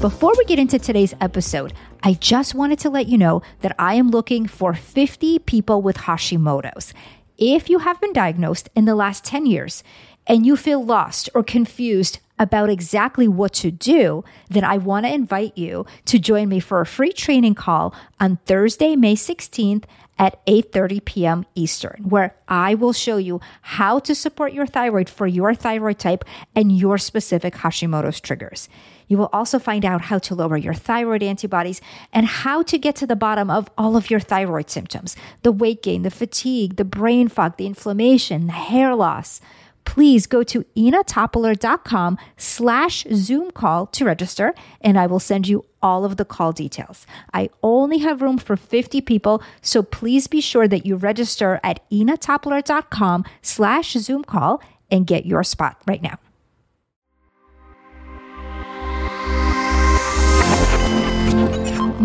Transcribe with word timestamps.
Before 0.00 0.32
we 0.38 0.44
get 0.44 0.60
into 0.60 0.78
today's 0.78 1.16
episode, 1.20 1.72
I 2.04 2.12
just 2.12 2.54
wanted 2.54 2.78
to 2.80 2.88
let 2.88 3.08
you 3.08 3.18
know 3.18 3.42
that 3.62 3.74
I 3.80 3.94
am 3.94 4.10
looking 4.12 4.46
for 4.46 4.72
50 4.72 5.40
people 5.40 5.82
with 5.82 5.96
Hashimoto's. 5.96 6.94
If 7.36 7.68
you 7.68 7.80
have 7.80 8.00
been 8.00 8.12
diagnosed 8.12 8.68
in 8.76 8.84
the 8.84 8.94
last 8.94 9.24
10 9.24 9.46
years 9.46 9.82
and 10.24 10.46
you 10.46 10.54
feel 10.54 10.84
lost 10.84 11.30
or 11.34 11.42
confused 11.42 12.20
about 12.38 12.70
exactly 12.70 13.26
what 13.26 13.52
to 13.54 13.72
do, 13.72 14.22
then 14.48 14.62
I 14.62 14.78
want 14.78 15.04
to 15.04 15.12
invite 15.12 15.58
you 15.58 15.84
to 16.04 16.20
join 16.20 16.48
me 16.48 16.60
for 16.60 16.80
a 16.80 16.86
free 16.86 17.12
training 17.12 17.56
call 17.56 17.92
on 18.20 18.38
Thursday, 18.46 18.94
May 18.94 19.16
16th 19.16 19.82
at 20.16 20.44
8:30 20.46 21.04
p.m. 21.04 21.44
Eastern, 21.56 22.04
where 22.08 22.36
I 22.46 22.74
will 22.74 22.92
show 22.92 23.16
you 23.16 23.40
how 23.62 23.98
to 24.00 24.14
support 24.14 24.52
your 24.52 24.66
thyroid 24.66 25.08
for 25.08 25.26
your 25.26 25.54
thyroid 25.54 25.98
type 25.98 26.24
and 26.54 26.70
your 26.70 26.98
specific 26.98 27.54
Hashimoto's 27.54 28.20
triggers. 28.20 28.68
You 29.08 29.18
will 29.18 29.30
also 29.32 29.58
find 29.58 29.84
out 29.84 30.02
how 30.02 30.18
to 30.18 30.34
lower 30.34 30.56
your 30.56 30.74
thyroid 30.74 31.22
antibodies 31.22 31.80
and 32.12 32.26
how 32.26 32.62
to 32.62 32.78
get 32.78 32.94
to 32.96 33.06
the 33.06 33.16
bottom 33.16 33.50
of 33.50 33.68
all 33.76 33.96
of 33.96 34.10
your 34.10 34.20
thyroid 34.20 34.70
symptoms 34.70 35.16
the 35.42 35.52
weight 35.52 35.82
gain, 35.82 36.02
the 36.02 36.10
fatigue, 36.10 36.76
the 36.76 36.84
brain 36.84 37.28
fog, 37.28 37.56
the 37.56 37.66
inflammation, 37.66 38.46
the 38.46 38.52
hair 38.52 38.94
loss. 38.94 39.40
Please 39.84 40.26
go 40.26 40.42
to 40.42 40.64
inatopoler.com 40.76 42.18
slash 42.36 43.06
Zoom 43.14 43.50
call 43.50 43.86
to 43.86 44.04
register, 44.04 44.54
and 44.82 44.98
I 44.98 45.06
will 45.06 45.18
send 45.18 45.48
you 45.48 45.64
all 45.80 46.04
of 46.04 46.18
the 46.18 46.26
call 46.26 46.52
details. 46.52 47.06
I 47.32 47.48
only 47.62 47.98
have 47.98 48.20
room 48.20 48.36
for 48.36 48.54
50 48.54 49.00
people, 49.00 49.42
so 49.62 49.82
please 49.82 50.26
be 50.26 50.42
sure 50.42 50.68
that 50.68 50.84
you 50.84 50.96
register 50.96 51.58
at 51.64 51.88
inatopoler.com 51.90 53.24
slash 53.40 53.92
Zoom 53.92 54.24
call 54.24 54.60
and 54.90 55.06
get 55.06 55.24
your 55.24 55.42
spot 55.42 55.80
right 55.86 56.02
now. 56.02 56.18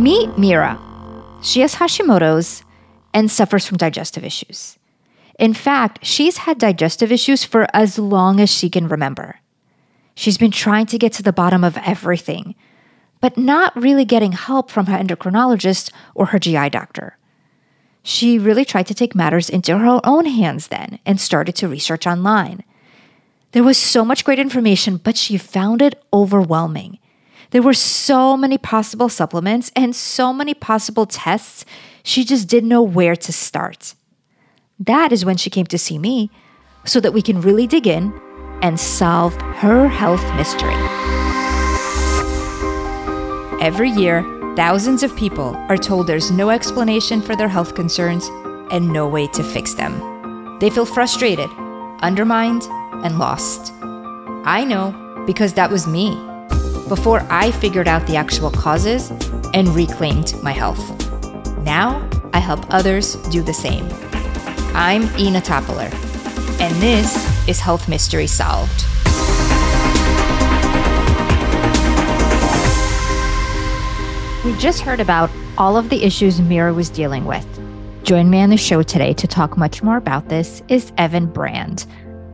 Meet 0.03 0.38
Mira. 0.38 0.77
She 1.41 1.61
has 1.61 1.75
Hashimoto's 1.75 2.66
and 3.14 3.31
suffers 3.31 3.66
from 3.66 3.77
digestive 3.77 4.25
issues. 4.25 4.77
In 5.39 5.53
fact, 5.53 6.05
she's 6.05 6.39
had 6.39 6.58
digestive 6.58 7.09
issues 7.09 7.45
for 7.45 7.67
as 7.73 7.97
long 7.97 8.42
as 8.42 8.50
she 8.50 8.69
can 8.69 8.89
remember. 8.89 9.39
She's 10.14 10.38
been 10.38 10.52
trying 10.52 10.88
to 10.88 10.97
get 10.97 11.14
to 11.14 11.23
the 11.23 11.31
bottom 11.31 11.64
of 11.64 11.77
everything, 11.77 12.53
but 13.22 13.38
not 13.38 13.73
really 13.81 14.03
getting 14.03 14.33
help 14.33 14.69
from 14.69 14.88
her 14.88 14.97
endocrinologist 14.97 15.89
or 16.16 16.25
her 16.25 16.38
GI 16.38 16.72
doctor. 16.72 17.17
She 18.03 18.38
really 18.38 18.66
tried 18.66 18.88
to 18.88 18.94
take 18.94 19.16
matters 19.16 19.49
into 19.49 19.77
her 19.77 20.02
own 20.03 20.25
hands 20.25 20.67
then 20.67 20.99
and 21.05 21.17
started 21.17 21.55
to 21.55 21.70
research 21.70 22.05
online. 22.05 22.66
There 23.53 23.64
was 23.64 23.77
so 23.77 24.03
much 24.03 24.25
great 24.25 24.39
information, 24.39 24.97
but 24.97 25.16
she 25.16 25.38
found 25.38 25.81
it 25.81 26.03
overwhelming. 26.11 26.99
There 27.53 27.61
were 27.61 27.75
so 27.75 28.35
many 28.35 28.57
possible 28.57 29.09
supplements 29.09 29.71
and 29.75 29.95
so 29.95 30.33
many 30.33 30.55
possible 30.55 31.05
tests, 31.05 31.65
she 32.01 32.25
just 32.25 32.47
didn't 32.47 32.67
know 32.67 32.81
where 32.81 33.15
to 33.15 33.31
start. 33.31 33.93
That 34.79 35.11
is 35.11 35.23
when 35.23 35.37
she 35.37 35.51
came 35.51 35.67
to 35.67 35.77
see 35.77 35.99
me 35.99 36.31
so 36.83 36.99
that 36.99 37.13
we 37.13 37.21
can 37.21 37.41
really 37.41 37.67
dig 37.67 37.85
in 37.85 38.11
and 38.63 38.79
solve 38.79 39.39
her 39.57 39.87
health 39.87 40.25
mystery. 40.33 40.73
Every 43.61 43.91
year, 43.91 44.23
thousands 44.55 45.03
of 45.03 45.15
people 45.15 45.55
are 45.69 45.77
told 45.77 46.07
there's 46.07 46.31
no 46.31 46.49
explanation 46.49 47.21
for 47.21 47.35
their 47.35 47.47
health 47.47 47.75
concerns 47.75 48.27
and 48.71 48.91
no 48.91 49.07
way 49.07 49.27
to 49.27 49.43
fix 49.43 49.75
them. 49.75 50.57
They 50.57 50.71
feel 50.71 50.87
frustrated, 50.87 51.51
undermined, 52.01 52.63
and 53.05 53.19
lost. 53.19 53.71
I 54.43 54.65
know 54.67 55.23
because 55.27 55.53
that 55.53 55.69
was 55.69 55.85
me 55.85 56.33
before 56.88 57.26
I 57.30 57.52
figured 57.52 57.88
out 57.88 58.06
the 58.08 58.16
actual 58.16 58.52
causes 58.52 59.12
and 59.53 59.67
reclaimed 59.70 60.34
my 60.44 60.52
health. 60.52 60.80
Now 61.59 62.08
I 62.34 62.39
help 62.39 62.66
others 62.73 63.16
do 63.30 63.42
the 63.42 63.53
same. 63.53 63.88
I'm 64.76 65.04
Ina 65.17 65.42
Topoler, 65.42 65.92
and 66.60 66.76
this 66.82 67.48
is 67.48 67.60
Health 67.60 67.88
Mystery 67.88 68.27
Solved. 68.27 68.86
We 74.43 74.58
just 74.58 74.82
heard 74.82 74.99
about 74.99 75.30
all 75.58 75.77
of 75.77 75.89
the 75.89 76.04
issues 76.04 76.42
Mira 76.42 76.73
was 76.73 76.89
dealing 76.89 77.23
with. 77.26 77.48
Join 78.04 78.30
me 78.30 78.42
on 78.42 78.49
the 78.49 78.58
show 78.58 78.83
today 78.83 79.14
to 79.14 79.27
talk 79.27 79.55
much 79.55 79.82
more 79.82 79.95
about 79.95 80.27
this 80.27 80.61
is 80.67 80.92
Evan 80.98 81.27
Brand 81.27 81.86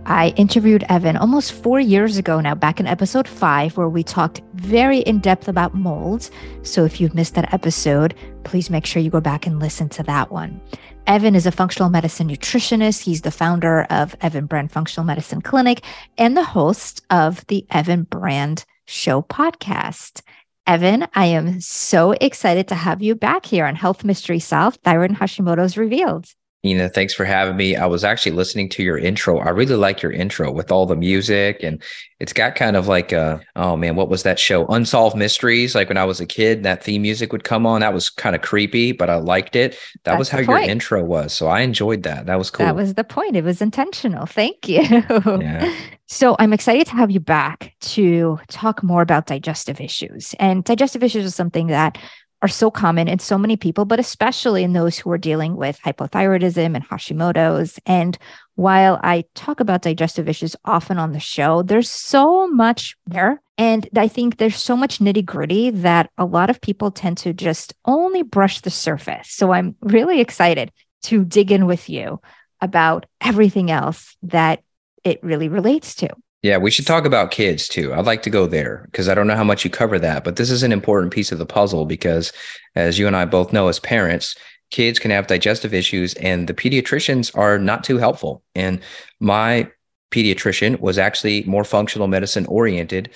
I 0.09 0.34
interviewed 0.38 0.84
Evan 0.90 1.18
almost 1.18 1.53
four 1.53 1.80
years 1.80 2.18
ago 2.18 2.42
now, 2.42 2.56
back 2.56 2.80
in 2.80 2.88
episode 2.88 3.28
five, 3.28 3.78
where 3.78 3.88
we 3.88 4.02
talked 4.02 4.42
very 4.56 5.02
in 5.02 5.20
depth 5.20 5.47
about 5.47 5.75
molds. 5.75 6.31
So 6.64 6.84
if 6.84 7.00
you've 7.00 7.14
missed 7.14 7.36
that 7.36 7.53
episode, 7.53 8.16
please 8.44 8.72
make 8.72 8.88
sure 8.88 9.03
you 9.03 9.12
go 9.12 9.22
back 9.22 9.46
and 9.46 9.59
listen 9.59 9.88
to 9.90 10.03
that 10.03 10.31
one. 10.31 10.62
Evan 11.06 11.36
is 11.36 11.46
a 11.46 11.52
functional 11.52 11.92
medicine 11.92 12.28
nutritionist. 12.28 13.03
He's 13.03 13.22
the 13.22 13.30
founder 13.30 13.84
of 13.92 14.16
Evan 14.20 14.47
Brand 14.47 14.72
Functional 14.72 15.06
Medicine 15.06 15.42
Clinic 15.42 15.84
and 16.18 16.36
the 16.36 16.44
host 16.44 17.06
of 17.12 17.46
the 17.46 17.68
Evan 17.70 18.02
Brand 18.02 18.66
Show 18.88 19.22
podcast. 19.22 20.24
Evan, 20.66 21.08
I 21.14 21.28
am 21.28 21.62
so 21.62 22.14
excited 22.14 22.68
to 22.70 22.76
have 22.76 23.03
you 23.03 23.14
back 23.14 23.46
here 23.46 23.68
on 23.68 23.76
Health 23.76 24.03
Mystery 24.03 24.40
Solved 24.40 24.81
Thyroid 24.81 25.12
and 25.12 25.20
Hashimoto's 25.20 25.78
Revealed. 25.78 26.34
Nina, 26.64 26.90
thanks 26.90 27.14
for 27.14 27.24
having 27.24 27.56
me. 27.56 27.78
I 27.78 27.86
was 27.86 28.03
actually 28.03 28.34
listening 28.34 28.68
to 28.70 28.84
your 28.84 28.97
intro. 28.97 29.40
I 29.40 29.50
really 29.50 29.75
like 29.75 30.02
your 30.02 30.12
intro 30.12 30.52
with 30.52 30.74
all 30.74 30.86
the 30.86 30.96
music 30.96 31.64
and 31.64 31.81
it's 32.20 32.34
got 32.34 32.56
kind 32.56 32.75
of 32.75 32.88
like 32.88 33.14
a, 33.14 33.40
oh 33.56 33.78
man, 33.78 33.96
what 33.96 34.09
was 34.09 34.24
that 34.24 34.38
show? 34.38 34.66
Unsolved 34.68 35.16
Mysteries. 35.16 35.74
Like 35.74 35.88
when 35.88 35.97
I 35.97 36.03
was 36.03 36.20
a 36.20 36.25
kid, 36.25 36.64
that 36.64 36.84
theme 36.84 37.02
music 37.03 37.31
would 37.31 37.46
come 37.46 37.66
on. 37.66 37.80
That 37.80 37.94
was 37.94 38.09
kind 38.09 38.36
of 38.36 38.42
creepy, 38.42 38.92
but 38.92 39.09
I 39.09 39.16
liked 39.16 39.56
it. 39.56 39.72
That 40.03 40.12
That's 40.12 40.20
was 40.20 40.30
how 40.30 40.40
your 40.40 40.59
intro 40.59 41.02
was. 41.02 41.31
So 41.31 41.47
I 41.47 41.62
enjoyed 41.62 42.03
that. 42.03 42.25
That 42.25 42.38
was 42.38 42.50
cool. 42.52 42.66
That 42.66 42.76
was 42.76 42.96
the 42.96 43.06
point. 43.06 43.38
It 43.38 43.46
was 43.46 43.62
intentional. 43.62 44.26
Thank 44.26 44.68
you. 44.68 44.81
Yeah. 44.81 45.76
So 46.12 46.36
I'm 46.40 46.53
excited 46.53 46.88
to 46.88 46.94
have 46.94 47.12
you 47.12 47.20
back 47.20 47.76
to 47.81 48.40
talk 48.47 48.81
more 48.81 49.03
about 49.03 49.28
digestive 49.28 49.80
issues. 49.80 50.34
And 50.40 50.64
digestive 50.64 51.03
issues 51.03 51.24
is 51.24 51.36
something 51.36 51.68
that 51.68 52.00
are 52.42 52.48
so 52.48 52.72
common 52.72 53.08
in 53.08 53.20
so 53.20 53.38
many 53.38 53.58
people, 53.58 53.86
but 53.86 54.00
especially 54.00 54.64
in 54.64 54.74
those 54.74 54.98
who 54.98 55.12
are 55.12 55.18
dealing 55.18 55.56
with 55.56 55.80
hypothyroidism 55.82 56.76
and 56.76 56.88
Hashimoto's. 56.88 57.80
And 57.86 58.18
while 58.56 59.00
I 59.04 59.26
talk 59.36 59.60
about 59.60 59.82
digestive 59.82 60.30
issues 60.30 60.56
often 60.64 60.98
on 60.98 61.12
the 61.12 61.20
show, 61.20 61.64
there's 61.64 61.90
so 61.90 62.48
much 62.48 62.96
there. 63.06 63.42
And 63.58 63.88
I 63.96 64.08
think 64.08 64.38
there's 64.38 64.56
so 64.56 64.78
much 64.78 65.00
nitty 65.00 65.26
gritty 65.26 65.70
that 65.70 66.10
a 66.18 66.26
lot 66.26 66.50
of 66.50 66.62
people 66.62 66.92
tend 66.92 67.18
to 67.20 67.34
just 67.34 67.74
only 67.86 68.24
brush 68.24 68.62
the 68.62 68.70
surface. 68.70 69.32
So 69.32 69.52
I'm 69.52 69.76
really 69.82 70.22
excited 70.22 70.72
to 71.04 71.26
dig 71.26 71.52
in 71.52 71.66
with 71.66 71.90
you 71.90 72.22
about 72.62 73.06
everything 73.22 73.70
else 73.70 74.16
that 74.24 74.64
it 75.04 75.24
really 75.24 75.50
relates 75.50 75.96
to. 75.96 76.10
Yeah, 76.42 76.58
we 76.58 76.72
should 76.72 76.88
talk 76.88 77.06
about 77.06 77.32
kids 77.32 77.68
too. 77.68 77.94
I'd 77.94 78.06
like 78.06 78.24
to 78.24 78.30
go 78.30 78.48
there 78.48 78.84
because 78.86 79.10
I 79.10 79.14
don't 79.14 79.28
know 79.28 79.36
how 79.36 79.44
much 79.44 79.66
you 79.66 79.70
cover 79.70 80.00
that, 80.00 80.24
but 80.24 80.38
this 80.38 80.50
is 80.50 80.64
an 80.64 80.72
important 80.72 81.12
piece 81.12 81.34
of 81.34 81.38
the 81.38 81.46
puzzle 81.46 81.86
because, 81.86 82.32
as 82.76 82.98
you 82.98 83.08
and 83.08 83.16
I 83.16 83.26
both 83.26 83.52
know, 83.52 83.68
as 83.68 83.80
parents, 83.80 84.36
kids 84.72 85.00
can 85.00 85.12
have 85.12 85.28
digestive 85.28 85.74
issues 85.74 86.14
and 86.16 86.48
the 86.48 86.54
pediatricians 86.54 87.38
are 87.38 87.60
not 87.60 87.84
too 87.84 87.98
helpful. 87.98 88.42
And 88.56 88.80
my 89.20 89.70
pediatrician 90.12 90.80
was 90.80 90.98
actually 90.98 91.44
more 91.44 91.66
functional 91.66 92.08
medicine 92.08 92.46
oriented. 92.46 93.10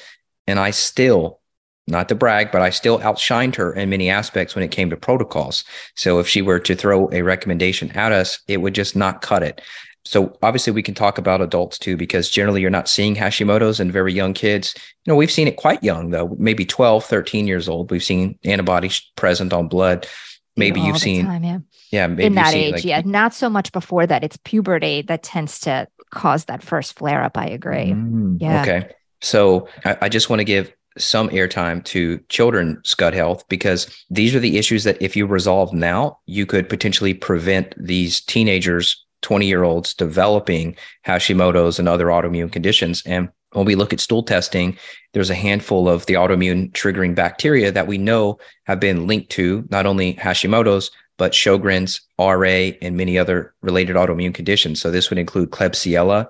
And 0.45 0.59
I 0.59 0.71
still, 0.71 1.39
not 1.87 2.09
to 2.09 2.15
brag, 2.15 2.51
but 2.51 2.61
I 2.61 2.71
still 2.71 2.99
outshined 2.99 3.55
her 3.55 3.71
in 3.73 3.89
many 3.89 4.09
aspects 4.09 4.53
when 4.53 4.65
it 4.65 4.71
came 4.71 4.89
to 4.89 4.97
protocols. 4.97 5.63
So 5.95 6.19
if 6.19 6.27
she 6.27 6.41
were 6.41 6.59
to 6.59 6.75
throw 6.75 7.09
a 7.13 7.21
recommendation 7.21 7.89
at 7.91 8.11
us, 8.11 8.39
it 8.49 8.57
would 8.57 8.75
just 8.75 8.97
not 8.97 9.21
cut 9.21 9.43
it 9.43 9.61
so 10.05 10.37
obviously 10.41 10.73
we 10.73 10.83
can 10.83 10.93
talk 10.93 11.17
about 11.17 11.41
adults 11.41 11.79
too 11.79 11.95
because 11.95 12.29
generally 12.29 12.61
you're 12.61 12.69
not 12.69 12.89
seeing 12.89 13.15
hashimoto's 13.15 13.79
in 13.79 13.91
very 13.91 14.13
young 14.13 14.33
kids. 14.33 14.73
You 15.05 15.11
know 15.11 15.15
we've 15.15 15.31
seen 15.31 15.47
it 15.47 15.55
quite 15.55 15.83
young 15.83 16.09
though 16.09 16.35
maybe 16.37 16.65
12 16.65 17.05
13 17.05 17.47
years 17.47 17.69
old. 17.69 17.91
We've 17.91 18.03
seen 18.03 18.37
antibodies 18.43 19.01
present 19.15 19.53
on 19.53 19.67
blood. 19.67 20.07
Maybe 20.55 20.81
you've 20.81 20.99
seen 20.99 21.25
time, 21.25 21.43
yeah. 21.43 21.59
Yeah 21.91 22.05
in 22.05 22.35
that 22.35 22.53
age 22.53 22.73
like, 22.73 22.85
yeah 22.85 23.01
not 23.05 23.33
so 23.33 23.49
much 23.49 23.71
before 23.71 24.05
that. 24.05 24.23
It's 24.23 24.37
puberty 24.37 25.01
that 25.03 25.23
tends 25.23 25.59
to 25.61 25.87
cause 26.11 26.45
that 26.45 26.61
first 26.61 26.93
flare 26.93 27.23
up 27.23 27.37
i 27.37 27.47
agree. 27.47 27.91
Mm, 27.91 28.37
yeah. 28.39 28.61
okay. 28.61 28.89
So 29.21 29.67
I, 29.85 29.97
I 30.01 30.09
just 30.09 30.29
want 30.29 30.41
to 30.41 30.45
give 30.45 30.71
some 30.97 31.29
airtime 31.29 31.83
to 31.83 32.19
children's 32.29 32.93
gut 32.93 33.13
health 33.13 33.47
because 33.49 33.87
these 34.09 34.35
are 34.35 34.39
the 34.39 34.57
issues 34.57 34.83
that 34.83 35.01
if 35.01 35.15
you 35.15 35.25
resolve 35.25 35.73
now, 35.73 36.19
you 36.27 36.45
could 36.45 36.69
potentially 36.69 37.13
prevent 37.13 37.73
these 37.77 38.21
teenagers 38.21 39.03
20 39.23 39.47
year 39.47 39.63
olds 39.63 39.93
developing 39.93 40.75
Hashimoto's 41.05 41.79
and 41.79 41.89
other 41.89 42.07
autoimmune 42.07 42.51
conditions. 42.51 43.01
And 43.05 43.29
when 43.53 43.65
we 43.65 43.75
look 43.75 43.93
at 43.93 43.99
stool 43.99 44.23
testing, 44.23 44.77
there's 45.13 45.29
a 45.29 45.35
handful 45.35 45.89
of 45.89 46.05
the 46.05 46.13
autoimmune 46.13 46.71
triggering 46.71 47.15
bacteria 47.15 47.71
that 47.71 47.87
we 47.87 47.97
know 47.97 48.39
have 48.65 48.79
been 48.79 49.07
linked 49.07 49.31
to 49.31 49.65
not 49.69 49.85
only 49.85 50.15
Hashimoto's, 50.15 50.91
but 51.17 51.33
Sjogren's, 51.33 52.01
RA, 52.19 52.75
and 52.81 52.97
many 52.97 53.17
other 53.17 53.53
related 53.61 53.95
autoimmune 53.95 54.33
conditions. 54.33 54.81
So 54.81 54.89
this 54.89 55.09
would 55.09 55.19
include 55.19 55.51
Klebsiella, 55.51 56.27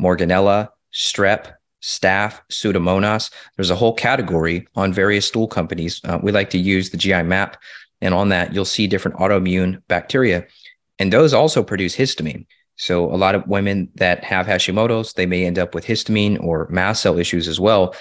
Morganella, 0.00 0.68
Strep, 0.92 1.52
staph, 1.82 2.40
pseudomonas. 2.50 3.30
There's 3.56 3.70
a 3.70 3.76
whole 3.76 3.94
category 3.94 4.66
on 4.74 4.92
various 4.92 5.26
stool 5.26 5.46
companies. 5.46 6.00
Uh, 6.04 6.18
we 6.22 6.32
like 6.32 6.50
to 6.50 6.58
use 6.58 6.90
the 6.90 6.96
GI 6.96 7.22
map. 7.22 7.56
And 8.00 8.12
on 8.12 8.28
that, 8.30 8.52
you'll 8.52 8.64
see 8.64 8.86
different 8.86 9.16
autoimmune 9.18 9.82
bacteria. 9.88 10.46
And 10.98 11.12
those 11.12 11.34
also 11.34 11.62
produce 11.62 11.96
histamine. 11.96 12.46
So 12.76 13.12
a 13.12 13.16
lot 13.16 13.34
of 13.34 13.46
women 13.46 13.88
that 13.96 14.22
have 14.24 14.46
Hashimoto's, 14.46 15.14
they 15.14 15.26
may 15.26 15.44
end 15.44 15.58
up 15.58 15.74
with 15.74 15.86
histamine 15.86 16.42
or 16.42 16.68
mast 16.70 17.02
cell 17.02 17.18
issues 17.18 17.48
as 17.48 17.58
well. 17.58 17.94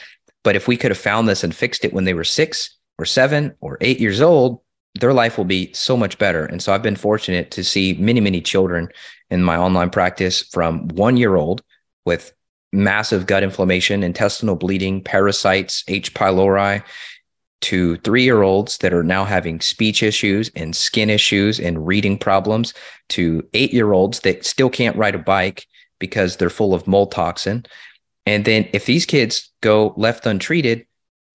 But 0.43 0.55
if 0.55 0.67
we 0.67 0.77
could 0.77 0.91
have 0.91 0.97
found 0.97 1.27
this 1.27 1.43
and 1.43 1.55
fixed 1.55 1.85
it 1.85 1.93
when 1.93 2.03
they 2.03 2.13
were 2.13 2.23
six 2.23 2.77
or 2.97 3.05
seven 3.05 3.55
or 3.61 3.77
eight 3.81 3.99
years 3.99 4.21
old, 4.21 4.61
their 4.99 5.13
life 5.13 5.37
will 5.37 5.45
be 5.45 5.73
so 5.73 5.97
much 5.97 6.17
better. 6.17 6.45
And 6.45 6.61
so 6.61 6.73
I've 6.73 6.83
been 6.83 6.95
fortunate 6.95 7.51
to 7.51 7.63
see 7.63 7.93
many, 7.93 8.21
many 8.21 8.41
children 8.41 8.89
in 9.29 9.43
my 9.43 9.57
online 9.57 9.89
practice 9.89 10.41
from 10.41 10.87
one 10.89 11.17
year 11.17 11.35
old 11.35 11.61
with 12.05 12.33
massive 12.71 13.25
gut 13.25 13.43
inflammation, 13.43 14.03
intestinal 14.03 14.55
bleeding, 14.55 15.01
parasites, 15.01 15.83
H. 15.87 16.13
pylori, 16.13 16.83
to 17.61 17.97
three 17.97 18.23
year 18.23 18.43
olds 18.43 18.77
that 18.79 18.93
are 18.93 19.03
now 19.03 19.25
having 19.25 19.59
speech 19.59 20.03
issues 20.03 20.51
and 20.55 20.75
skin 20.75 21.09
issues 21.09 21.59
and 21.59 21.87
reading 21.87 22.17
problems, 22.17 22.73
to 23.09 23.47
eight 23.53 23.73
year 23.73 23.93
olds 23.93 24.19
that 24.21 24.45
still 24.45 24.69
can't 24.69 24.97
ride 24.97 25.15
a 25.15 25.19
bike 25.19 25.65
because 25.99 26.37
they're 26.37 26.49
full 26.49 26.73
of 26.73 26.87
mold 26.87 27.11
toxin. 27.11 27.65
And 28.25 28.45
then 28.45 28.67
if 28.73 28.85
these 28.85 29.05
kids 29.05 29.51
go 29.61 29.93
left 29.97 30.25
untreated, 30.25 30.85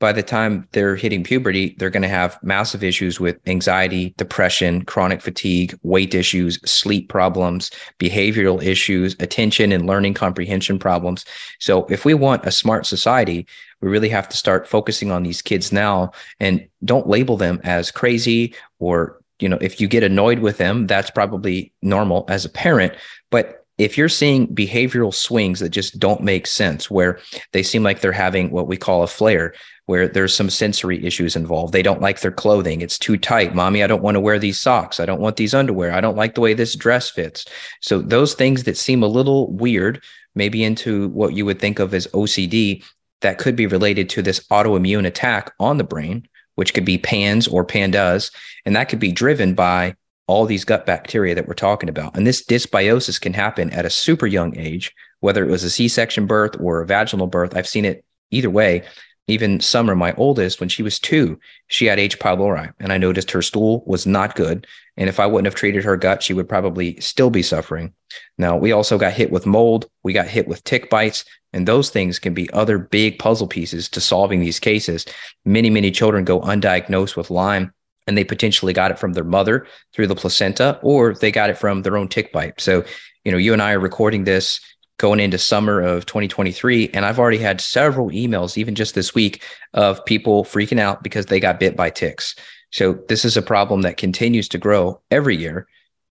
by 0.01 0.13
the 0.13 0.23
time 0.23 0.67
they're 0.73 0.97
hitting 0.97 1.23
puberty, 1.23 1.77
they're 1.79 1.91
going 1.91 2.03
to 2.03 2.09
have 2.09 2.39
massive 2.43 2.83
issues 2.83 3.21
with 3.21 3.39
anxiety, 3.47 4.15
depression, 4.17 4.83
chronic 4.85 5.21
fatigue, 5.21 5.79
weight 5.83 6.15
issues, 6.15 6.59
sleep 6.69 7.09
problems, 7.09 7.71
behavioral 7.99 8.63
issues, 8.63 9.15
attention 9.21 9.71
and 9.71 9.87
learning 9.87 10.15
comprehension 10.15 10.79
problems. 10.79 11.25
So, 11.61 11.85
if 11.87 12.05
we 12.05 12.15
want 12.15 12.47
a 12.47 12.51
smart 12.51 12.87
society, 12.87 13.47
we 13.83 13.89
really 13.89 14.09
have 14.09 14.29
to 14.31 14.37
start 14.37 14.69
focusing 14.69 15.11
on 15.13 15.23
these 15.23 15.43
kids 15.43 15.71
now 15.71 16.13
and 16.41 16.67
don't 16.85 17.07
label 17.07 17.37
them 17.37 17.61
as 17.63 17.91
crazy 17.91 18.55
or 18.79 19.21
you 19.39 19.49
know 19.49 19.59
if 19.61 19.81
you 19.81 19.89
get 19.89 20.03
annoyed 20.03 20.41
with 20.41 20.59
them 20.59 20.87
that's 20.87 21.11
probably 21.11 21.73
normal 21.83 22.25
as 22.29 22.45
a 22.45 22.51
parent 22.51 22.93
but 23.31 23.65
if 23.79 23.97
you're 23.97 24.11
seeing 24.11 24.47
behavioral 24.49 25.15
swings 25.15 25.61
that 25.61 25.71
just 25.71 25.99
don't 25.99 26.23
make 26.23 26.47
sense 26.47 26.91
where 26.91 27.19
they 27.53 27.63
seem 27.63 27.83
like 27.83 28.01
they're 28.01 28.13
having 28.13 28.51
what 28.51 28.67
we 28.67 28.77
call 28.77 29.03
a 29.03 29.07
flare 29.07 29.55
where 29.91 30.07
there's 30.07 30.33
some 30.33 30.49
sensory 30.49 31.05
issues 31.05 31.35
involved. 31.35 31.73
They 31.73 31.83
don't 31.83 32.01
like 32.01 32.21
their 32.21 32.31
clothing. 32.31 32.81
It's 32.81 32.97
too 32.97 33.17
tight. 33.17 33.57
Mommy, 33.57 33.83
I 33.83 33.89
don't 33.89 34.05
want 34.05 34.15
to 34.15 34.21
wear 34.21 34.39
these 34.39 34.61
socks. 34.61 35.01
I 35.01 35.05
don't 35.05 35.21
want 35.21 35.37
these 35.37 35.53
underwear. 35.53 35.93
I 35.93 36.01
don't 36.01 36.17
like 36.17 36.37
the 36.37 36.41
way 36.41 36.55
this 36.55 36.77
dress 36.77 37.11
fits. 37.11 37.45
So 37.81 38.01
those 38.01 38.35
things 38.35 38.63
that 38.63 38.77
seem 38.77 39.03
a 39.03 39.09
little 39.09 39.51
weird, 39.51 40.01
maybe 40.37 40.63
into 40.63 41.09
what 41.09 41.35
you 41.35 41.45
would 41.45 41.59
think 41.59 41.81
of 41.81 41.93
as 41.93 42.07
OCD, 42.07 42.85
that 43.23 43.39
could 43.39 43.57
be 43.57 43.67
related 43.67 44.09
to 44.11 44.23
this 44.23 44.39
autoimmune 44.47 45.09
attack 45.09 45.53
on 45.59 45.77
the 45.77 45.83
brain, 45.83 46.29
which 46.55 46.73
could 46.73 46.85
be 46.85 46.97
PANS 46.97 47.49
or 47.49 47.65
PANDAS. 47.65 48.31
And 48.65 48.77
that 48.77 48.89
could 48.89 49.01
be 49.01 49.11
driven 49.11 49.55
by 49.55 49.97
all 50.29 50.47
these 50.47 50.65
gut 50.65 50.87
bacteria 50.87 51.35
that 51.35 51.49
we're 51.49 51.55
talking 51.55 51.89
about. 51.89 52.17
And 52.17 52.25
this 52.25 52.47
dysbiosis 52.47 53.21
can 53.21 53.35
happen 53.35 53.71
at 53.71 53.87
a 53.87 53.91
super 53.91 54.29
young 54.29 54.57
age, 54.57 54.95
whether 55.19 55.45
it 55.45 55.51
was 55.51 55.65
a 55.65 55.71
C 55.71 55.89
section 55.89 56.27
birth 56.27 56.55
or 56.61 56.81
a 56.81 56.87
vaginal 56.87 57.27
birth. 57.27 57.57
I've 57.57 57.67
seen 57.67 57.85
it 57.85 58.05
either 58.31 58.51
way 58.51 58.85
even 59.31 59.61
Summer, 59.61 59.95
my 59.95 60.13
oldest, 60.15 60.61
when 60.61 60.69
she 60.69 60.83
was 60.83 60.99
two, 60.99 61.39
she 61.69 61.87
had 61.87 61.99
H. 61.99 62.19
pylori, 62.19 62.73
and 62.81 62.93
I 62.93 62.99
noticed 62.99 63.31
her 63.31 63.43
stool 63.43 63.83
was 63.87 64.07
not 64.07 64.35
good. 64.35 64.67
And 64.97 65.09
if 65.09 65.21
I 65.21 65.27
wouldn't 65.27 65.47
have 65.47 65.55
treated 65.55 65.85
her 65.85 65.97
gut, 65.97 66.23
she 66.23 66.35
would 66.35 66.49
probably 66.49 67.01
still 67.01 67.31
be 67.31 67.43
suffering. 67.43 67.95
Now, 68.39 68.57
we 68.57 68.73
also 68.73 68.99
got 68.99 69.13
hit 69.13 69.31
with 69.31 69.47
mold, 69.47 69.87
we 70.03 70.13
got 70.13 70.27
hit 70.27 70.49
with 70.49 70.65
tick 70.65 70.91
bites, 70.91 71.25
and 71.53 71.67
those 71.67 71.91
things 71.91 72.19
can 72.19 72.35
be 72.35 72.51
other 72.51 72.79
big 72.79 73.19
puzzle 73.19 73.47
pieces 73.47 73.89
to 73.91 74.01
solving 74.01 74.41
these 74.41 74.61
cases. 74.61 75.07
Many, 75.45 75.71
many 75.71 75.91
children 75.91 76.25
go 76.25 76.41
undiagnosed 76.41 77.17
with 77.17 77.31
Lyme 77.31 77.73
and 78.07 78.17
they 78.17 78.25
potentially 78.25 78.73
got 78.73 78.91
it 78.91 78.99
from 78.99 79.13
their 79.13 79.25
mother 79.25 79.67
through 79.93 80.07
the 80.07 80.15
placenta 80.15 80.79
or 80.83 81.15
they 81.15 81.31
got 81.31 81.51
it 81.51 81.59
from 81.59 81.83
their 81.83 81.97
own 81.97 82.09
tick 82.09 82.33
bite. 82.33 82.61
So, 82.61 82.85
you 83.25 83.33
know, 83.33 83.39
you 83.39 83.53
and 83.53 83.63
I 83.63 83.73
are 83.73 83.81
recording 83.81 84.25
this 84.25 84.61
going 85.01 85.19
into 85.19 85.39
summer 85.39 85.81
of 85.81 86.05
2023 86.05 86.91
and 86.93 87.07
i've 87.07 87.19
already 87.19 87.39
had 87.39 87.59
several 87.59 88.11
emails 88.11 88.59
even 88.59 88.75
just 88.75 88.95
this 88.95 89.15
week 89.15 89.43
of 89.73 90.05
people 90.05 90.45
freaking 90.45 90.79
out 90.79 91.03
because 91.03 91.27
they 91.27 91.41
got 91.41 91.59
bit 91.59 91.75
by 91.75 91.89
ticks 91.89 92.37
so 92.71 92.93
this 93.09 93.25
is 93.25 93.35
a 93.35 93.43
problem 93.43 93.81
that 93.81 93.97
continues 93.97 94.47
to 94.47 94.59
grow 94.59 95.01
every 95.11 95.35
year 95.35 95.67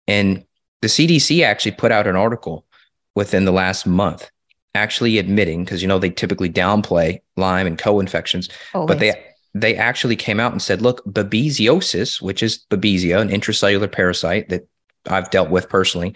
and 0.07 0.43
the 0.81 0.87
cdc 0.87 1.45
actually 1.45 1.71
put 1.71 1.91
out 1.91 2.07
an 2.07 2.15
article 2.15 2.65
within 3.13 3.45
the 3.45 3.51
last 3.51 3.85
month 3.85 4.31
actually 4.73 5.19
admitting 5.19 5.63
because 5.63 5.83
you 5.83 5.87
know 5.87 5.99
they 5.99 6.09
typically 6.09 6.49
downplay 6.49 7.19
lyme 7.37 7.67
and 7.67 7.77
co-infections 7.77 8.49
Always. 8.73 8.87
but 8.87 8.99
they 8.99 9.13
they 9.53 9.75
actually 9.75 10.15
came 10.15 10.39
out 10.39 10.51
and 10.51 10.63
said 10.63 10.81
look 10.81 11.05
babesiosis 11.05 12.23
which 12.23 12.41
is 12.41 12.65
babesia 12.71 13.21
an 13.21 13.29
intracellular 13.29 13.91
parasite 13.91 14.49
that 14.49 14.67
i've 15.07 15.29
dealt 15.29 15.51
with 15.51 15.69
personally 15.69 16.15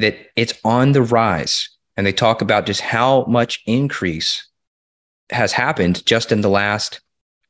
that 0.00 0.16
it's 0.36 0.54
on 0.64 0.92
the 0.92 1.02
rise. 1.02 1.70
And 1.96 2.06
they 2.06 2.12
talk 2.12 2.40
about 2.40 2.66
just 2.66 2.80
how 2.80 3.24
much 3.26 3.62
increase 3.66 4.48
has 5.30 5.52
happened 5.52 6.04
just 6.06 6.32
in 6.32 6.40
the 6.40 6.48
last, 6.48 7.00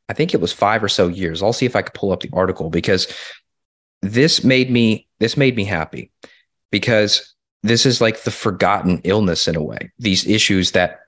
I 0.08 0.12
think 0.12 0.34
it 0.34 0.40
was 0.40 0.52
five 0.52 0.82
or 0.82 0.88
so 0.88 1.08
years. 1.08 1.42
I'll 1.42 1.52
see 1.52 1.66
if 1.66 1.76
I 1.76 1.82
could 1.82 1.94
pull 1.94 2.12
up 2.12 2.20
the 2.20 2.30
article 2.32 2.70
because 2.70 3.06
this 4.02 4.42
made 4.44 4.70
me 4.70 5.06
this 5.18 5.36
made 5.36 5.56
me 5.56 5.64
happy 5.64 6.10
because 6.70 7.34
this 7.62 7.84
is 7.84 8.00
like 8.00 8.22
the 8.22 8.30
forgotten 8.30 9.00
illness 9.04 9.46
in 9.46 9.54
a 9.54 9.62
way. 9.62 9.92
These 9.98 10.26
issues 10.26 10.72
that, 10.72 11.00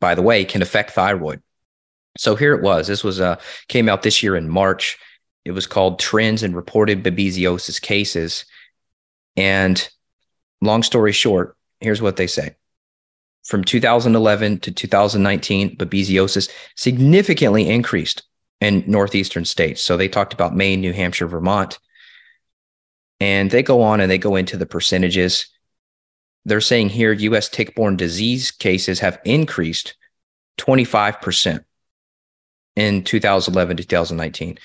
by 0.00 0.14
the 0.14 0.22
way, 0.22 0.44
can 0.44 0.62
affect 0.62 0.90
thyroid. 0.90 1.40
So 2.18 2.34
here 2.34 2.54
it 2.54 2.62
was. 2.62 2.88
This 2.88 3.04
was 3.04 3.20
uh 3.20 3.36
came 3.68 3.88
out 3.88 4.02
this 4.02 4.22
year 4.22 4.36
in 4.36 4.48
March. 4.48 4.98
It 5.44 5.52
was 5.52 5.66
called 5.66 5.98
Trends 5.98 6.42
in 6.42 6.54
Reported 6.54 7.02
Babesiosis 7.02 7.80
Cases. 7.80 8.44
And 9.36 9.88
long 10.62 10.82
story 10.82 11.12
short, 11.12 11.56
here's 11.80 12.00
what 12.00 12.16
they 12.16 12.26
say. 12.26 12.54
From 13.44 13.64
2011 13.64 14.60
to 14.60 14.72
2019, 14.72 15.76
babesiosis 15.76 16.48
significantly 16.76 17.68
increased 17.68 18.22
in 18.60 18.84
northeastern 18.86 19.44
states. 19.44 19.82
So 19.82 19.96
they 19.96 20.08
talked 20.08 20.32
about 20.32 20.54
Maine, 20.54 20.80
New 20.80 20.92
Hampshire, 20.92 21.26
Vermont. 21.26 21.78
And 23.18 23.50
they 23.50 23.62
go 23.62 23.82
on 23.82 24.00
and 24.00 24.10
they 24.10 24.18
go 24.18 24.36
into 24.36 24.56
the 24.56 24.66
percentages. 24.66 25.46
They're 26.44 26.60
saying 26.60 26.90
here 26.90 27.12
US 27.12 27.48
tick 27.48 27.74
borne 27.74 27.96
disease 27.96 28.52
cases 28.52 29.00
have 29.00 29.20
increased 29.24 29.94
25% 30.58 31.64
in 32.76 33.04
2011 33.04 33.76
to 33.76 33.84
2019. 33.84 34.58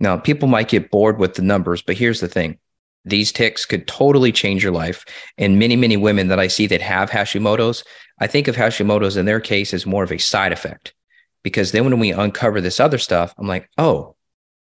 Now, 0.00 0.16
people 0.16 0.48
might 0.48 0.68
get 0.68 0.90
bored 0.90 1.18
with 1.18 1.34
the 1.34 1.42
numbers, 1.42 1.82
but 1.82 1.96
here's 1.96 2.20
the 2.20 2.28
thing 2.28 2.58
these 3.04 3.32
ticks 3.32 3.66
could 3.66 3.86
totally 3.86 4.32
change 4.32 4.62
your 4.62 4.72
life. 4.72 5.04
And 5.36 5.58
many, 5.58 5.76
many 5.76 5.96
women 5.96 6.28
that 6.28 6.40
I 6.40 6.48
see 6.48 6.66
that 6.68 6.80
have 6.80 7.10
Hashimoto's, 7.10 7.84
I 8.18 8.26
think 8.26 8.48
of 8.48 8.56
Hashimoto's 8.56 9.16
in 9.16 9.26
their 9.26 9.40
case 9.40 9.74
as 9.74 9.86
more 9.86 10.04
of 10.04 10.12
a 10.12 10.18
side 10.18 10.52
effect. 10.52 10.94
Because 11.42 11.72
then 11.72 11.84
when 11.84 11.98
we 11.98 12.12
uncover 12.12 12.60
this 12.60 12.80
other 12.80 12.98
stuff, 12.98 13.34
I'm 13.36 13.46
like, 13.46 13.68
oh, 13.76 14.16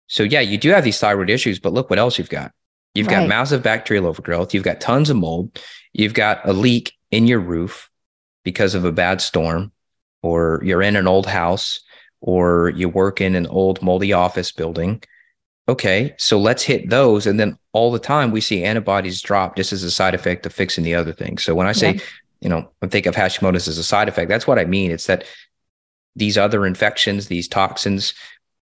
so 0.07 0.23
yeah, 0.23 0.41
you 0.41 0.59
do 0.59 0.71
have 0.71 0.85
these 0.85 1.01
thyroid 1.01 1.31
issues, 1.31 1.59
but 1.59 1.73
look 1.73 1.89
what 1.89 1.99
else 1.99 2.19
you've 2.19 2.29
got. 2.29 2.53
You've 2.95 3.07
right. 3.07 3.21
got 3.21 3.29
massive 3.29 3.63
bacterial 3.63 4.07
overgrowth. 4.07 4.53
You've 4.53 4.65
got 4.65 4.81
tons 4.81 5.09
of 5.11 5.17
mold. 5.17 5.59
You've 5.93 6.15
got 6.15 6.47
a 6.47 6.53
leak 6.53 6.93
in 7.11 7.27
your 7.27 7.41
roof 7.41 7.91
because 8.45 8.75
of 8.75 8.85
a 8.85 8.93
bad 8.93 9.21
storm, 9.21 9.73
or 10.23 10.61
you're 10.65 10.83
in 10.83 10.97
an 10.97 11.07
old 11.07 11.27
house, 11.27 11.81
or 12.21 12.71
you 12.71 12.89
work 12.89 13.21
in 13.21 13.35
an 13.35 13.47
old 13.47 13.81
moldy 13.83 14.13
office 14.13 14.53
building 14.53 15.03
okay, 15.69 16.15
so 16.17 16.39
let's 16.41 16.63
hit 16.63 16.89
those. 16.89 17.27
And 17.27 17.39
then 17.39 17.59
all 17.73 17.93
the 17.93 17.99
time 17.99 18.31
we 18.31 18.41
see 18.41 18.65
antibodies 18.65 19.21
drop 19.21 19.57
just 19.57 19.73
as 19.73 19.83
a 19.83 19.91
side 19.91 20.15
effect 20.15 20.47
of 20.47 20.53
fixing 20.53 20.83
the 20.83 20.95
other 20.95 21.13
things. 21.13 21.45
So 21.45 21.55
when 21.55 21.67
I 21.67 21.73
say, 21.73 21.95
yeah. 21.95 22.01
you 22.41 22.49
know, 22.49 22.71
I 22.83 22.87
think 22.87 23.07
of 23.07 23.15
Hashimoto's 23.15 23.69
as 23.69 23.79
a 23.79 23.85
side 23.85 24.09
effect, 24.09 24.29
that's 24.31 24.47
what 24.47 24.59
I 24.59 24.65
mean. 24.65 24.91
It's 24.91 25.07
that 25.07 25.25
these 26.17 26.39
other 26.39 26.65
infections, 26.65 27.29
these 27.29 27.49
toxins, 27.49 28.15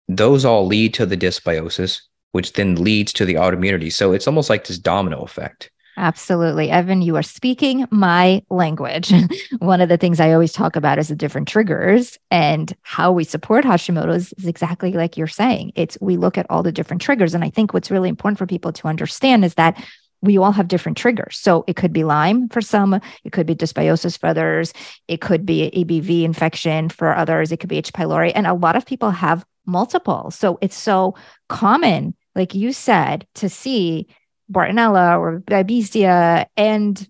those 0.09 0.45
all 0.45 0.67
lead 0.67 0.95
to 0.95 1.07
the 1.07 1.17
dysbiosis, 1.17 2.01
which 2.33 2.53
then 2.53 2.77
leads 2.77 3.13
to 3.15 3.25
the 3.25 3.35
autoimmunity. 3.35 3.93
So 3.93 4.13
it's 4.13 4.29
almost 4.29 4.49
like 4.49 4.67
this 4.67 4.79
domino 4.79 5.23
effect. 5.23 5.71
Absolutely. 5.97 6.71
Evan, 6.71 7.03
you 7.03 7.17
are 7.17 7.23
speaking 7.23 7.87
my 7.91 8.43
language. 8.51 9.13
One 9.59 9.81
of 9.81 9.89
the 9.89 9.97
things 9.97 10.21
I 10.21 10.33
always 10.33 10.53
talk 10.53 10.77
about 10.77 10.99
is 10.99 11.09
the 11.09 11.17
different 11.17 11.49
triggers 11.49 12.19
and 12.31 12.75
how 12.83 13.13
we 13.13 13.25
support 13.25 13.65
Hashimoto's 13.65 14.33
is 14.39 14.47
exactly 14.47 14.93
like 14.93 15.17
you're 15.17 15.27
saying. 15.27 15.73
It's 15.77 15.97
we 16.01 16.17
look 16.17 16.37
at 16.37 16.47
all 16.51 16.63
the 16.63 16.73
different 16.73 17.03
triggers. 17.03 17.35
And 17.35 17.45
I 17.45 17.51
think 17.51 17.73
what's 17.73 17.91
really 17.91 18.09
important 18.09 18.39
for 18.39 18.47
people 18.47 18.73
to 18.73 18.89
understand 18.89 19.45
is 19.45 19.55
that 19.55 19.83
we 20.21 20.39
all 20.39 20.53
have 20.53 20.69
different 20.69 20.97
triggers. 20.97 21.37
So 21.37 21.65
it 21.67 21.77
could 21.77 21.93
be 21.93 22.03
Lyme 22.03 22.49
for 22.49 22.63
some, 22.63 22.99
it 23.25 23.33
could 23.33 23.47
be 23.47 23.55
dysbiosis 23.55 24.19
for 24.19 24.27
others, 24.27 24.73
it 25.07 25.21
could 25.21 25.45
be 25.45 25.71
EBV 25.71 26.25
infection 26.25 26.89
for 26.89 27.15
others, 27.15 27.53
it 27.53 27.59
could 27.59 27.69
be 27.69 27.77
H. 27.77 27.93
pylori. 27.93 28.33
And 28.35 28.47
a 28.47 28.55
lot 28.55 28.75
of 28.75 28.87
people 28.87 29.11
have 29.11 29.45
multiple. 29.67 30.31
So 30.31 30.59
it's 30.63 30.77
so 30.77 31.15
common, 31.49 32.15
like 32.35 32.55
you 32.55 32.73
said, 32.73 33.27
to 33.35 33.51
see 33.51 34.09
Bartonella 34.51 35.19
or 35.19 35.41
Babesia 35.41 36.47
and 36.57 37.09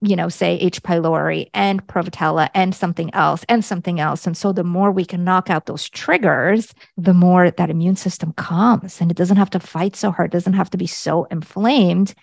you 0.00 0.14
know, 0.14 0.28
say 0.28 0.54
H. 0.54 0.82
pylori 0.82 1.50
and 1.52 1.84
Prevotella 1.86 2.50
and 2.54 2.74
something 2.74 3.12
else 3.14 3.44
and 3.48 3.64
something 3.64 3.98
else. 3.98 4.26
And 4.26 4.36
so 4.36 4.52
the 4.52 4.64
more 4.64 4.92
we 4.92 5.04
can 5.04 5.24
knock 5.24 5.50
out 5.50 5.66
those 5.66 5.88
triggers, 5.88 6.72
the 6.96 7.14
more 7.14 7.50
that 7.50 7.70
immune 7.70 7.96
system 7.96 8.32
comes 8.34 9.00
and 9.00 9.10
it 9.10 9.16
doesn't 9.16 9.38
have 9.38 9.50
to 9.50 9.60
fight 9.60 9.96
so 9.96 10.12
hard, 10.12 10.30
doesn't 10.30 10.52
have 10.52 10.70
to 10.70 10.78
be 10.78 10.86
so 10.86 11.24
inflamed. 11.24 12.14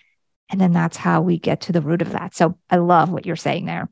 And 0.48 0.60
then 0.60 0.72
that's 0.72 0.96
how 0.96 1.20
we 1.20 1.38
get 1.38 1.60
to 1.62 1.72
the 1.72 1.82
root 1.82 2.00
of 2.00 2.12
that. 2.12 2.34
So 2.34 2.56
I 2.70 2.76
love 2.76 3.10
what 3.10 3.26
you're 3.26 3.36
saying 3.36 3.66
there. 3.66 3.90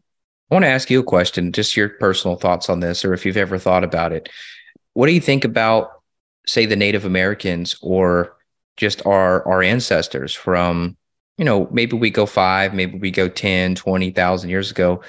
I 0.50 0.54
want 0.54 0.64
to 0.64 0.71
ask 0.71 0.88
you 0.88 1.00
a 1.00 1.04
question, 1.04 1.52
just 1.52 1.76
your 1.76 1.90
personal 1.90 2.37
thoughts 2.37 2.71
on 2.71 2.80
this, 2.80 3.04
or 3.04 3.12
if 3.12 3.26
you've 3.26 3.37
ever 3.37 3.59
thought 3.59 3.85
about 3.85 4.12
it. 4.12 4.28
What 4.94 5.09
do 5.09 5.12
you 5.12 5.21
think 5.21 5.44
about, 5.44 5.90
say, 6.47 6.64
the 6.64 6.76
Native 6.76 7.04
Americans 7.04 7.76
or 7.83 8.37
just 8.76 9.04
our 9.07 9.47
our 9.47 9.62
ancestors 9.62 10.35
from 10.35 10.97
you 11.38 11.45
know, 11.45 11.69
maybe 11.73 11.97
we 11.97 12.11
go 12.11 12.26
five, 12.26 12.75
maybe 12.75 12.99
we 12.99 13.11
go 13.11 13.28
10, 13.28 13.75
20,000 13.75 14.50
years 14.50 14.71
ago. 14.71 15.02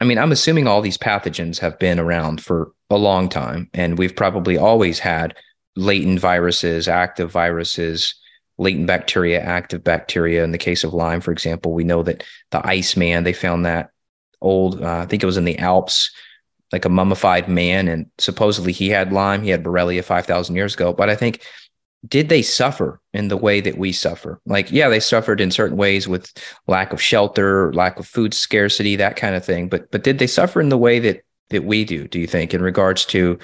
I 0.00 0.04
mean, 0.04 0.18
I'm 0.18 0.32
assuming 0.32 0.66
all 0.66 0.82
these 0.82 0.98
pathogens 0.98 1.58
have 1.60 1.78
been 1.78 1.98
around 1.98 2.42
for 2.42 2.72
a 2.90 2.98
long 2.98 3.28
time, 3.28 3.70
and 3.72 3.96
we've 3.96 4.14
probably 4.14 4.58
always 4.58 4.98
had 4.98 5.36
latent 5.76 6.20
viruses, 6.20 6.88
active 6.88 7.30
viruses, 7.30 8.14
latent 8.58 8.86
bacteria, 8.86 9.40
active 9.40 9.82
bacteria. 9.82 10.44
In 10.44 10.52
the 10.52 10.58
case 10.58 10.84
of 10.84 10.92
Lyme, 10.92 11.20
for 11.20 11.32
example, 11.32 11.72
we 11.72 11.84
know 11.84 12.02
that 12.02 12.24
the 12.50 12.64
Iceman, 12.66 13.24
they 13.24 13.32
found 13.32 13.64
that 13.64 13.90
old, 14.40 14.82
uh, 14.82 14.98
I 14.98 15.06
think 15.06 15.22
it 15.22 15.26
was 15.26 15.38
in 15.38 15.44
the 15.44 15.58
Alps, 15.58 16.10
like 16.72 16.84
a 16.84 16.90
mummified 16.90 17.48
man, 17.48 17.88
and 17.88 18.06
supposedly 18.18 18.72
he 18.72 18.90
had 18.90 19.12
Lyme, 19.12 19.42
he 19.42 19.50
had 19.50 19.64
Borrelia 19.64 20.04
5,000 20.04 20.54
years 20.54 20.74
ago. 20.74 20.92
But 20.92 21.08
I 21.08 21.16
think 21.16 21.42
did 22.06 22.28
they 22.28 22.42
suffer 22.42 23.00
in 23.12 23.28
the 23.28 23.36
way 23.36 23.60
that 23.60 23.78
we 23.78 23.92
suffer? 23.92 24.40
Like, 24.46 24.70
yeah, 24.70 24.88
they 24.88 25.00
suffered 25.00 25.40
in 25.40 25.50
certain 25.50 25.76
ways 25.76 26.06
with 26.08 26.32
lack 26.66 26.92
of 26.92 27.00
shelter, 27.00 27.72
lack 27.72 27.98
of 27.98 28.06
food 28.06 28.34
scarcity, 28.34 28.96
that 28.96 29.16
kind 29.16 29.34
of 29.34 29.44
thing. 29.44 29.68
But 29.68 29.90
but 29.90 30.04
did 30.04 30.18
they 30.18 30.26
suffer 30.26 30.60
in 30.60 30.68
the 30.68 30.78
way 30.78 30.98
that 30.98 31.22
that 31.50 31.64
we 31.64 31.84
do? 31.84 32.06
Do 32.08 32.18
you 32.18 32.26
think 32.26 32.52
in 32.52 32.62
regards 32.62 33.04
to 33.06 33.38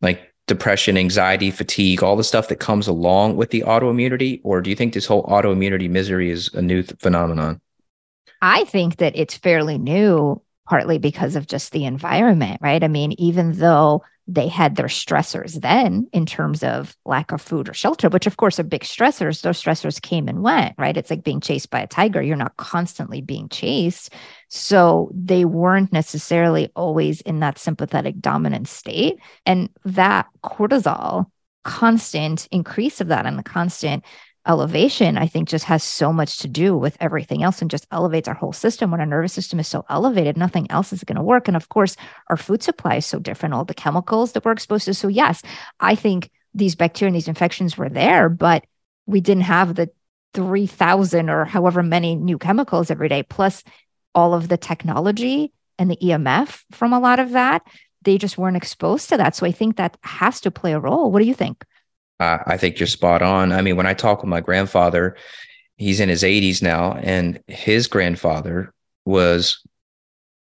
like 0.00 0.32
depression, 0.46 0.96
anxiety, 0.96 1.50
fatigue, 1.50 2.02
all 2.02 2.16
the 2.16 2.24
stuff 2.24 2.48
that 2.48 2.60
comes 2.60 2.86
along 2.86 3.36
with 3.36 3.50
the 3.50 3.62
autoimmunity, 3.62 4.40
or 4.44 4.60
do 4.60 4.70
you 4.70 4.76
think 4.76 4.92
this 4.92 5.06
whole 5.06 5.24
autoimmunity 5.24 5.88
misery 5.88 6.30
is 6.30 6.52
a 6.54 6.62
new 6.62 6.82
th- 6.82 6.98
phenomenon? 7.00 7.60
I 8.42 8.64
think 8.64 8.96
that 8.96 9.16
it's 9.16 9.36
fairly 9.36 9.78
new, 9.78 10.42
partly 10.68 10.98
because 10.98 11.34
of 11.34 11.46
just 11.46 11.72
the 11.72 11.86
environment, 11.86 12.60
right? 12.60 12.82
I 12.84 12.88
mean, 12.88 13.12
even 13.12 13.52
though 13.52 14.04
they 14.26 14.48
had 14.48 14.76
their 14.76 14.86
stressors 14.86 15.60
then 15.60 16.08
in 16.12 16.24
terms 16.24 16.62
of 16.62 16.96
lack 17.04 17.30
of 17.30 17.42
food 17.42 17.68
or 17.68 17.74
shelter, 17.74 18.08
which 18.08 18.26
of 18.26 18.38
course 18.38 18.58
are 18.58 18.64
big 18.64 18.82
stressors. 18.82 19.42
Those 19.42 19.62
stressors 19.62 20.00
came 20.00 20.28
and 20.28 20.42
went, 20.42 20.74
right? 20.78 20.96
It's 20.96 21.10
like 21.10 21.24
being 21.24 21.40
chased 21.40 21.70
by 21.70 21.80
a 21.80 21.86
tiger. 21.86 22.22
You're 22.22 22.36
not 22.36 22.56
constantly 22.56 23.20
being 23.20 23.48
chased. 23.50 24.14
So 24.48 25.10
they 25.14 25.44
weren't 25.44 25.92
necessarily 25.92 26.70
always 26.74 27.20
in 27.20 27.40
that 27.40 27.58
sympathetic 27.58 28.18
dominant 28.20 28.68
state. 28.68 29.18
And 29.44 29.68
that 29.84 30.26
cortisol, 30.42 31.26
constant 31.64 32.48
increase 32.50 33.00
of 33.00 33.08
that 33.08 33.26
and 33.26 33.38
the 33.38 33.42
constant 33.42 34.04
elevation, 34.46 35.16
I 35.16 35.26
think 35.26 35.48
just 35.48 35.64
has 35.64 35.82
so 35.82 36.12
much 36.12 36.38
to 36.38 36.48
do 36.48 36.76
with 36.76 36.96
everything 37.00 37.42
else 37.42 37.62
and 37.62 37.70
just 37.70 37.86
elevates 37.90 38.28
our 38.28 38.34
whole 38.34 38.52
system. 38.52 38.90
When 38.90 39.00
our 39.00 39.06
nervous 39.06 39.32
system 39.32 39.58
is 39.58 39.68
so 39.68 39.84
elevated, 39.88 40.36
nothing 40.36 40.70
else 40.70 40.92
is 40.92 41.04
going 41.04 41.16
to 41.16 41.22
work. 41.22 41.48
And 41.48 41.56
of 41.56 41.68
course, 41.68 41.96
our 42.28 42.36
food 42.36 42.62
supply 42.62 42.96
is 42.96 43.06
so 43.06 43.18
different, 43.18 43.54
all 43.54 43.64
the 43.64 43.74
chemicals 43.74 44.32
that 44.32 44.44
we're 44.44 44.52
exposed 44.52 44.84
to. 44.84 44.94
So, 44.94 45.08
yes, 45.08 45.42
I 45.80 45.94
think 45.94 46.30
these 46.54 46.74
bacteria 46.74 47.08
and 47.08 47.16
these 47.16 47.28
infections 47.28 47.76
were 47.76 47.88
there, 47.88 48.28
but 48.28 48.64
we 49.06 49.20
didn't 49.20 49.44
have 49.44 49.74
the 49.74 49.90
3,000 50.34 51.30
or 51.30 51.44
however 51.44 51.82
many 51.82 52.16
new 52.16 52.38
chemicals 52.38 52.90
every 52.90 53.08
day, 53.08 53.22
plus 53.22 53.62
all 54.14 54.34
of 54.34 54.48
the 54.48 54.56
technology 54.56 55.52
and 55.78 55.90
the 55.90 55.96
EMF 55.96 56.62
from 56.72 56.92
a 56.92 57.00
lot 57.00 57.18
of 57.18 57.32
that. 57.32 57.62
They 58.02 58.18
just 58.18 58.36
weren't 58.36 58.56
exposed 58.56 59.08
to 59.08 59.16
that. 59.16 59.34
So 59.34 59.46
I 59.46 59.52
think 59.52 59.76
that 59.76 59.96
has 60.02 60.40
to 60.42 60.50
play 60.50 60.74
a 60.74 60.78
role. 60.78 61.10
What 61.10 61.20
do 61.20 61.26
you 61.26 61.34
think? 61.34 61.64
Uh, 62.20 62.38
I 62.46 62.56
think 62.56 62.78
you're 62.78 62.86
spot 62.86 63.22
on. 63.22 63.52
I 63.52 63.60
mean, 63.60 63.76
when 63.76 63.86
I 63.86 63.94
talk 63.94 64.22
with 64.22 64.28
my 64.28 64.40
grandfather, 64.40 65.16
he's 65.76 66.00
in 66.00 66.08
his 66.08 66.22
80s 66.22 66.62
now, 66.62 66.94
and 66.94 67.40
his 67.48 67.86
grandfather 67.86 68.72
was 69.04 69.62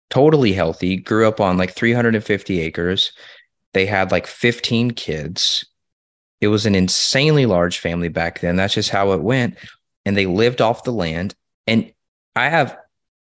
totally 0.10 0.54
healthy, 0.54 0.96
grew 0.96 1.28
up 1.28 1.40
on 1.40 1.58
like 1.58 1.74
350 1.74 2.60
acres. 2.62 3.12
They 3.74 3.86
had 3.86 4.12
like 4.12 4.28
15 4.28 4.92
kids. 4.92 5.66
It 6.40 6.48
was 6.48 6.66
an 6.66 6.76
insanely 6.76 7.46
large 7.46 7.80
family 7.80 8.10
back 8.10 8.40
then. 8.40 8.56
That's 8.56 8.74
just 8.74 8.90
how 8.90 9.12
it 9.12 9.22
went. 9.22 9.58
And 10.06 10.16
they 10.16 10.26
lived 10.26 10.62
off 10.62 10.84
the 10.84 10.94
land. 10.94 11.36
And 11.66 11.92
I 12.36 12.50
have 12.50 12.78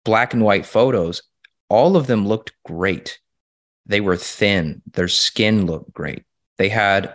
black 0.04 0.34
and 0.34 0.44
white 0.44 0.66
photos. 0.66 1.22
All 1.70 1.96
of 1.96 2.08
them 2.08 2.28
looked 2.28 2.54
great. 2.66 3.20
They 3.86 4.02
were 4.02 4.18
thin, 4.18 4.82
their 4.94 5.10
skin 5.10 5.66
looked 5.66 5.94
great. 5.94 6.24
They 6.58 6.70
had 6.70 7.13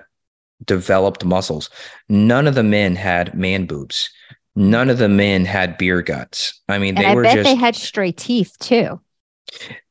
developed 0.65 1.25
muscles. 1.25 1.71
None 2.09 2.47
of 2.47 2.55
the 2.55 2.63
men 2.63 2.97
had 2.97 3.35
man 3.35 3.67
boobs. 3.67 4.11
None 4.57 4.91
of 4.91 4.99
the 4.99 5.09
men 5.09 5.45
had 5.45 5.79
beer 5.79 6.03
guts. 6.03 6.61
I 6.69 6.79
mean, 6.79 6.97
and 6.97 7.05
they 7.05 7.11
I 7.11 7.15
were 7.15 7.23
bet 7.23 7.37
just. 7.37 7.45
they 7.45 7.55
had 7.55 7.77
straight 7.77 8.17
teeth 8.17 8.57
too. 8.59 9.01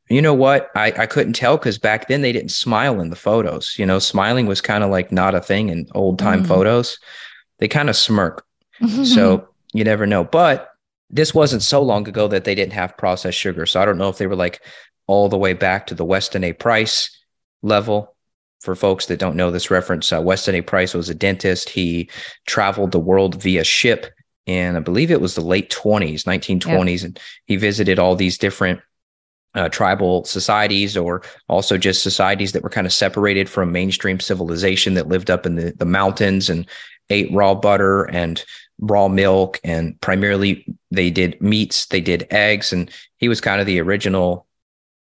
You 0.09 0.21
know 0.21 0.33
what? 0.33 0.69
I, 0.75 0.93
I 0.97 1.05
couldn't 1.05 1.33
tell 1.33 1.57
because 1.57 1.77
back 1.77 2.07
then 2.07 2.21
they 2.21 2.31
didn't 2.31 2.51
smile 2.51 2.99
in 2.99 3.09
the 3.09 3.15
photos. 3.15 3.75
You 3.77 3.85
know, 3.85 3.99
smiling 3.99 4.45
was 4.45 4.61
kind 4.61 4.83
of 4.83 4.89
like 4.89 5.11
not 5.11 5.35
a 5.35 5.41
thing 5.41 5.69
in 5.69 5.87
old 5.95 6.19
time 6.19 6.43
mm. 6.43 6.47
photos. 6.47 6.97
They 7.59 7.67
kind 7.67 7.89
of 7.89 7.95
smirk. 7.95 8.45
so 9.03 9.47
you 9.73 9.83
never 9.83 10.05
know. 10.05 10.23
But 10.23 10.69
this 11.09 11.33
wasn't 11.33 11.63
so 11.63 11.81
long 11.81 12.07
ago 12.07 12.27
that 12.27 12.43
they 12.43 12.55
didn't 12.55 12.73
have 12.73 12.97
processed 12.97 13.37
sugar. 13.37 13.65
So 13.65 13.81
I 13.81 13.85
don't 13.85 13.97
know 13.97 14.09
if 14.09 14.17
they 14.17 14.27
were 14.27 14.35
like 14.35 14.61
all 15.07 15.29
the 15.29 15.37
way 15.37 15.53
back 15.53 15.87
to 15.87 15.95
the 15.95 16.05
Weston 16.05 16.43
A. 16.43 16.53
Price 16.53 17.09
level 17.61 18.16
for 18.67 18.75
folks 18.75 19.05
that 19.05 19.17
don't 19.17 19.37
know 19.37 19.49
this 19.49 19.71
reference, 19.71 20.11
uh, 20.11 20.21
Weston 20.21 20.55
A. 20.55 20.61
Price 20.61 20.93
was 20.93 21.07
a 21.07 21.15
dentist. 21.15 21.69
He 21.69 22.09
traveled 22.47 22.91
the 22.91 22.99
world 22.99 23.41
via 23.41 23.63
ship 23.63 24.07
in, 24.45 24.75
I 24.75 24.81
believe 24.81 25.09
it 25.09 25.21
was 25.21 25.35
the 25.35 25.41
late 25.41 25.69
20s, 25.69 26.25
1920s. 26.25 27.05
And 27.05 27.17
he 27.45 27.55
visited 27.55 27.97
all 27.97 28.17
these 28.17 28.37
different 28.37 28.81
uh, 29.55 29.69
tribal 29.69 30.25
societies 30.25 30.97
or 30.97 31.21
also 31.47 31.77
just 31.77 32.03
societies 32.03 32.51
that 32.51 32.61
were 32.61 32.69
kind 32.69 32.85
of 32.85 32.91
separated 32.91 33.47
from 33.47 33.71
mainstream 33.71 34.19
civilization 34.19 34.95
that 34.95 35.07
lived 35.07 35.31
up 35.31 35.45
in 35.45 35.55
the, 35.55 35.71
the 35.77 35.85
mountains 35.85 36.49
and 36.49 36.67
ate 37.09 37.31
raw 37.31 37.55
butter 37.55 38.03
and 38.03 38.43
raw 38.81 39.07
milk. 39.07 39.61
And 39.63 39.97
primarily 40.01 40.65
they 40.91 41.09
did 41.09 41.41
meats, 41.41 41.85
they 41.85 42.01
did 42.01 42.27
eggs. 42.31 42.73
And 42.73 42.91
he 43.15 43.29
was 43.29 43.39
kind 43.39 43.61
of 43.61 43.65
the 43.65 43.79
original 43.79 44.45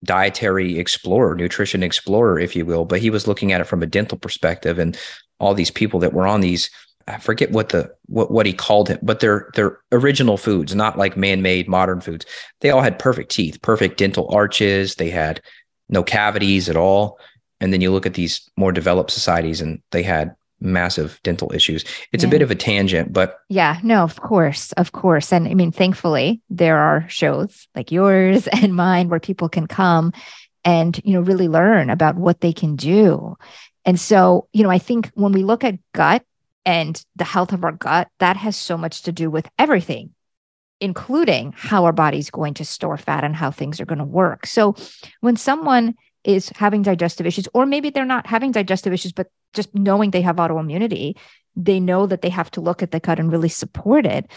dietary 0.05 0.79
explorer, 0.79 1.35
nutrition 1.35 1.83
explorer, 1.83 2.39
if 2.39 2.57
you 2.57 2.65
will, 2.65 2.85
but 2.85 3.01
he 3.01 3.11
was 3.11 3.27
looking 3.27 3.53
at 3.53 3.61
it 3.61 3.65
from 3.65 3.83
a 3.83 3.87
dental 3.87 4.19
perspective 4.19 4.79
and 4.79 4.99
all 5.39 5.55
these 5.55 5.71
people 5.71 6.01
that 6.01 6.13
were 6.13 6.27
on 6.27 6.41
these 6.41 6.71
I 7.09 7.19
forget 7.19 7.51
what 7.51 7.71
the 7.71 7.93
what 8.07 8.31
what 8.31 8.47
he 8.47 8.53
called 8.53 8.89
it, 8.89 9.01
but 9.03 9.21
they're 9.21 9.51
they're 9.55 9.79
original 9.91 10.37
foods, 10.37 10.75
not 10.75 10.97
like 10.97 11.17
man-made 11.17 11.69
modern 11.69 12.01
foods. 12.01 12.25
They 12.61 12.71
all 12.71 12.83
had 12.83 12.99
perfect 12.99 13.33
teeth, 13.33 13.61
perfect 13.63 13.99
dental 13.99 14.29
arches, 14.33 14.95
they 14.95 15.11
had 15.11 15.43
no 15.89 16.05
cavities 16.05 16.69
at 16.69 16.77
all. 16.77 17.19
And 17.61 17.73
then 17.73 17.81
you 17.81 17.91
look 17.91 18.07
at 18.07 18.15
these 18.15 18.49
more 18.57 18.71
developed 18.71 19.11
societies 19.11 19.61
and 19.61 19.83
they 19.91 20.03
had 20.03 20.35
massive 20.61 21.21
dental 21.23 21.53
issues. 21.53 21.85
It's 22.13 22.23
yeah. 22.23 22.29
a 22.29 22.31
bit 22.31 22.43
of 22.43 22.51
a 22.51 22.55
tangent, 22.55 23.13
but 23.13 23.41
yeah, 23.49 23.79
no, 23.83 24.03
of 24.03 24.21
course, 24.21 24.73
of 24.73 24.93
course. 24.93 25.33
And 25.33 25.49
I 25.49 25.55
mean, 25.55 25.73
thankfully, 25.73 26.41
there 26.51 26.79
are 26.79 27.09
shows 27.09 27.69
like 27.75 27.91
yours 27.91 28.47
and 28.53 28.75
mine 28.75 29.09
where 29.09 29.21
people 29.21 29.49
can 29.49 29.67
come 29.67 30.13
and, 30.65 31.01
you 31.05 31.15
know, 31.15 31.21
really 31.21 31.49
learn 31.49 31.91
about 31.91 32.17
what 32.17 32.41
they 32.41 32.53
can 32.53 32.77
do. 32.77 33.37
And 33.85 33.99
so, 33.99 34.49
you 34.53 34.63
know, 34.63 34.71
I 34.71 34.79
think 34.79 35.11
when 35.15 35.33
we 35.33 35.43
look 35.43 35.65
at 35.65 35.79
gut 35.93 36.23
and 36.67 37.03
the 37.17 37.25
health 37.25 37.53
of 37.53 37.65
our 37.65 37.73
gut, 37.73 38.09
that 38.19 38.37
has 38.37 38.57
so 38.57 38.77
much 38.77 39.03
to 39.03 39.13
do 39.13 39.31
with 39.31 39.49
everything, 39.59 40.11
including 40.81 41.55
how 41.57 41.87
our 41.87 41.93
body's 41.93 42.31
going 42.31 42.55
to 42.55 42.65
store 42.65 42.99
fat 42.99 43.25
and 43.25 43.35
how 43.35 43.51
things 43.51 43.81
are 43.81 43.87
going 43.87 43.99
to 43.99 44.05
work. 44.05 44.47
So 44.47 44.75
when 45.21 45.37
someone 45.37 45.95
is 46.25 46.51
having 46.57 46.83
digestive 46.83 47.27
issues, 47.27 47.49
or 47.55 47.67
maybe 47.67 47.91
they're 47.91 48.05
not 48.05 48.27
having 48.27 48.53
digestive 48.53 48.93
issues, 48.93 49.13
but 49.13 49.31
just 49.53 49.75
knowing 49.75 50.11
they 50.11 50.23
have 50.23 50.37
autoimmunity, 50.37 51.17
they 51.57 51.81
know 51.81 52.07
that 52.07 52.23
they 52.23 52.29
have 52.29 52.51
to 52.53 52.61
look 52.61 52.83
at 52.83 52.91
the 52.91 53.01
gut 53.01 53.19
and 53.19 53.33
really 53.33 53.49
support 53.49 54.07
it. 54.07 54.31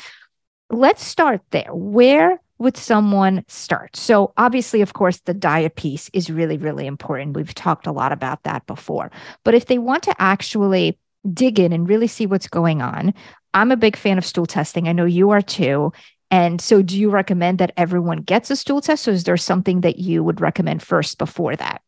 Let's 0.69 1.05
start 1.05 1.41
there. 1.51 1.73
Where 1.73 2.39
would 2.57 2.77
someone 2.77 3.43
start? 3.47 3.95
So, 3.95 4.33
obviously, 4.37 4.81
of 4.81 4.93
course, 4.93 5.19
the 5.19 5.33
diet 5.33 5.75
piece 5.75 6.09
is 6.13 6.29
really, 6.29 6.57
really 6.57 6.87
important. 6.87 7.35
We've 7.35 7.53
talked 7.53 7.87
a 7.87 7.91
lot 7.91 8.11
about 8.11 8.43
that 8.43 8.65
before. 8.65 9.11
But 9.43 9.53
if 9.53 9.65
they 9.65 9.77
want 9.77 10.03
to 10.03 10.15
actually 10.19 10.97
dig 11.31 11.59
in 11.59 11.73
and 11.73 11.87
really 11.87 12.07
see 12.07 12.25
what's 12.25 12.47
going 12.47 12.81
on, 12.81 13.13
I'm 13.53 13.71
a 13.71 13.77
big 13.77 13.95
fan 13.95 14.17
of 14.17 14.25
stool 14.25 14.45
testing. 14.45 14.87
I 14.87 14.93
know 14.93 15.05
you 15.05 15.29
are 15.29 15.41
too. 15.41 15.93
And 16.33 16.59
so, 16.59 16.81
do 16.81 16.99
you 16.99 17.11
recommend 17.11 17.59
that 17.59 17.73
everyone 17.77 18.23
gets 18.23 18.49
a 18.49 18.55
stool 18.55 18.81
test, 18.81 19.07
or 19.07 19.11
is 19.11 19.23
there 19.23 19.37
something 19.37 19.81
that 19.81 19.99
you 19.99 20.23
would 20.23 20.41
recommend 20.41 20.81
first 20.81 21.19
before 21.19 21.55
that? 21.55 21.83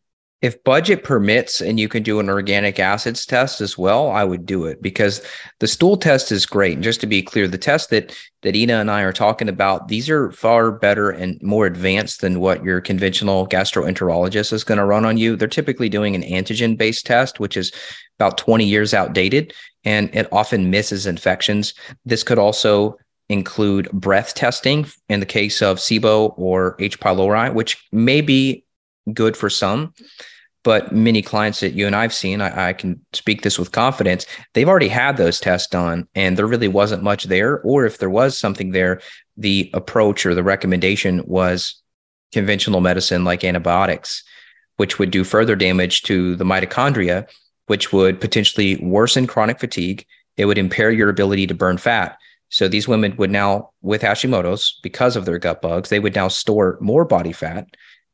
if 0.45 0.63
budget 0.63 1.03
permits 1.03 1.59
and 1.59 1.79
you 1.79 1.87
can 1.87 2.03
do 2.03 2.19
an 2.19 2.29
organic 2.29 2.77
acids 2.77 3.25
test 3.25 3.61
as 3.61 3.79
well, 3.79 4.11
I 4.11 4.23
would 4.23 4.45
do 4.45 4.65
it 4.65 4.79
because 4.79 5.25
the 5.59 5.67
stool 5.67 5.97
test 5.97 6.31
is 6.31 6.45
great. 6.45 6.73
And 6.73 6.83
just 6.83 7.01
to 7.01 7.07
be 7.07 7.23
clear, 7.23 7.47
the 7.47 7.57
test 7.57 7.89
that 7.89 8.15
that 8.43 8.55
Ina 8.55 8.75
and 8.75 8.91
I 8.91 9.01
are 9.01 9.11
talking 9.11 9.49
about, 9.49 9.87
these 9.87 10.07
are 10.07 10.31
far 10.33 10.71
better 10.71 11.09
and 11.09 11.41
more 11.41 11.65
advanced 11.65 12.21
than 12.21 12.39
what 12.39 12.63
your 12.63 12.79
conventional 12.79 13.47
gastroenterologist 13.47 14.53
is 14.53 14.63
going 14.63 14.77
to 14.77 14.85
run 14.85 15.03
on 15.03 15.17
you. 15.17 15.35
They're 15.35 15.47
typically 15.47 15.89
doing 15.89 16.13
an 16.13 16.21
antigen 16.21 16.77
based 16.77 17.07
test, 17.07 17.39
which 17.39 17.57
is 17.57 17.71
about 18.19 18.37
20 18.37 18.65
years 18.65 18.93
outdated, 18.93 19.51
and 19.83 20.13
it 20.13 20.27
often 20.31 20.69
misses 20.69 21.07
infections. 21.07 21.73
This 22.05 22.21
could 22.21 22.37
also 22.37 22.99
include 23.29 23.89
breath 23.91 24.35
testing 24.35 24.87
in 25.09 25.19
the 25.19 25.25
case 25.25 25.61
of 25.61 25.77
SIBO 25.77 26.33
or 26.37 26.75
H. 26.79 26.99
pylori, 26.99 27.53
which 27.53 27.83
may 27.91 28.21
be 28.21 28.63
good 29.13 29.35
for 29.35 29.49
some 29.49 29.93
but 30.65 30.91
many 30.91 31.21
clients 31.21 31.59
that 31.59 31.73
you 31.73 31.85
and 31.85 31.95
I've 31.95 32.13
seen, 32.13 32.41
I, 32.41 32.69
I, 32.69 32.73
can 32.73 32.99
speak 33.13 33.43
this 33.43 33.59
with 33.59 33.71
confidence, 33.71 34.25
they've 34.53 34.67
already 34.67 34.87
had 34.87 35.15
those 35.15 35.39
tests 35.39 35.69
done 35.69 36.07
and 36.15 36.35
there 36.35 36.47
really 36.47 36.67
wasn't 36.67 37.03
much 37.03 37.25
there. 37.25 37.61
Or 37.61 37.85
if 37.85 37.99
there 37.99 38.09
was 38.09 38.35
something 38.35 38.71
there, 38.71 38.99
the 39.37 39.69
approach 39.75 40.25
or 40.25 40.33
the 40.33 40.43
recommendation 40.43 41.21
was 41.27 41.79
conventional 42.33 42.81
medicine 42.81 43.23
like 43.23 43.43
antibiotics, 43.43 44.23
which 44.77 44.97
would 44.97 45.11
do 45.11 45.23
further 45.23 45.55
damage 45.55 46.01
to 46.03 46.35
the 46.35 46.43
mitochondria, 46.45 47.29
which 47.67 47.93
would 47.93 48.19
potentially 48.19 48.77
worsen 48.77 49.27
chronic 49.27 49.59
fatigue. 49.59 50.03
It 50.35 50.45
would 50.45 50.57
impair 50.57 50.89
your 50.89 51.09
ability 51.09 51.45
to 51.45 51.53
burn 51.53 51.77
fat. 51.77 52.17
So 52.49 52.67
these 52.67 52.87
women 52.87 53.15
would 53.17 53.31
now, 53.31 53.71
with 53.81 54.01
Hashimoto's, 54.01 54.79
because 54.83 55.15
of 55.15 55.25
their 55.25 55.39
gut 55.39 55.61
bugs, 55.61 55.89
they 55.89 55.99
would 55.99 56.15
now 56.15 56.27
store 56.27 56.77
more 56.79 57.05
body 57.05 57.31
fat 57.31 57.67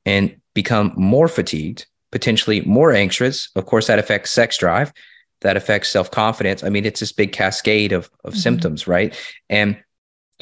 and 0.06 0.36
become 0.54 0.94
more 0.96 1.28
fatigued 1.28 1.86
potentially 2.12 2.62
more 2.62 2.92
anxious. 2.92 3.50
Of 3.56 3.66
course, 3.66 3.88
that 3.88 4.00
affects 4.00 4.32
sex 4.32 4.58
drive, 4.58 4.94
that 5.42 5.58
affects 5.58 5.90
self 5.90 6.12
confidence. 6.12 6.64
I 6.64 6.70
mean, 6.70 6.86
it's 6.86 7.00
this 7.00 7.12
big 7.12 7.32
cascade 7.32 7.92
of, 7.92 8.10
of 8.24 8.34
mm-hmm. 8.34 8.40
symptoms, 8.40 8.88
right? 8.88 9.18
And 9.50 9.82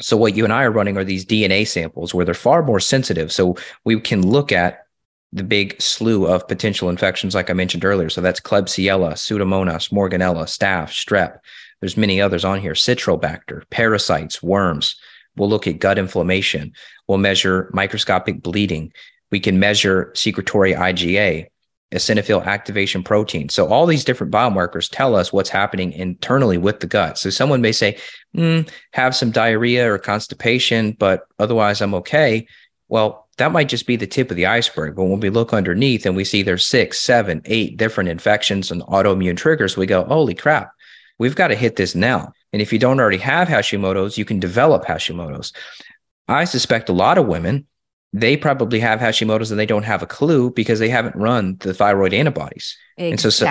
so, 0.00 0.16
what 0.16 0.36
you 0.36 0.44
and 0.44 0.52
I 0.52 0.64
are 0.64 0.70
running 0.70 0.96
are 0.96 1.04
these 1.04 1.24
DNA 1.24 1.66
samples 1.66 2.12
where 2.12 2.24
they're 2.24 2.34
far 2.34 2.62
more 2.62 2.80
sensitive. 2.80 3.32
So, 3.32 3.56
we 3.84 4.00
can 4.00 4.26
look 4.26 4.52
at 4.52 4.80
the 5.32 5.44
big 5.44 5.80
slew 5.80 6.26
of 6.26 6.48
potential 6.48 6.90
infections, 6.90 7.34
like 7.34 7.50
I 7.50 7.54
mentioned 7.54 7.84
earlier. 7.84 8.10
So, 8.10 8.20
that's 8.20 8.40
Klebsiella, 8.40 9.12
Pseudomonas, 9.12 9.92
Morganella, 9.92 10.44
Staph, 10.44 10.90
Strep. 10.90 11.38
There's 11.80 11.96
many 11.96 12.20
others 12.20 12.44
on 12.44 12.60
here 12.60 12.74
Citrobacter, 12.74 13.62
parasites, 13.70 14.42
worms. 14.42 14.96
We'll 15.36 15.48
look 15.48 15.66
at 15.66 15.78
gut 15.78 15.98
inflammation. 15.98 16.72
We'll 17.08 17.18
measure 17.18 17.70
microscopic 17.72 18.42
bleeding. 18.42 18.92
We 19.30 19.40
can 19.40 19.58
measure 19.58 20.12
secretory 20.14 20.74
IgA 20.74 21.46
eosinophil 21.92 22.44
activation 22.46 23.02
protein. 23.02 23.48
So 23.48 23.66
all 23.66 23.86
these 23.86 24.04
different 24.04 24.32
biomarkers 24.32 24.88
tell 24.90 25.16
us 25.16 25.32
what's 25.32 25.50
happening 25.50 25.92
internally 25.92 26.56
with 26.56 26.80
the 26.80 26.86
gut. 26.86 27.18
So 27.18 27.30
someone 27.30 27.60
may 27.60 27.72
say, 27.72 27.98
mm, 28.36 28.68
have 28.92 29.16
some 29.16 29.32
diarrhea 29.32 29.92
or 29.92 29.98
constipation, 29.98 30.92
but 30.92 31.26
otherwise 31.38 31.80
I'm 31.80 31.94
okay. 31.94 32.46
Well, 32.88 33.28
that 33.38 33.52
might 33.52 33.68
just 33.68 33.86
be 33.86 33.96
the 33.96 34.06
tip 34.06 34.30
of 34.30 34.36
the 34.36 34.46
iceberg. 34.46 34.96
But 34.96 35.04
when 35.04 35.20
we 35.20 35.30
look 35.30 35.52
underneath 35.52 36.06
and 36.06 36.14
we 36.14 36.24
see 36.24 36.42
there's 36.42 36.66
six, 36.66 36.98
seven, 37.00 37.42
eight 37.46 37.76
different 37.76 38.10
infections 38.10 38.70
and 38.70 38.82
autoimmune 38.82 39.36
triggers, 39.36 39.76
we 39.76 39.86
go, 39.86 40.04
holy 40.04 40.34
crap, 40.34 40.72
we've 41.20 41.36
got 41.36 41.48
to 41.48 41.54
hit 41.54 41.76
this 41.76 41.94
now. 41.94 42.32
And 42.52 42.60
if 42.60 42.72
you 42.72 42.80
don't 42.80 42.98
already 42.98 43.18
have 43.18 43.46
Hashimoto's, 43.46 44.18
you 44.18 44.24
can 44.24 44.40
develop 44.40 44.84
Hashimoto's. 44.84 45.52
I 46.26 46.44
suspect 46.44 46.88
a 46.88 46.92
lot 46.92 47.16
of 47.16 47.28
women 47.28 47.66
they 48.12 48.36
probably 48.36 48.80
have 48.80 48.98
Hashimoto's 48.98 49.50
and 49.50 49.60
they 49.60 49.66
don't 49.66 49.84
have 49.84 50.02
a 50.02 50.06
clue 50.06 50.50
because 50.50 50.80
they 50.80 50.88
haven't 50.88 51.14
run 51.14 51.56
the 51.60 51.72
thyroid 51.72 52.12
antibodies. 52.12 52.76
Exactly. 52.96 53.10
And 53.10 53.20
so, 53.20 53.30
so 53.30 53.44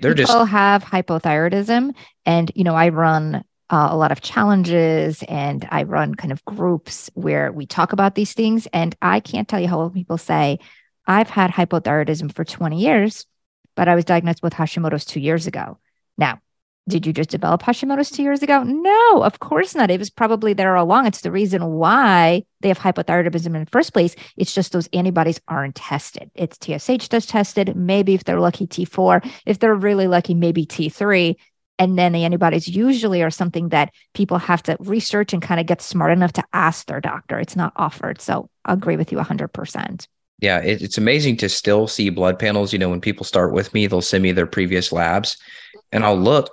they're 0.00 0.14
People 0.14 0.34
just 0.34 0.50
have 0.50 0.82
hypothyroidism, 0.82 1.94
and 2.26 2.52
you 2.54 2.64
know 2.64 2.74
I 2.74 2.88
run 2.88 3.44
uh, 3.70 3.88
a 3.90 3.96
lot 3.96 4.12
of 4.12 4.20
challenges 4.20 5.22
and 5.28 5.66
I 5.70 5.84
run 5.84 6.14
kind 6.14 6.32
of 6.32 6.44
groups 6.44 7.08
where 7.14 7.50
we 7.50 7.66
talk 7.66 7.92
about 7.92 8.14
these 8.14 8.34
things. 8.34 8.66
And 8.72 8.94
I 9.00 9.20
can't 9.20 9.48
tell 9.48 9.60
you 9.60 9.68
how 9.68 9.80
old 9.80 9.94
people 9.94 10.18
say 10.18 10.58
I've 11.06 11.30
had 11.30 11.50
hypothyroidism 11.50 12.34
for 12.34 12.44
20 12.44 12.78
years, 12.78 13.26
but 13.74 13.88
I 13.88 13.94
was 13.94 14.04
diagnosed 14.04 14.42
with 14.42 14.52
Hashimoto's 14.52 15.04
two 15.04 15.20
years 15.20 15.46
ago. 15.46 15.78
Now, 16.18 16.40
did 16.88 17.06
you 17.06 17.12
just 17.12 17.30
develop 17.30 17.62
Hashimoto's 17.62 18.10
two 18.10 18.22
years 18.22 18.42
ago? 18.42 18.62
No, 18.62 19.22
of 19.22 19.40
course 19.40 19.74
not. 19.74 19.90
It 19.90 19.98
was 19.98 20.10
probably 20.10 20.52
there 20.52 20.76
all 20.76 20.84
along. 20.84 21.06
It's 21.06 21.22
the 21.22 21.30
reason 21.30 21.64
why 21.72 22.44
they 22.60 22.68
have 22.68 22.78
hypothyroidism 22.78 23.46
in 23.46 23.64
the 23.64 23.70
first 23.70 23.92
place. 23.92 24.14
It's 24.36 24.54
just 24.54 24.72
those 24.72 24.88
antibodies 24.92 25.40
aren't 25.48 25.76
tested. 25.76 26.30
It's 26.34 26.58
TSH 26.58 27.08
that's 27.08 27.26
tested. 27.26 27.74
Maybe 27.74 28.14
if 28.14 28.24
they're 28.24 28.40
lucky, 28.40 28.66
T4. 28.66 29.26
If 29.46 29.58
they're 29.58 29.74
really 29.74 30.08
lucky, 30.08 30.34
maybe 30.34 30.66
T3. 30.66 31.36
And 31.78 31.98
then 31.98 32.12
the 32.12 32.24
antibodies 32.24 32.68
usually 32.68 33.22
are 33.22 33.30
something 33.30 33.70
that 33.70 33.92
people 34.12 34.38
have 34.38 34.62
to 34.64 34.76
research 34.78 35.32
and 35.32 35.42
kind 35.42 35.60
of 35.60 35.66
get 35.66 35.82
smart 35.82 36.12
enough 36.12 36.34
to 36.34 36.44
ask 36.52 36.86
their 36.86 37.00
doctor. 37.00 37.40
It's 37.40 37.56
not 37.56 37.72
offered. 37.76 38.20
So 38.20 38.48
I 38.64 38.74
agree 38.74 38.96
with 38.96 39.10
you 39.10 39.18
100%. 39.18 40.06
Yeah, 40.40 40.58
it, 40.60 40.82
it's 40.82 40.98
amazing 40.98 41.38
to 41.38 41.48
still 41.48 41.88
see 41.88 42.10
blood 42.10 42.38
panels. 42.38 42.72
You 42.72 42.78
know, 42.78 42.90
when 42.90 43.00
people 43.00 43.24
start 43.24 43.52
with 43.52 43.72
me, 43.72 43.86
they'll 43.86 44.02
send 44.02 44.22
me 44.22 44.32
their 44.32 44.46
previous 44.46 44.92
labs 44.92 45.38
and 45.90 46.04
I'll 46.04 46.18
look 46.18 46.50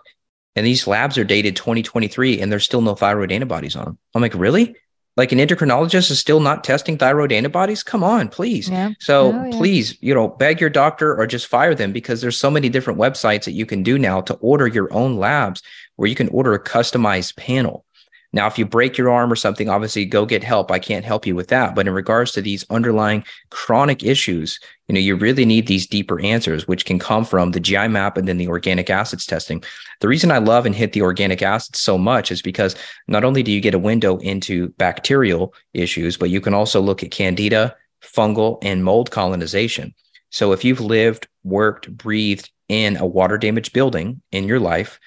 and 0.55 0.65
these 0.65 0.87
labs 0.87 1.17
are 1.17 1.23
dated 1.23 1.55
2023 1.55 2.41
and 2.41 2.51
there's 2.51 2.65
still 2.65 2.81
no 2.81 2.95
thyroid 2.95 3.31
antibodies 3.31 3.75
on 3.75 3.85
them. 3.85 3.97
I'm 4.13 4.21
like, 4.21 4.33
really? 4.33 4.75
Like 5.17 5.31
an 5.33 5.39
endocrinologist 5.39 6.09
is 6.09 6.19
still 6.19 6.39
not 6.39 6.63
testing 6.63 6.97
thyroid 6.97 7.31
antibodies? 7.33 7.83
Come 7.83 8.03
on, 8.03 8.29
please. 8.29 8.69
Yeah. 8.69 8.91
So 8.99 9.33
oh, 9.33 9.45
yeah. 9.45 9.57
please, 9.57 9.97
you 10.01 10.13
know, 10.13 10.29
beg 10.29 10.61
your 10.61 10.69
doctor 10.69 11.13
or 11.13 11.27
just 11.27 11.47
fire 11.47 11.75
them 11.75 11.91
because 11.91 12.21
there's 12.21 12.37
so 12.37 12.49
many 12.49 12.69
different 12.69 12.99
websites 12.99 13.43
that 13.45 13.51
you 13.51 13.65
can 13.65 13.83
do 13.83 13.97
now 13.97 14.21
to 14.21 14.35
order 14.35 14.67
your 14.67 14.91
own 14.93 15.17
labs 15.17 15.61
where 15.97 16.07
you 16.07 16.15
can 16.15 16.29
order 16.29 16.53
a 16.53 16.63
customized 16.63 17.35
panel. 17.35 17.85
Now, 18.33 18.47
if 18.47 18.57
you 18.57 18.65
break 18.65 18.97
your 18.97 19.09
arm 19.09 19.31
or 19.31 19.35
something, 19.35 19.67
obviously 19.67 20.05
go 20.05 20.25
get 20.25 20.43
help. 20.43 20.71
I 20.71 20.79
can't 20.79 21.03
help 21.03 21.27
you 21.27 21.35
with 21.35 21.49
that. 21.49 21.75
But 21.75 21.87
in 21.87 21.93
regards 21.93 22.31
to 22.31 22.41
these 22.41 22.65
underlying 22.69 23.25
chronic 23.49 24.03
issues, 24.03 24.57
you 24.87 24.93
know, 24.93 25.01
you 25.01 25.15
really 25.15 25.43
need 25.43 25.67
these 25.67 25.85
deeper 25.85 26.21
answers, 26.21 26.67
which 26.67 26.85
can 26.85 26.97
come 26.97 27.25
from 27.25 27.51
the 27.51 27.59
GI 27.59 27.89
map 27.89 28.17
and 28.17 28.27
then 28.27 28.37
the 28.37 28.47
organic 28.47 28.89
acids 28.89 29.25
testing. 29.25 29.63
The 29.99 30.07
reason 30.07 30.31
I 30.31 30.37
love 30.37 30.65
and 30.65 30.73
hit 30.73 30.93
the 30.93 31.01
organic 31.01 31.41
acids 31.41 31.79
so 31.79 31.97
much 31.97 32.31
is 32.31 32.41
because 32.41 32.75
not 33.07 33.25
only 33.25 33.43
do 33.43 33.51
you 33.51 33.59
get 33.59 33.73
a 33.73 33.79
window 33.79 34.17
into 34.19 34.69
bacterial 34.69 35.53
issues, 35.73 36.15
but 36.15 36.29
you 36.29 36.39
can 36.39 36.53
also 36.53 36.79
look 36.79 37.03
at 37.03 37.11
candida, 37.11 37.75
fungal, 38.01 38.59
and 38.61 38.83
mold 38.83 39.11
colonization. 39.11 39.93
So 40.29 40.53
if 40.53 40.63
you've 40.63 40.79
lived, 40.79 41.27
worked, 41.43 41.91
breathed 41.95 42.49
in 42.69 42.95
a 42.95 43.05
water 43.05 43.37
damaged 43.37 43.73
building 43.73 44.21
in 44.31 44.45
your 44.45 44.59
life, 44.59 44.99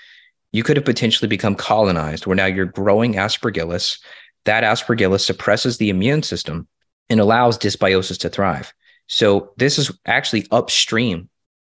you 0.54 0.62
could 0.62 0.76
have 0.76 0.84
potentially 0.84 1.26
become 1.26 1.56
colonized 1.56 2.26
where 2.26 2.36
now 2.36 2.46
you're 2.46 2.64
growing 2.64 3.14
aspergillus. 3.14 3.98
That 4.44 4.62
aspergillus 4.62 5.24
suppresses 5.24 5.78
the 5.78 5.90
immune 5.90 6.22
system 6.22 6.68
and 7.10 7.18
allows 7.18 7.58
dysbiosis 7.58 8.18
to 8.20 8.28
thrive. 8.28 8.72
So 9.08 9.52
this 9.56 9.80
is 9.80 9.90
actually 10.06 10.46
upstream 10.52 11.28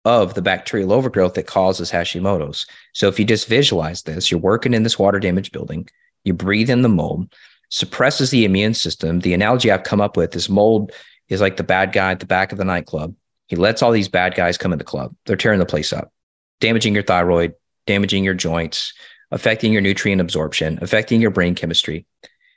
of 0.04 0.34
the 0.34 0.42
bacterial 0.42 0.92
overgrowth 0.92 1.34
that 1.34 1.48
causes 1.48 1.90
Hashimoto's. 1.90 2.66
So 2.92 3.08
if 3.08 3.18
you 3.18 3.24
just 3.24 3.48
visualize 3.48 4.02
this, 4.02 4.30
you're 4.30 4.38
working 4.38 4.74
in 4.74 4.84
this 4.84 4.96
water 4.96 5.18
damaged 5.18 5.50
building, 5.50 5.88
you 6.22 6.32
breathe 6.32 6.70
in 6.70 6.82
the 6.82 6.88
mold, 6.88 7.34
suppresses 7.70 8.30
the 8.30 8.44
immune 8.44 8.74
system. 8.74 9.18
The 9.20 9.34
analogy 9.34 9.72
I've 9.72 9.82
come 9.82 10.00
up 10.00 10.16
with 10.16 10.36
is 10.36 10.48
mold 10.48 10.92
is 11.28 11.40
like 11.40 11.56
the 11.56 11.64
bad 11.64 11.92
guy 11.92 12.12
at 12.12 12.20
the 12.20 12.26
back 12.26 12.52
of 12.52 12.58
the 12.58 12.64
nightclub. 12.64 13.12
He 13.48 13.56
lets 13.56 13.82
all 13.82 13.90
these 13.90 14.08
bad 14.08 14.36
guys 14.36 14.56
come 14.56 14.72
in 14.72 14.78
the 14.78 14.84
club. 14.84 15.16
They're 15.26 15.34
tearing 15.34 15.58
the 15.58 15.66
place 15.66 15.92
up, 15.92 16.12
damaging 16.60 16.94
your 16.94 17.02
thyroid, 17.02 17.54
damaging 17.88 18.22
your 18.22 18.34
joints, 18.34 18.92
affecting 19.32 19.72
your 19.72 19.82
nutrient 19.82 20.20
absorption, 20.20 20.78
affecting 20.80 21.20
your 21.20 21.32
brain 21.32 21.54
chemistry. 21.56 22.06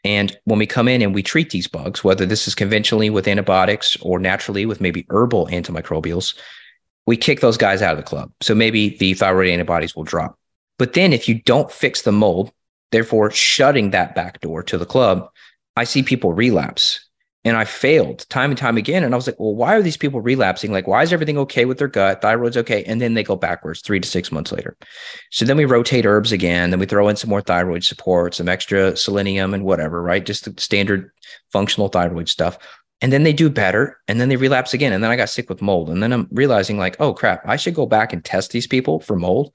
And 0.04 0.38
when 0.44 0.60
we 0.60 0.67
come 0.67 0.88
in 0.88 1.02
and 1.02 1.15
we 1.15 1.24
treat 1.24 1.52
these 1.52 1.67
bugs, 1.67 2.04
whether 2.04 2.26
this 2.26 2.48
is 2.48 2.54
conventionally 2.54 3.10
with 3.10 3.28
antibiotics 3.28 3.96
or 4.02 4.20
naturally 4.20 4.65
with 4.65 4.82
maybe 4.82 5.06
herbal 5.10 5.48
antimicrobials, 5.48 6.38
we 7.08 7.17
kick 7.17 7.39
those 7.39 7.58
guys 7.58 7.82
out 7.82 7.94
of 7.94 7.98
the 7.98 8.04
club. 8.04 8.32
So 8.41 8.54
maybe 8.54 8.98
the 8.98 9.13
thyroid 9.13 9.50
antibodies 9.50 9.96
will 9.96 10.04
drop. 10.04 10.38
But 10.78 10.94
then 10.94 11.13
if 11.13 11.30
you 11.30 11.41
don't 11.41 11.72
fix 11.72 12.02
the 12.02 12.12
mold, 12.12 12.52
therefore 12.91 13.32
shutting 13.32 13.91
that 13.91 14.13
back 14.15 14.41
door 14.41 14.63
to 14.63 14.78
the 14.78 14.86
club, 14.86 15.30
I 15.78 15.86
see 15.86 16.04
people 16.04 16.34
relapse 16.34 17.08
and 17.43 17.58
I 17.58 17.65
failed 17.65 18.27
time 18.30 18.51
and 18.51 18.58
time 18.58 18.77
again. 18.77 19.04
And 19.04 19.15
I 19.15 19.17
was 19.17 19.25
like, 19.25 19.39
well, 19.39 19.56
why 19.56 19.75
are 19.75 19.82
these 19.82 19.97
people 19.97 20.21
relapsing? 20.21 20.71
Like, 20.71 20.88
why 20.88 21.01
is 21.01 21.12
everything 21.12 21.39
okay 21.39 21.65
with 21.65 21.80
their 21.80 21.88
gut? 21.88 22.21
Thyroid's 22.21 22.58
okay. 22.58 22.84
And 22.84 23.01
then 23.01 23.15
they 23.15 23.23
go 23.23 23.36
backwards 23.36 23.82
three 23.82 23.99
to 23.99 24.08
six 24.08 24.32
months 24.32 24.51
later. 24.51 24.77
So 25.32 25.45
then 25.45 25.58
we 25.58 25.65
rotate 25.65 26.06
herbs 26.06 26.32
again. 26.32 26.69
Then 26.69 26.80
we 26.80 26.86
throw 26.86 27.08
in 27.08 27.15
some 27.15 27.32
more 27.32 27.41
thyroid 27.41 27.84
support, 27.84 28.36
some 28.36 28.47
extra 28.47 28.95
selenium 28.95 29.56
and 29.56 29.63
whatever, 29.63 30.04
right? 30.04 30.23
Just 30.23 30.45
the 30.45 30.62
standard 30.62 31.12
functional 31.51 31.88
thyroid 31.88 32.30
stuff. 32.30 32.60
And 33.01 33.12
then 33.12 33.23
they 33.23 33.34
do 33.34 33.49
better. 33.49 33.99
And 34.08 34.21
then 34.21 34.30
they 34.30 34.36
relapse 34.36 34.75
again. 34.75 34.93
And 34.93 35.04
then 35.04 35.10
I 35.10 35.15
got 35.15 35.30
sick 35.30 35.49
with 35.49 35.63
mold. 35.63 35.89
And 35.89 36.04
then 36.04 36.13
I'm 36.13 36.27
realizing, 36.32 36.77
like, 36.77 36.95
oh 36.99 37.15
crap, 37.15 37.41
I 37.47 37.56
should 37.56 37.73
go 37.73 37.88
back 37.88 38.13
and 38.13 38.23
test 38.23 38.51
these 38.51 38.67
people 38.67 38.99
for 38.99 39.15
mold. 39.15 39.51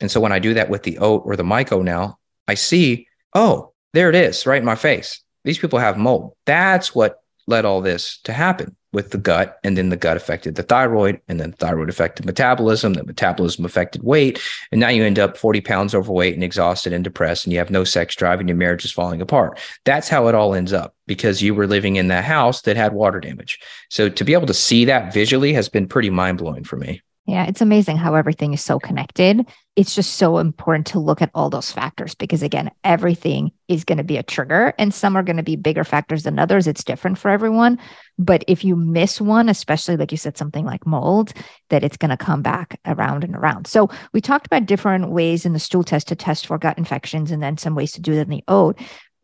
And 0.00 0.10
so 0.10 0.18
when 0.18 0.32
I 0.32 0.38
do 0.38 0.54
that 0.54 0.70
with 0.70 0.84
the 0.84 0.96
OAT 0.98 1.22
or 1.26 1.36
the 1.36 1.42
myco 1.42 1.84
now, 1.84 2.18
I 2.46 2.54
see, 2.54 3.06
oh, 3.34 3.74
there 3.92 4.08
it 4.08 4.14
is 4.14 4.46
right 4.46 4.60
in 4.60 4.64
my 4.64 4.76
face 4.76 5.22
these 5.44 5.58
people 5.58 5.78
have 5.78 5.96
mold. 5.96 6.34
That's 6.46 6.94
what 6.94 7.22
led 7.46 7.64
all 7.64 7.80
this 7.80 8.18
to 8.24 8.32
happen. 8.32 8.76
with 8.92 9.10
the 9.10 9.18
gut, 9.18 9.58
and 9.62 9.76
then 9.76 9.90
the 9.90 9.96
gut 9.96 10.16
affected 10.16 10.54
the 10.54 10.62
thyroid, 10.62 11.20
and 11.28 11.38
then 11.38 11.50
the 11.50 11.56
thyroid 11.56 11.90
affected 11.90 12.24
metabolism, 12.24 12.94
the 12.94 13.04
metabolism 13.04 13.64
affected 13.64 14.02
weight, 14.02 14.40
and 14.72 14.80
now 14.80 14.88
you 14.88 15.04
end 15.04 15.18
up 15.18 15.36
40 15.36 15.60
pounds 15.60 15.94
overweight 15.94 16.34
and 16.34 16.42
exhausted 16.42 16.92
and 16.92 17.04
depressed, 17.04 17.44
and 17.44 17.52
you 17.52 17.58
have 17.58 17.70
no 17.70 17.84
sex 17.84 18.16
drive, 18.16 18.40
and 18.40 18.48
your 18.48 18.56
marriage 18.56 18.84
is 18.84 18.92
falling 18.92 19.20
apart. 19.20 19.58
That's 19.84 20.08
how 20.08 20.28
it 20.28 20.34
all 20.34 20.54
ends 20.54 20.72
up 20.72 20.94
because 21.06 21.42
you 21.42 21.54
were 21.54 21.66
living 21.66 21.96
in 21.96 22.08
that 22.08 22.24
house 22.24 22.62
that 22.62 22.76
had 22.76 22.94
water 22.94 23.20
damage. 23.20 23.58
So 23.90 24.08
to 24.08 24.24
be 24.24 24.32
able 24.32 24.46
to 24.46 24.54
see 24.54 24.86
that 24.86 25.12
visually 25.12 25.52
has 25.52 25.68
been 25.68 25.86
pretty 25.86 26.10
mind 26.10 26.38
blowing 26.38 26.64
for 26.64 26.76
me. 26.76 27.02
Yeah, 27.28 27.44
it's 27.44 27.60
amazing 27.60 27.98
how 27.98 28.14
everything 28.14 28.54
is 28.54 28.64
so 28.64 28.78
connected. 28.78 29.46
It's 29.76 29.94
just 29.94 30.14
so 30.14 30.38
important 30.38 30.86
to 30.88 30.98
look 30.98 31.20
at 31.20 31.30
all 31.34 31.50
those 31.50 31.70
factors 31.70 32.14
because, 32.14 32.42
again, 32.42 32.70
everything 32.84 33.52
is 33.68 33.84
going 33.84 33.98
to 33.98 34.04
be 34.04 34.16
a 34.16 34.22
trigger 34.22 34.72
and 34.78 34.94
some 34.94 35.14
are 35.14 35.22
going 35.22 35.36
to 35.36 35.42
be 35.42 35.54
bigger 35.54 35.84
factors 35.84 36.22
than 36.22 36.38
others. 36.38 36.66
It's 36.66 36.82
different 36.82 37.18
for 37.18 37.30
everyone. 37.30 37.78
But 38.18 38.44
if 38.48 38.64
you 38.64 38.76
miss 38.76 39.20
one, 39.20 39.50
especially 39.50 39.98
like 39.98 40.10
you 40.10 40.16
said, 40.16 40.38
something 40.38 40.64
like 40.64 40.86
mold, 40.86 41.34
that 41.68 41.84
it's 41.84 41.98
going 41.98 42.08
to 42.08 42.16
come 42.16 42.40
back 42.40 42.80
around 42.86 43.24
and 43.24 43.36
around. 43.36 43.66
So 43.66 43.90
we 44.14 44.22
talked 44.22 44.46
about 44.46 44.64
different 44.64 45.10
ways 45.10 45.44
in 45.44 45.52
the 45.52 45.58
stool 45.58 45.84
test 45.84 46.08
to 46.08 46.16
test 46.16 46.46
for 46.46 46.56
gut 46.56 46.78
infections 46.78 47.30
and 47.30 47.42
then 47.42 47.58
some 47.58 47.74
ways 47.74 47.92
to 47.92 48.00
do 48.00 48.14
that 48.14 48.22
in 48.22 48.30
the 48.30 48.44
OAT 48.48 48.78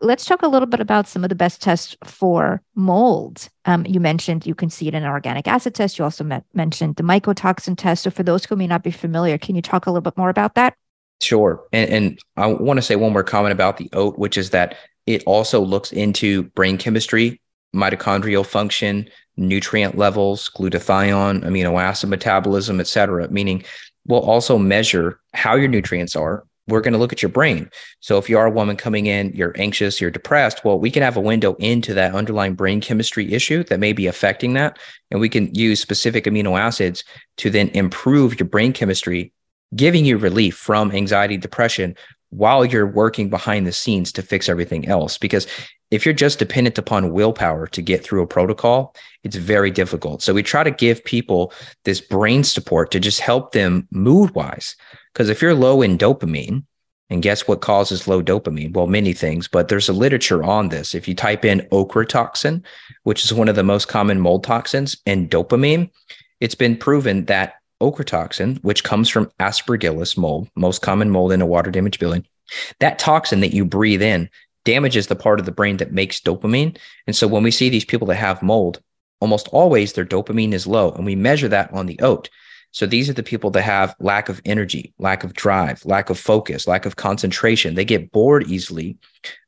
let's 0.05 0.25
talk 0.25 0.43
a 0.43 0.49
little 0.49 0.67
bit 0.67 0.81
about 0.81 1.09
some 1.09 1.25
of 1.25 1.31
the 1.31 1.35
best 1.35 1.63
tests 1.63 1.97
for 2.05 2.63
mold. 2.75 3.49
Um, 3.65 3.87
you 3.87 4.01
mentioned 4.01 4.47
you 4.47 4.55
can 4.55 4.71
see 4.71 4.87
it 4.87 4.95
in 4.95 5.03
an 5.03 5.09
organic 5.09 5.49
acid 5.49 5.75
test. 5.75 5.99
You 5.99 6.05
also 6.05 6.25
met, 6.25 6.45
mentioned 6.53 6.97
the 6.97 7.03
mycotoxin 7.03 7.77
test. 7.77 8.05
So, 8.05 8.11
for 8.11 8.23
those 8.23 8.45
who 8.45 8.57
may 8.57 8.67
not 8.67 8.83
be 8.83 8.91
familiar, 8.91 9.39
can 9.39 9.57
you 9.57 9.63
talk 9.63 9.87
a 9.87 9.91
little 9.91 10.03
bit 10.03 10.17
more 10.17 10.29
about 10.29 10.55
that? 10.55 10.75
Sure. 11.21 11.65
And, 11.73 11.91
and 11.91 12.19
I 12.37 12.47
want 12.47 12.79
to 12.79 12.83
say 12.83 12.97
one 12.97 13.13
more 13.13 13.25
comment 13.25 13.53
about 13.53 13.79
the 13.79 13.89
OAT, 13.93 14.19
which 14.19 14.37
is 14.37 14.51
that 14.51 14.77
it 15.07 15.23
also 15.27 15.61
looks 15.61 15.93
into 15.93 16.45
brain 16.51 16.77
chemistry, 16.77 17.41
mitochondrial 17.75 18.45
function, 18.45 19.09
nutrient 19.37 19.97
levels, 19.97 20.51
glutathione, 20.57 21.43
amino 21.45 21.81
acid 21.81 22.11
metabolism, 22.11 22.81
et 22.81 22.87
cetera, 22.87 23.29
meaning 23.31 23.65
we'll 24.07 24.21
also 24.21 24.59
measure 24.59 25.21
how 25.33 25.55
your 25.55 25.69
nutrients 25.69 26.15
are, 26.15 26.45
we're 26.67 26.81
going 26.81 26.93
to 26.93 26.99
look 26.99 27.13
at 27.13 27.23
your 27.23 27.31
brain. 27.31 27.71
So 28.01 28.19
if 28.19 28.29
you 28.29 28.39
are 28.39 28.47
a 28.47 28.51
woman 28.51 28.77
coming 28.77 29.07
in, 29.07 29.33
you're 29.35 29.55
anxious, 29.57 30.01
you're 30.01 30.11
depressed, 30.11 30.65
well, 30.65 30.79
we 30.79 30.91
can 30.91 31.03
have 31.03 31.17
a 31.17 31.21
window 31.21 31.55
into 31.55 31.95
that 31.95 32.15
underlying 32.15 32.55
brain 32.55 32.81
chemistry 32.81 33.33
issue 33.33 33.65
that 33.65 33.81
may 33.81 33.93
be 33.93 34.07
affecting 34.07 34.55
that. 34.55 34.79
And 35.11 35.21
we 35.21 35.29
can 35.29 35.55
use 35.55 35.81
specific 35.81 36.25
amino 36.25 36.59
acids 36.59 37.05
to 37.39 37.51
then 37.51 37.69
improve 37.71 38.39
your 38.39 38.49
brain 38.49 38.73
chemistry, 38.73 39.33
giving 39.77 40.05
you 40.05 40.17
relief 40.17 40.57
from 40.57 40.91
anxiety, 40.93 41.37
depression 41.37 41.97
while 42.31 42.65
you're 42.65 42.87
working 42.87 43.31
behind 43.31 43.67
the 43.67 43.73
scenes 43.73 44.11
to 44.11 44.23
fix 44.23 44.49
everything 44.49 44.89
else. 44.89 45.19
Because 45.19 45.47
if 45.91 46.05
you're 46.05 46.15
just 46.15 46.41
dependent 46.41 46.79
upon 46.79 47.13
willpower 47.13 47.69
to 47.69 47.81
get 47.81 48.03
through 48.03 48.23
a 48.23 48.27
protocol, 48.27 48.97
it's 49.23 49.37
very 49.37 49.71
difficult. 49.71 50.23
So 50.23 50.35
we 50.35 50.43
try 50.43 50.65
to 50.65 50.73
give 50.73 51.05
people 51.05 51.53
this 51.85 52.01
brain 52.01 52.43
support 52.43 52.91
to 52.91 52.99
just 52.99 53.21
help 53.21 53.53
them 53.53 53.87
mood 53.93 54.35
wise. 54.35 54.75
Because 55.15 55.31
if 55.31 55.41
you're 55.41 55.55
low 55.55 55.81
in 55.81 55.97
dopamine, 55.97 56.65
and 57.09 57.23
guess 57.23 57.47
what 57.47 57.61
causes 57.61 58.09
low 58.09 58.23
dopamine? 58.23 58.73
Well, 58.73 58.89
many 58.89 59.13
things, 59.13 59.47
but 59.47 59.69
there's 59.69 59.89
a 59.89 59.93
literature 59.93 60.43
on 60.43 60.71
this. 60.71 60.95
If 60.95 61.07
you 61.07 61.15
type 61.15 61.45
in 61.45 61.61
ochratoxin, 61.71 62.65
which 63.05 63.25
is 63.25 63.33
one 63.33 63.49
of 63.49 63.55
the 63.55 63.63
most 63.63 63.87
common 63.87 64.21
mold 64.21 64.43
toxins, 64.43 64.97
and 65.07 65.31
dopamine, 65.31 65.91
it's 66.41 66.57
been 66.57 66.77
proven 66.77 67.27
that 67.27 67.55
ochratoxin, 67.81 68.63
which 68.65 68.83
comes 68.83 69.09
from 69.09 69.31
aspergillus 69.39 70.17
mold, 70.17 70.49
most 70.57 70.83
common 70.83 71.11
mold 71.11 71.31
in 71.31 71.43
a 71.43 71.47
water 71.47 71.71
damaged 71.71 72.01
building, 72.01 72.27
that 72.81 72.99
toxin 72.99 73.41
that 73.41 73.55
you 73.55 73.65
breathe 73.65 74.03
in 74.03 74.29
damages 74.65 75.07
the 75.07 75.17
part 75.17 75.39
of 75.39 75.47
the 75.47 75.53
brain 75.53 75.77
that 75.77 75.93
makes 75.93 76.21
dopamine. 76.21 76.77
And 77.07 77.15
so 77.15 77.29
when 77.29 77.43
we 77.43 77.51
see 77.51 77.69
these 77.69 77.85
people 77.85 78.09
that 78.09 78.17
have 78.17 78.43
mold, 78.43 78.81
almost 79.21 79.49
always 79.49 79.93
their 79.93 80.07
dopamine 80.07 80.53
is 80.53 80.67
low, 80.67 80.91
and 80.93 81.05
we 81.05 81.15
measure 81.15 81.49
that 81.49 81.73
on 81.73 81.87
the 81.87 82.01
OAT. 82.01 82.31
So 82.75 82.87
these 82.87 83.09
are 83.09 83.15
the 83.15 83.23
people 83.23 83.51
that 83.51 83.63
have 83.63 83.95
lack 84.01 84.29
of 84.29 84.43
energy, 84.45 84.93
lack 84.99 85.23
of 85.23 85.33
drive, 85.33 85.87
lack 85.87 86.11
of 86.11 86.19
focus, 86.19 86.67
lack 86.67 86.87
of 86.87 86.97
concentration. 86.97 87.77
They 87.77 87.85
get 87.85 88.11
bored 88.11 88.49
easily. 88.49 88.99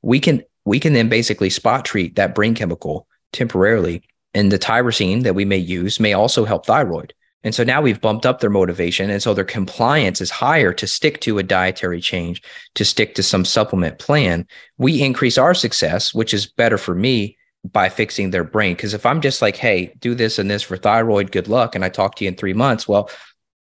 We 0.00 0.20
can 0.20 0.44
we 0.64 0.78
can 0.78 0.92
then 0.92 1.08
basically 1.08 1.50
spot 1.50 1.84
treat 1.84 2.14
that 2.14 2.36
brain 2.36 2.54
chemical 2.54 3.08
temporarily. 3.32 4.02
And 4.32 4.52
the 4.52 4.60
tyrosine 4.60 5.24
that 5.24 5.34
we 5.34 5.44
may 5.44 5.56
use 5.56 5.98
may 5.98 6.12
also 6.12 6.44
help 6.44 6.66
thyroid. 6.66 7.14
And 7.42 7.52
so 7.52 7.64
now 7.64 7.82
we've 7.82 8.00
bumped 8.00 8.26
up 8.26 8.40
their 8.40 8.50
motivation. 8.50 9.10
And 9.10 9.20
so 9.20 9.34
their 9.34 9.44
compliance 9.44 10.20
is 10.20 10.30
higher 10.30 10.72
to 10.74 10.86
stick 10.86 11.20
to 11.22 11.38
a 11.38 11.42
dietary 11.42 12.00
change, 12.00 12.42
to 12.76 12.84
stick 12.84 13.16
to 13.16 13.24
some 13.24 13.44
supplement 13.44 13.98
plan. 13.98 14.46
We 14.78 15.02
increase 15.02 15.36
our 15.36 15.54
success, 15.54 16.14
which 16.14 16.32
is 16.32 16.46
better 16.46 16.78
for 16.78 16.94
me 16.94 17.38
by 17.72 17.88
fixing 17.88 18.30
their 18.30 18.44
brain. 18.44 18.74
Because 18.74 18.94
if 18.94 19.06
I'm 19.06 19.20
just 19.20 19.42
like, 19.42 19.56
hey, 19.56 19.94
do 19.98 20.14
this 20.14 20.38
and 20.38 20.50
this 20.50 20.62
for 20.62 20.76
thyroid, 20.76 21.32
good 21.32 21.48
luck, 21.48 21.74
and 21.74 21.84
I 21.84 21.88
talk 21.88 22.16
to 22.16 22.24
you 22.24 22.28
in 22.28 22.36
three 22.36 22.54
months, 22.54 22.86
well, 22.88 23.10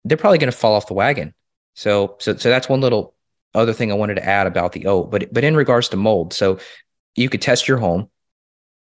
they're 0.03 0.17
probably 0.17 0.37
going 0.37 0.51
to 0.51 0.57
fall 0.57 0.75
off 0.75 0.87
the 0.87 0.93
wagon. 0.93 1.33
So, 1.75 2.15
so, 2.19 2.35
so 2.35 2.49
that's 2.49 2.69
one 2.69 2.81
little 2.81 3.13
other 3.53 3.73
thing 3.73 3.91
I 3.91 3.95
wanted 3.95 4.15
to 4.15 4.25
add 4.25 4.47
about 4.47 4.73
the 4.73 4.85
OAT. 4.85 5.11
But, 5.11 5.33
but 5.33 5.43
in 5.43 5.55
regards 5.55 5.89
to 5.89 5.97
mold, 5.97 6.33
so 6.33 6.59
you 7.15 7.29
could 7.29 7.41
test 7.41 7.67
your 7.67 7.77
home. 7.77 8.09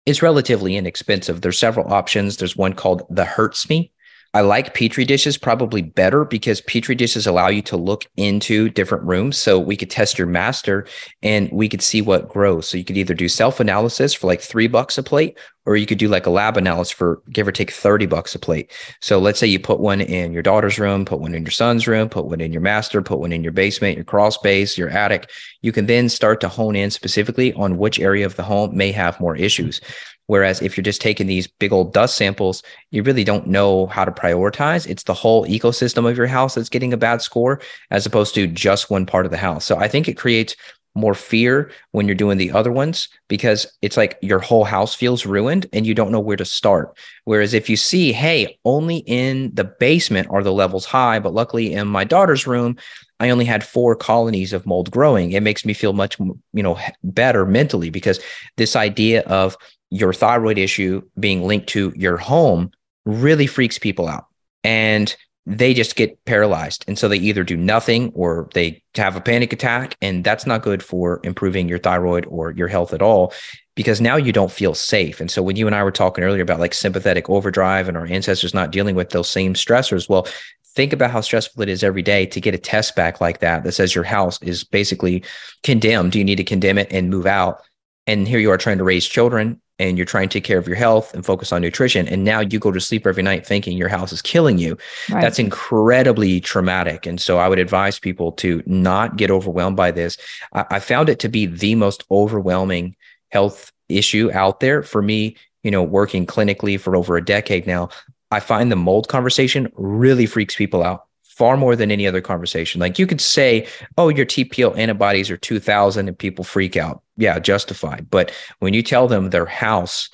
It's 0.05 0.21
relatively 0.21 0.77
inexpensive. 0.77 1.41
There's 1.41 1.59
several 1.59 1.91
options. 1.91 2.37
There's 2.37 2.55
one 2.55 2.73
called 2.73 3.03
the 3.09 3.25
ERMI. 3.25 3.91
I 4.37 4.41
like 4.41 4.75
Petri 4.75 5.03
dishes 5.03 5.35
probably 5.35 5.81
better 5.81 6.23
because 6.23 6.61
Petri 6.61 6.93
dishes 6.93 7.25
allow 7.25 7.47
you 7.47 7.63
to 7.63 7.75
look 7.75 8.05
into 8.17 8.69
different 8.69 9.03
rooms. 9.03 9.35
So 9.35 9.57
we 9.57 9.75
could 9.75 9.89
test 9.89 10.19
your 10.19 10.27
master 10.27 10.85
and 11.23 11.49
we 11.51 11.67
could 11.67 11.81
see 11.81 12.03
what 12.03 12.29
grows. 12.29 12.69
So 12.69 12.77
you 12.77 12.83
could 12.83 12.97
either 12.97 13.15
do 13.15 13.29
self 13.29 13.59
analysis 13.59 14.13
for 14.13 14.27
like 14.27 14.41
three 14.41 14.67
bucks 14.67 14.95
a 14.95 15.01
plate, 15.01 15.39
or 15.65 15.75
you 15.75 15.87
could 15.87 15.97
do 15.97 16.07
like 16.07 16.27
a 16.27 16.29
lab 16.29 16.55
analysis 16.55 16.91
for 16.91 17.23
give 17.31 17.47
or 17.47 17.51
take 17.51 17.71
30 17.71 18.05
bucks 18.05 18.35
a 18.35 18.39
plate. 18.39 18.71
So 19.01 19.17
let's 19.17 19.39
say 19.39 19.47
you 19.47 19.59
put 19.59 19.79
one 19.79 20.01
in 20.01 20.33
your 20.33 20.43
daughter's 20.43 20.77
room, 20.77 21.03
put 21.03 21.19
one 21.19 21.33
in 21.33 21.41
your 21.41 21.49
son's 21.49 21.87
room, 21.87 22.07
put 22.07 22.25
one 22.25 22.39
in 22.39 22.53
your 22.53 22.61
master, 22.61 23.01
put 23.01 23.17
one 23.17 23.31
in 23.31 23.41
your 23.41 23.53
basement, 23.53 23.95
your 23.95 24.05
crawl 24.05 24.29
space, 24.29 24.77
your 24.77 24.89
attic. 24.89 25.31
You 25.63 25.71
can 25.71 25.87
then 25.87 26.09
start 26.09 26.41
to 26.41 26.47
hone 26.47 26.75
in 26.75 26.91
specifically 26.91 27.53
on 27.53 27.79
which 27.79 27.99
area 27.99 28.27
of 28.27 28.35
the 28.35 28.43
home 28.43 28.77
may 28.77 28.91
have 28.91 29.19
more 29.19 29.35
issues. 29.35 29.81
Whereas 30.27 30.61
if 30.61 30.77
you're 30.77 30.83
just 30.83 31.01
taking 31.01 31.27
these 31.27 31.47
big 31.47 31.73
old 31.73 31.93
dust 31.93 32.15
samples, 32.15 32.61
you 32.91 33.01
really 33.01 33.23
don't 33.23 33.47
know 33.47 33.87
how 33.87 34.05
to 34.05 34.11
prioritize. 34.11 34.85
It's 34.87 35.03
the 35.03 35.13
whole 35.13 35.45
ecosystem 35.47 36.09
of 36.09 36.17
your 36.17 36.27
house 36.27 36.55
that's 36.55 36.69
getting 36.69 36.93
a 36.93 36.97
bad 36.97 37.21
score 37.21 37.61
as 37.91 38.05
opposed 38.05 38.35
to 38.35 38.45
just 38.45 38.89
one 38.89 39.05
part 39.05 39.25
of 39.25 39.31
the 39.31 39.37
house. 39.37 39.65
So 39.65 39.77
I 39.77 39.87
think 39.87 40.07
it 40.07 40.17
creates 40.17 40.55
more 40.97 41.13
fear 41.13 41.71
when 41.91 42.07
you're 42.07 42.15
doing 42.15 42.37
the 42.37 42.51
other 42.51 42.71
ones 42.71 43.07
because 43.27 43.67
it's 43.81 43.97
like 43.97 44.17
your 44.21 44.39
whole 44.39 44.63
house 44.63 44.95
feels 44.95 45.25
ruined 45.25 45.67
and 45.71 45.85
you 45.85 45.93
don't 45.93 46.11
know 46.11 46.19
where 46.19 46.35
to 46.35 46.43
start. 46.43 46.97
Whereas 47.25 47.53
if 47.53 47.69
you 47.69 47.77
see, 47.77 48.11
hey, 48.11 48.57
only 48.65 48.97
in 48.97 49.53
the 49.53 49.63
basement 49.63 50.27
are 50.31 50.43
the 50.43 50.51
levels 50.51 50.85
high, 50.85 51.19
but 51.19 51.33
luckily 51.33 51.73
in 51.73 51.87
my 51.87 52.03
daughter's 52.03 52.47
room, 52.47 52.77
I 53.19 53.29
only 53.29 53.45
had 53.45 53.63
four 53.63 53.95
colonies 53.95 54.53
of 54.53 54.65
mold 54.65 54.91
growing. 54.91 55.31
It 55.31 55.43
makes 55.43 55.65
me 55.65 55.73
feel 55.73 55.93
much, 55.93 56.19
you 56.19 56.63
know, 56.63 56.79
better 57.03 57.45
mentally 57.45 57.89
because 57.89 58.19
this 58.57 58.75
idea 58.75 59.21
of 59.21 59.55
your 59.89 60.13
thyroid 60.13 60.57
issue 60.57 61.01
being 61.19 61.43
linked 61.43 61.67
to 61.69 61.93
your 61.95 62.17
home 62.17 62.71
really 63.05 63.47
freaks 63.47 63.77
people 63.77 64.07
out. 64.07 64.27
And 64.63 65.15
they 65.45 65.73
just 65.73 65.95
get 65.95 66.23
paralyzed. 66.25 66.83
And 66.89 66.99
so 66.99 67.07
they 67.07 67.15
either 67.17 67.45
do 67.45 67.55
nothing 67.55 68.11
or 68.13 68.49
they 68.53 68.83
have 68.95 69.15
a 69.15 69.21
panic 69.21 69.53
attack. 69.53 69.95
And 70.01 70.21
that's 70.21 70.45
not 70.45 70.61
good 70.61 70.83
for 70.83 71.21
improving 71.23 71.69
your 71.69 71.79
thyroid 71.79 72.25
or 72.25 72.51
your 72.51 72.67
health 72.67 72.93
at 72.93 73.01
all 73.01 73.33
because 73.73 74.01
now 74.01 74.17
you 74.17 74.33
don't 74.33 74.51
feel 74.51 74.73
safe. 74.73 75.21
And 75.21 75.31
so 75.31 75.41
when 75.41 75.55
you 75.55 75.65
and 75.65 75.75
I 75.75 75.83
were 75.83 75.91
talking 75.91 76.25
earlier 76.25 76.41
about 76.41 76.59
like 76.59 76.73
sympathetic 76.73 77.29
overdrive 77.29 77.87
and 77.87 77.95
our 77.95 78.07
ancestors 78.07 78.53
not 78.53 78.71
dealing 78.71 78.95
with 78.95 79.11
those 79.11 79.29
same 79.29 79.53
stressors, 79.53 80.09
well, 80.09 80.27
think 80.75 80.91
about 80.91 81.11
how 81.11 81.21
stressful 81.21 81.61
it 81.61 81.69
is 81.69 81.81
every 81.81 82.01
day 82.01 82.25
to 82.25 82.41
get 82.41 82.53
a 82.53 82.57
test 82.57 82.95
back 82.95 83.21
like 83.21 83.39
that 83.39 83.63
that 83.63 83.71
says 83.71 83.95
your 83.95 84.03
house 84.03 84.41
is 84.41 84.65
basically 84.65 85.23
condemned. 85.63 86.11
Do 86.11 86.19
you 86.19 86.25
need 86.25 86.35
to 86.35 86.43
condemn 86.43 86.77
it 86.77 86.91
and 86.91 87.09
move 87.09 87.25
out. 87.25 87.61
And 88.05 88.27
here 88.27 88.39
you 88.39 88.51
are 88.51 88.57
trying 88.57 88.79
to 88.79 88.83
raise 88.83 89.05
children 89.05 89.61
and 89.79 89.97
you're 89.97 90.05
trying 90.05 90.27
to 90.29 90.33
take 90.33 90.43
care 90.43 90.57
of 90.57 90.67
your 90.67 90.75
health 90.75 91.13
and 91.13 91.25
focus 91.25 91.51
on 91.51 91.61
nutrition 91.61 92.07
and 92.07 92.23
now 92.23 92.39
you 92.39 92.59
go 92.59 92.71
to 92.71 92.79
sleep 92.79 93.05
every 93.05 93.23
night 93.23 93.45
thinking 93.45 93.77
your 93.77 93.89
house 93.89 94.11
is 94.11 94.21
killing 94.21 94.57
you 94.57 94.77
right. 95.11 95.21
that's 95.21 95.39
incredibly 95.39 96.39
traumatic. 96.39 97.05
And 97.05 97.19
so 97.19 97.37
i 97.37 97.47
would 97.47 97.59
advise 97.59 97.99
people 97.99 98.31
to 98.33 98.63
not 98.65 99.17
get 99.17 99.31
overwhelmed 99.31 99.77
by 99.77 99.91
this. 99.91 100.17
I, 100.53 100.65
I 100.71 100.79
found 100.79 101.09
it 101.09 101.19
to 101.19 101.29
be 101.29 101.45
the 101.45 101.75
most 101.75 102.03
overwhelming 102.11 102.95
health 103.31 103.71
issue 103.89 104.31
out 104.33 104.59
there 104.59 104.83
for 104.83 105.01
me 105.01 105.35
you 105.63 105.71
know 105.71 105.83
working 105.83 106.25
clinically 106.25 106.79
for 106.79 106.95
over 106.95 107.17
a 107.17 107.23
decade 107.23 107.67
now. 107.67 107.89
I 108.29 108.41
find 108.41 108.71
the 108.71 108.75
mold 108.75 109.07
conversation 109.07 109.71
really 109.75 110.25
freaks 110.25 110.55
people 110.55 110.83
out 110.83 111.06
far 111.37 111.55
more 111.55 111.75
than 111.75 111.91
any 111.91 112.07
other 112.07 112.19
conversation. 112.19 112.81
Like 112.81 112.97
you 112.97 113.05
could 113.05 113.21
say, 113.21 113.67
oh, 113.95 114.09
your 114.09 114.25
TPO 114.25 114.75
antibodies 114.75 115.29
are 115.29 115.37
2000 115.37 116.07
and 116.07 116.17
people 116.17 116.43
freak 116.43 116.75
out. 116.75 117.03
Yeah, 117.15 117.37
justified. 117.37 118.09
But 118.09 118.31
when 118.57 118.73
you 118.73 118.81
tell 118.81 119.07
them 119.07 119.29
their 119.29 119.45
house 119.45 120.09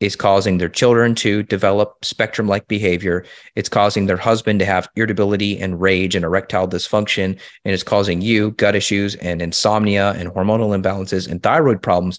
is 0.00 0.16
causing 0.16 0.58
their 0.58 0.68
children 0.68 1.14
to 1.14 1.44
develop 1.44 2.04
spectrum 2.04 2.48
like 2.48 2.66
behavior, 2.66 3.24
it's 3.54 3.68
causing 3.68 4.06
their 4.06 4.16
husband 4.16 4.58
to 4.58 4.64
have 4.64 4.88
irritability 4.96 5.60
and 5.60 5.80
rage 5.80 6.16
and 6.16 6.24
erectile 6.24 6.68
dysfunction, 6.68 7.38
and 7.64 7.74
it's 7.74 7.84
causing 7.84 8.20
you 8.20 8.50
gut 8.52 8.74
issues 8.74 9.14
and 9.16 9.40
insomnia 9.40 10.12
and 10.12 10.28
hormonal 10.30 10.76
imbalances 10.76 11.30
and 11.30 11.40
thyroid 11.40 11.80
problems. 11.80 12.18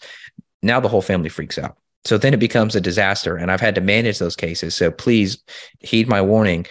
Now 0.62 0.80
the 0.80 0.90
whole 0.90 1.02
family 1.02 1.30
freaks 1.30 1.58
out. 1.58 1.76
So 2.06 2.18
then 2.18 2.34
it 2.34 2.40
becomes 2.40 2.76
a 2.76 2.82
disaster. 2.82 3.36
And 3.36 3.52
I've 3.52 3.60
had 3.60 3.76
to 3.76 3.82
manage 3.82 4.20
those 4.20 4.38
cases. 4.38 4.76
So 4.76 4.92
please 4.92 5.44
heed 5.80 6.08
my 6.08 6.22
warning. 6.22 6.66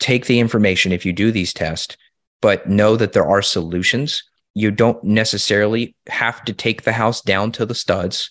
Take 0.00 0.26
the 0.26 0.40
information 0.40 0.92
if 0.92 1.06
you 1.06 1.12
do 1.12 1.30
these 1.30 1.52
tests, 1.52 1.96
but 2.42 2.68
know 2.68 2.96
that 2.96 3.12
there 3.12 3.26
are 3.26 3.42
solutions. 3.42 4.24
You 4.54 4.72
don't 4.72 5.02
necessarily 5.04 5.94
have 6.08 6.44
to 6.46 6.52
take 6.52 6.82
the 6.82 6.92
house 6.92 7.20
down 7.20 7.52
to 7.52 7.64
the 7.64 7.74
studs. 7.74 8.30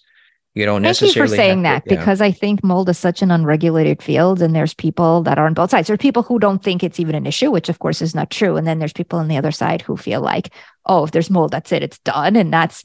You 0.56 0.66
don't 0.66 0.82
Thank 0.84 1.00
you 1.00 1.08
necessarily 1.08 1.30
for 1.30 1.36
saying 1.36 1.62
that 1.62 1.86
to- 1.86 1.94
yeah. 1.94 2.02
because 2.02 2.20
I 2.20 2.32
think 2.32 2.64
mold 2.64 2.90
is 2.90 2.98
such 2.98 3.22
an 3.22 3.32
unregulated 3.32 4.02
field, 4.02 4.42
and 4.42 4.54
there's 4.54 4.74
people 4.74 5.22
that 5.24 5.40
are 5.40 5.46
on 5.46 5.54
both 5.54 5.70
sides. 5.70 5.88
There's 5.88 6.00
people 6.00 6.24
who 6.24 6.40
don't 6.40 6.62
think 6.62 6.84
it's 6.84 7.00
even 7.00 7.16
an 7.16 7.26
issue, 7.26 7.52
which 7.52 7.70
of 7.70 7.80
course 7.80 8.02
is 8.02 8.14
not 8.14 8.30
true, 8.30 8.58
and 8.58 8.68
then 8.68 8.80
there's 8.80 8.92
people 8.92 9.20
on 9.20 9.30
the 9.30 9.38
other 9.38 9.52
side 9.52 9.82
who 9.82 9.96
feel 9.96 10.22
like, 10.22 10.52
oh, 10.86 11.06
if 11.06 11.12
there's 11.12 11.30
mold, 11.30 11.52
that's 11.52 11.72
it, 11.72 11.84
it's 11.84 12.00
done, 12.00 12.36
and 12.36 12.52
that's 12.52 12.84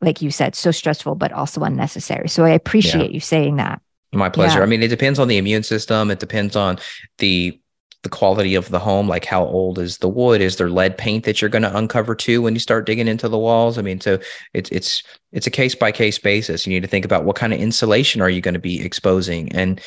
like 0.00 0.22
you 0.22 0.30
said, 0.30 0.54
so 0.54 0.70
stressful 0.70 1.14
but 1.14 1.32
also 1.32 1.62
unnecessary. 1.62 2.28
So 2.28 2.44
I 2.44 2.50
appreciate 2.50 3.10
you 3.12 3.20
saying 3.20 3.56
that. 3.56 3.80
My 4.12 4.28
pleasure. 4.28 4.58
Yeah. 4.58 4.64
I 4.64 4.66
mean, 4.66 4.82
it 4.82 4.88
depends 4.88 5.18
on 5.18 5.28
the 5.28 5.36
immune 5.36 5.62
system. 5.62 6.10
It 6.10 6.20
depends 6.20 6.56
on 6.56 6.78
the 7.18 7.58
the 8.06 8.16
quality 8.16 8.54
of 8.54 8.68
the 8.68 8.78
home, 8.78 9.08
like 9.08 9.24
how 9.24 9.44
old 9.44 9.80
is 9.80 9.98
the 9.98 10.08
wood? 10.08 10.40
Is 10.40 10.56
there 10.56 10.70
lead 10.70 10.96
paint 10.96 11.24
that 11.24 11.42
you're 11.42 11.50
going 11.50 11.62
to 11.62 11.76
uncover 11.76 12.14
too 12.14 12.40
when 12.40 12.54
you 12.54 12.60
start 12.60 12.86
digging 12.86 13.08
into 13.08 13.28
the 13.28 13.36
walls? 13.36 13.78
I 13.78 13.82
mean, 13.82 14.00
so 14.00 14.20
it's 14.54 14.70
it's 14.70 15.02
it's 15.32 15.48
a 15.48 15.50
case 15.50 15.74
by 15.74 15.90
case 15.90 16.20
basis. 16.20 16.66
You 16.66 16.72
need 16.72 16.82
to 16.82 16.88
think 16.88 17.04
about 17.04 17.24
what 17.24 17.34
kind 17.34 17.52
of 17.52 17.58
insulation 17.58 18.22
are 18.22 18.30
you 18.30 18.40
going 18.40 18.54
to 18.54 18.60
be 18.60 18.80
exposing, 18.80 19.50
and 19.56 19.80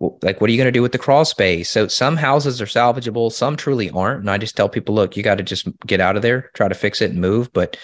like 0.00 0.40
what 0.40 0.48
are 0.48 0.52
you 0.52 0.56
going 0.56 0.72
to 0.72 0.72
do 0.72 0.80
with 0.80 0.92
the 0.92 0.98
crawl 0.98 1.26
space? 1.26 1.68
So 1.68 1.88
some 1.88 2.16
houses 2.16 2.62
are 2.62 2.66
salvageable, 2.66 3.30
some 3.30 3.54
truly 3.54 3.90
aren't. 3.90 4.20
And 4.20 4.30
I 4.30 4.38
just 4.38 4.56
tell 4.56 4.70
people, 4.70 4.94
look, 4.94 5.14
you 5.14 5.22
got 5.22 5.36
to 5.36 5.44
just 5.44 5.68
get 5.86 6.00
out 6.00 6.16
of 6.16 6.22
there, 6.22 6.50
try 6.54 6.68
to 6.68 6.74
fix 6.74 7.02
it 7.02 7.10
and 7.10 7.20
move. 7.20 7.52
But 7.52 7.76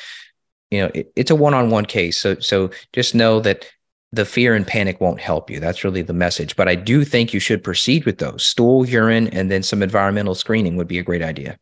you 0.70 0.80
know, 0.80 0.90
it, 0.94 1.12
it's 1.14 1.30
a 1.30 1.34
one 1.34 1.54
on 1.54 1.70
one 1.70 1.84
case. 1.84 2.18
So 2.18 2.38
so 2.38 2.70
just 2.94 3.14
know 3.14 3.40
that 3.40 3.66
the 4.14 4.24
fear 4.24 4.54
and 4.54 4.66
panic 4.66 5.00
won't 5.00 5.20
help 5.20 5.50
you. 5.50 5.60
That's 5.60 5.84
really 5.84 6.02
the 6.02 6.12
message. 6.12 6.56
But 6.56 6.68
I 6.68 6.74
do 6.74 7.04
think 7.04 7.34
you 7.34 7.40
should 7.40 7.64
proceed 7.64 8.04
with 8.04 8.18
those. 8.18 8.44
Stool, 8.44 8.86
urine, 8.86 9.28
and 9.28 9.50
then 9.50 9.62
some 9.62 9.82
environmental 9.82 10.34
screening 10.34 10.76
would 10.76 10.88
be 10.88 10.98
a 10.98 11.02
great 11.02 11.22
idea. 11.22 11.58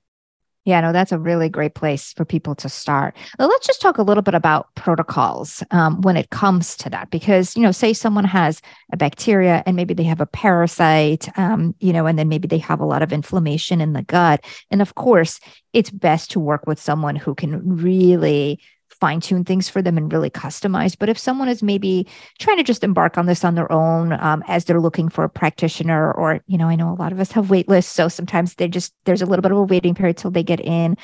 Yeah, 0.65 0.81
no, 0.81 0.93
that's 0.93 1.11
a 1.11 1.19
really 1.19 1.49
great 1.49 1.75
place 1.75 2.12
for 2.12 2.25
people 2.25 2.55
to 2.55 2.69
start. 2.69 3.17
Well, 3.37 3.49
let's 3.49 3.67
just 3.67 3.81
talk 3.81 3.99
a 3.99 4.03
little 4.03 4.23
bit 4.23 4.35
about 4.35 4.73
protocols 4.77 5.65
um, 5.73 6.01
when 6.03 6.17
it 6.17 6.31
comes 6.31 6.77
to 6.77 6.91
that, 6.91 7.11
because 7.11 7.57
you 7.57 7.62
know, 7.62 7.73
say 7.73 7.93
someone 7.93 8.25
has 8.25 8.62
a 8.93 8.97
bacteria 8.97 9.65
and 9.67 9.75
maybe 9.75 9.93
they 9.93 10.05
have 10.05 10.21
a 10.21 10.27
parasite, 10.27 11.37
um, 11.37 11.75
you 11.81 11.93
know, 11.93 12.07
and 12.07 12.17
then 12.17 12.29
maybe 12.29 12.47
they 12.47 12.59
have 12.59 12.79
a 12.79 12.87
lot 12.87 13.03
of 13.03 13.12
inflammation 13.12 13.81
in 13.81 13.93
the 13.93 14.03
gut, 14.03 14.45
and 14.71 14.81
of 14.81 14.95
course, 14.95 15.41
it's 15.73 15.91
best 15.91 16.31
to 16.31 16.38
work 16.38 16.65
with 16.65 16.81
someone 16.81 17.17
who 17.17 17.35
can 17.35 17.77
really 17.79 18.61
fine 19.03 19.19
tune 19.19 19.45
things 19.45 19.69
for 19.69 19.83
them 19.83 19.99
and 19.99 20.12
really 20.12 20.31
customize. 20.31 20.97
But 20.97 21.09
if 21.09 21.19
someone 21.19 21.49
is 21.49 21.61
maybe 21.61 22.07
trying 22.38 22.59
to 22.59 22.62
just 22.62 22.85
embark 22.85 23.19
on 23.19 23.27
this 23.27 23.45
on 23.45 23.57
their 23.57 23.71
own 23.73 24.12
um, 24.12 24.45
as 24.47 24.65
they're 24.65 24.81
looking 24.81 25.09
for 25.09 25.25
a 25.25 25.29
practitioner, 25.29 26.12
or, 26.12 26.41
you 26.47 26.57
know, 26.57 26.69
I 26.69 26.77
know 26.77 26.93
a 26.93 26.95
lot 26.95 27.11
of 27.11 27.19
us 27.19 27.33
have 27.33 27.51
wait 27.51 27.69
lists. 27.69 27.91
So 27.91 28.07
sometimes 28.07 28.55
they 28.55 28.69
just, 28.69 28.95
there's 29.05 29.21
a 29.21 29.27
little 29.27 29.43
bit 29.43 29.51
of 29.51 29.59
a 29.59 29.62
waiting 29.65 29.97
period 29.97 30.19
till 30.19 30.31
they 30.31 30.45
get 30.45 30.61
in. 30.61 30.97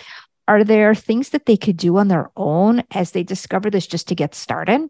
Are 0.47 0.63
there 0.63 0.95
things 0.95 1.31
that 1.31 1.47
they 1.47 1.57
could 1.57 1.77
do 1.77 1.97
on 1.97 2.07
their 2.07 2.31
own 2.37 2.85
as 2.93 3.11
they 3.11 3.25
discover 3.25 3.69
this 3.69 3.89
just 3.89 4.07
to 4.09 4.15
get 4.15 4.33
started? 4.33 4.89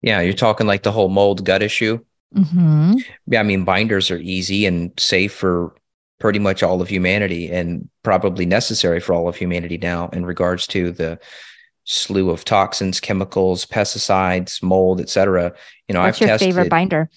Yeah, 0.00 0.20
you're 0.20 0.34
talking 0.34 0.66
like 0.66 0.82
the 0.82 0.90
whole 0.90 1.10
mold 1.10 1.44
gut 1.44 1.62
issue. 1.62 2.00
Mm-hmm. 2.34 2.94
Yeah, 3.28 3.38
I 3.38 3.44
mean, 3.44 3.64
binders 3.64 4.10
are 4.10 4.18
easy 4.18 4.66
and 4.66 4.90
safe 4.98 5.32
for 5.32 5.76
pretty 6.18 6.40
much 6.40 6.64
all 6.64 6.82
of 6.82 6.88
humanity 6.88 7.52
and 7.52 7.88
probably 8.02 8.46
necessary 8.46 8.98
for 8.98 9.14
all 9.14 9.28
of 9.28 9.36
humanity 9.36 9.78
now 9.78 10.08
in 10.08 10.26
regards 10.26 10.66
to 10.66 10.90
the 10.90 11.20
slew 11.84 12.30
of 12.30 12.44
toxins, 12.44 13.00
chemicals, 13.00 13.66
pesticides, 13.66 14.62
mold, 14.62 15.00
etc. 15.00 15.52
You 15.88 15.94
know, 15.94 16.02
What's 16.02 16.16
I've 16.16 16.20
your 16.20 16.28
tested 16.28 16.48
favorite 16.48 16.70
binder? 16.70 17.10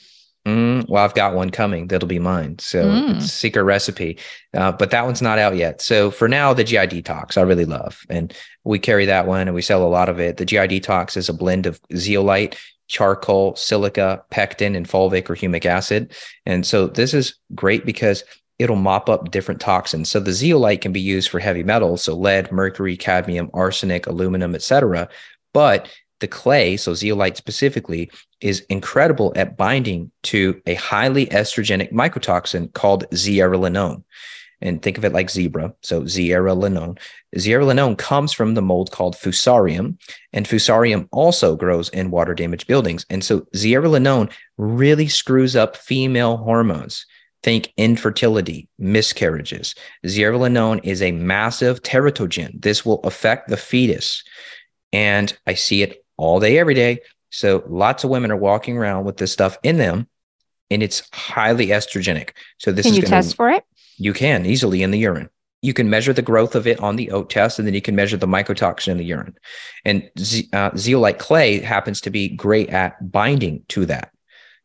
Mm, 0.47 0.87
well, 0.87 1.03
I've 1.03 1.15
got 1.15 1.33
one 1.33 1.49
coming. 1.49 1.87
That'll 1.87 2.07
be 2.07 2.19
mine. 2.19 2.59
So 2.59 2.85
Mm. 2.85 3.15
it's 3.15 3.25
a 3.25 3.29
secret 3.29 3.63
recipe, 3.63 4.19
uh, 4.53 4.71
but 4.73 4.91
that 4.91 5.03
one's 5.05 5.21
not 5.21 5.39
out 5.39 5.55
yet. 5.55 5.81
So 5.81 6.11
for 6.11 6.27
now, 6.27 6.53
the 6.53 6.63
GI 6.63 6.85
Detox 6.87 7.35
I 7.35 7.41
really 7.41 7.65
love, 7.65 8.01
and 8.09 8.31
we 8.63 8.77
carry 8.77 9.05
that 9.07 9.25
one, 9.25 9.47
and 9.47 9.55
we 9.55 9.63
sell 9.63 9.81
a 9.83 9.89
lot 9.89 10.07
of 10.07 10.19
it. 10.19 10.37
The 10.37 10.45
GI 10.45 10.67
Detox 10.67 11.17
is 11.17 11.29
a 11.29 11.33
blend 11.33 11.65
of 11.65 11.79
zeolite, 11.95 12.57
charcoal, 12.87 13.55
silica, 13.55 14.23
pectin, 14.29 14.75
and 14.75 14.87
fulvic 14.87 15.27
or 15.31 15.35
humic 15.35 15.65
acid. 15.65 16.13
And 16.45 16.63
so 16.63 16.85
this 16.85 17.15
is 17.15 17.33
great 17.55 17.83
because 17.83 18.23
it'll 18.59 18.75
mop 18.75 19.09
up 19.09 19.31
different 19.31 19.61
toxins. 19.61 20.09
So 20.09 20.19
the 20.19 20.33
zeolite 20.33 20.81
can 20.81 20.91
be 20.91 21.01
used 21.01 21.29
for 21.29 21.39
heavy 21.39 21.63
metals, 21.63 22.03
so 22.03 22.15
lead, 22.15 22.51
mercury, 22.51 22.95
cadmium, 22.95 23.49
arsenic, 23.53 24.07
aluminum, 24.07 24.55
etc. 24.55 25.09
But 25.53 25.89
the 26.21 26.27
clay, 26.27 26.77
so 26.77 26.93
zeolite 26.93 27.37
specifically, 27.37 28.09
is 28.39 28.61
incredible 28.69 29.33
at 29.35 29.57
binding 29.57 30.11
to 30.23 30.61
a 30.65 30.75
highly 30.75 31.27
estrogenic 31.27 31.91
mycotoxin 31.91 32.71
called 32.73 33.05
zearalenone. 33.11 34.03
And 34.61 34.81
think 34.81 34.97
of 34.97 35.03
it 35.03 35.11
like 35.11 35.29
zebra. 35.29 35.73
So 35.81 36.03
zearalenone. 36.03 36.97
Zearalenone 37.35 37.97
comes 37.97 38.31
from 38.31 38.53
the 38.53 38.61
mold 38.61 38.91
called 38.91 39.15
fusarium, 39.15 39.97
and 40.31 40.45
fusarium 40.45 41.09
also 41.11 41.57
grows 41.57 41.89
in 41.89 42.09
water 42.09 42.33
damaged 42.33 42.65
buildings. 42.65 43.05
And 43.09 43.23
so 43.23 43.41
zearalenone 43.53 44.31
really 44.57 45.09
screws 45.09 45.57
up 45.57 45.75
female 45.75 46.37
hormones. 46.37 47.05
Think 47.43 47.73
infertility, 47.77 48.67
miscarriages. 48.79 49.75
Zearalenone 50.05 50.79
is 50.83 51.01
a 51.01 51.11
massive 51.11 51.83
teratogen. 51.83 52.61
This 52.61 52.85
will 52.85 53.01
affect 53.03 53.49
the 53.49 53.57
fetus. 53.57 54.23
And 54.91 55.37
I 55.45 55.53
see 55.53 55.83
it 55.83 56.03
all 56.17 56.39
day, 56.39 56.57
every 56.57 56.73
day. 56.73 56.99
So 57.29 57.63
lots 57.67 58.03
of 58.03 58.09
women 58.09 58.31
are 58.31 58.37
walking 58.37 58.77
around 58.77 59.05
with 59.05 59.17
this 59.17 59.31
stuff 59.31 59.57
in 59.61 59.77
them, 59.77 60.07
and 60.71 60.81
it's 60.81 61.03
highly 61.13 61.67
estrogenic. 61.67 62.29
So 62.57 62.71
this 62.71 62.85
Can 62.85 62.93
is 62.93 62.97
you 62.97 63.03
gonna, 63.03 63.21
test 63.21 63.35
for 63.35 63.49
it? 63.49 63.63
you 63.97 64.13
can 64.13 64.45
easily 64.45 64.81
in 64.81 64.91
the 64.91 64.99
urine. 64.99 65.29
You 65.61 65.73
can 65.73 65.89
measure 65.89 66.13
the 66.13 66.21
growth 66.21 66.55
of 66.55 66.67
it 66.67 66.79
on 66.79 66.95
the 66.95 67.11
OAT 67.11 67.29
test, 67.29 67.59
and 67.59 67.67
then 67.67 67.73
you 67.73 67.81
can 67.81 67.95
measure 67.95 68.17
the 68.17 68.27
mycotoxin 68.27 68.89
in 68.89 68.97
the 68.97 69.03
urine. 69.05 69.35
And 69.83 70.09
ze- 70.17 70.47
uh, 70.53 70.71
zeolite 70.77 71.19
clay 71.19 71.59
happens 71.59 72.01
to 72.01 72.09
be 72.09 72.29
great 72.29 72.69
at 72.69 73.11
binding 73.11 73.63
to 73.69 73.85
that. 73.87 74.11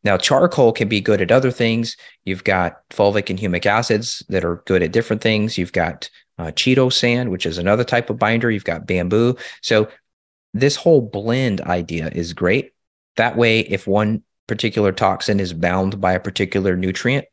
Now, 0.02 0.16
charcoal 0.16 0.72
can 0.72 0.88
be 0.88 1.00
good 1.00 1.20
at 1.20 1.30
other 1.30 1.50
things. 1.50 1.96
You've 2.24 2.44
got 2.44 2.88
fulvic 2.90 3.28
and 3.28 3.38
humic 3.38 3.66
acids 3.66 4.24
that 4.28 4.44
are 4.44 4.62
good 4.66 4.82
at 4.82 4.92
different 4.92 5.22
things. 5.22 5.58
You've 5.58 5.72
got 5.72 6.08
uh, 6.38 6.52
chitosan, 6.52 7.28
which 7.28 7.44
is 7.44 7.58
another 7.58 7.84
type 7.84 8.08
of 8.08 8.18
binder. 8.18 8.50
You've 8.50 8.64
got 8.64 8.86
bamboo. 8.86 9.36
So, 9.62 9.88
this 10.52 10.74
whole 10.74 11.00
blend 11.00 11.60
idea 11.60 12.10
is 12.12 12.32
great. 12.32 12.72
That 13.16 13.36
way, 13.36 13.60
if 13.60 13.86
one 13.86 14.24
particular 14.48 14.90
toxin 14.90 15.38
is 15.38 15.52
bound 15.52 16.00
by 16.00 16.12
a 16.12 16.20
particular 16.20 16.76
nutrient, 16.76 17.26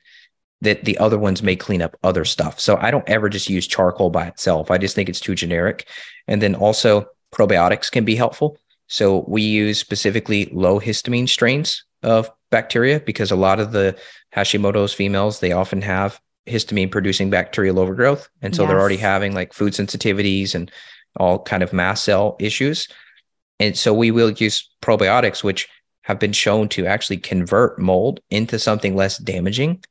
that 0.61 0.85
the 0.85 0.97
other 0.97 1.17
ones 1.17 1.43
may 1.43 1.55
clean 1.55 1.81
up 1.81 1.95
other 2.03 2.25
stuff. 2.25 2.59
So 2.59 2.77
I 2.77 2.91
don't 2.91 3.07
ever 3.07 3.29
just 3.29 3.49
use 3.49 3.67
charcoal 3.67 4.09
by 4.09 4.27
itself. 4.27 4.71
I 4.71 4.77
just 4.77 4.95
think 4.95 5.09
it's 5.09 5.19
too 5.19 5.35
generic. 5.35 5.87
And 6.27 6.41
then 6.41 6.55
also 6.55 7.07
probiotics 7.33 7.91
can 7.91 8.05
be 8.05 8.15
helpful. 8.15 8.57
So 8.87 9.25
we 9.27 9.41
use 9.41 9.79
specifically 9.79 10.49
low 10.51 10.79
histamine 10.79 11.29
strains 11.29 11.83
of 12.03 12.29
bacteria 12.49 12.99
because 12.99 13.31
a 13.31 13.35
lot 13.35 13.59
of 13.59 13.71
the 13.71 13.95
Hashimoto's 14.35 14.93
females, 14.93 15.39
they 15.39 15.51
often 15.51 15.81
have 15.81 16.19
histamine 16.47 16.91
producing 16.91 17.29
bacterial 17.29 17.79
overgrowth. 17.79 18.29
And 18.41 18.55
so 18.55 18.65
they're 18.65 18.79
already 18.79 18.97
having 18.97 19.33
like 19.33 19.53
food 19.53 19.73
sensitivities 19.73 20.55
and 20.55 20.71
all 21.17 21.39
kind 21.39 21.61
of 21.61 21.73
mast 21.73 22.03
cell 22.05 22.37
issues. 22.39 22.87
And 23.59 23.77
so 23.77 23.93
we 23.93 24.11
will 24.11 24.31
use 24.31 24.69
probiotics, 24.81 25.43
which 25.43 25.67
have 26.03 26.19
been 26.19 26.31
shown 26.31 26.69
to 26.69 26.85
actually 26.85 27.17
convert 27.17 27.79
mold 27.79 28.21
into 28.29 28.59
something 28.59 28.95
less 28.95 29.17
damaging, 29.17 29.83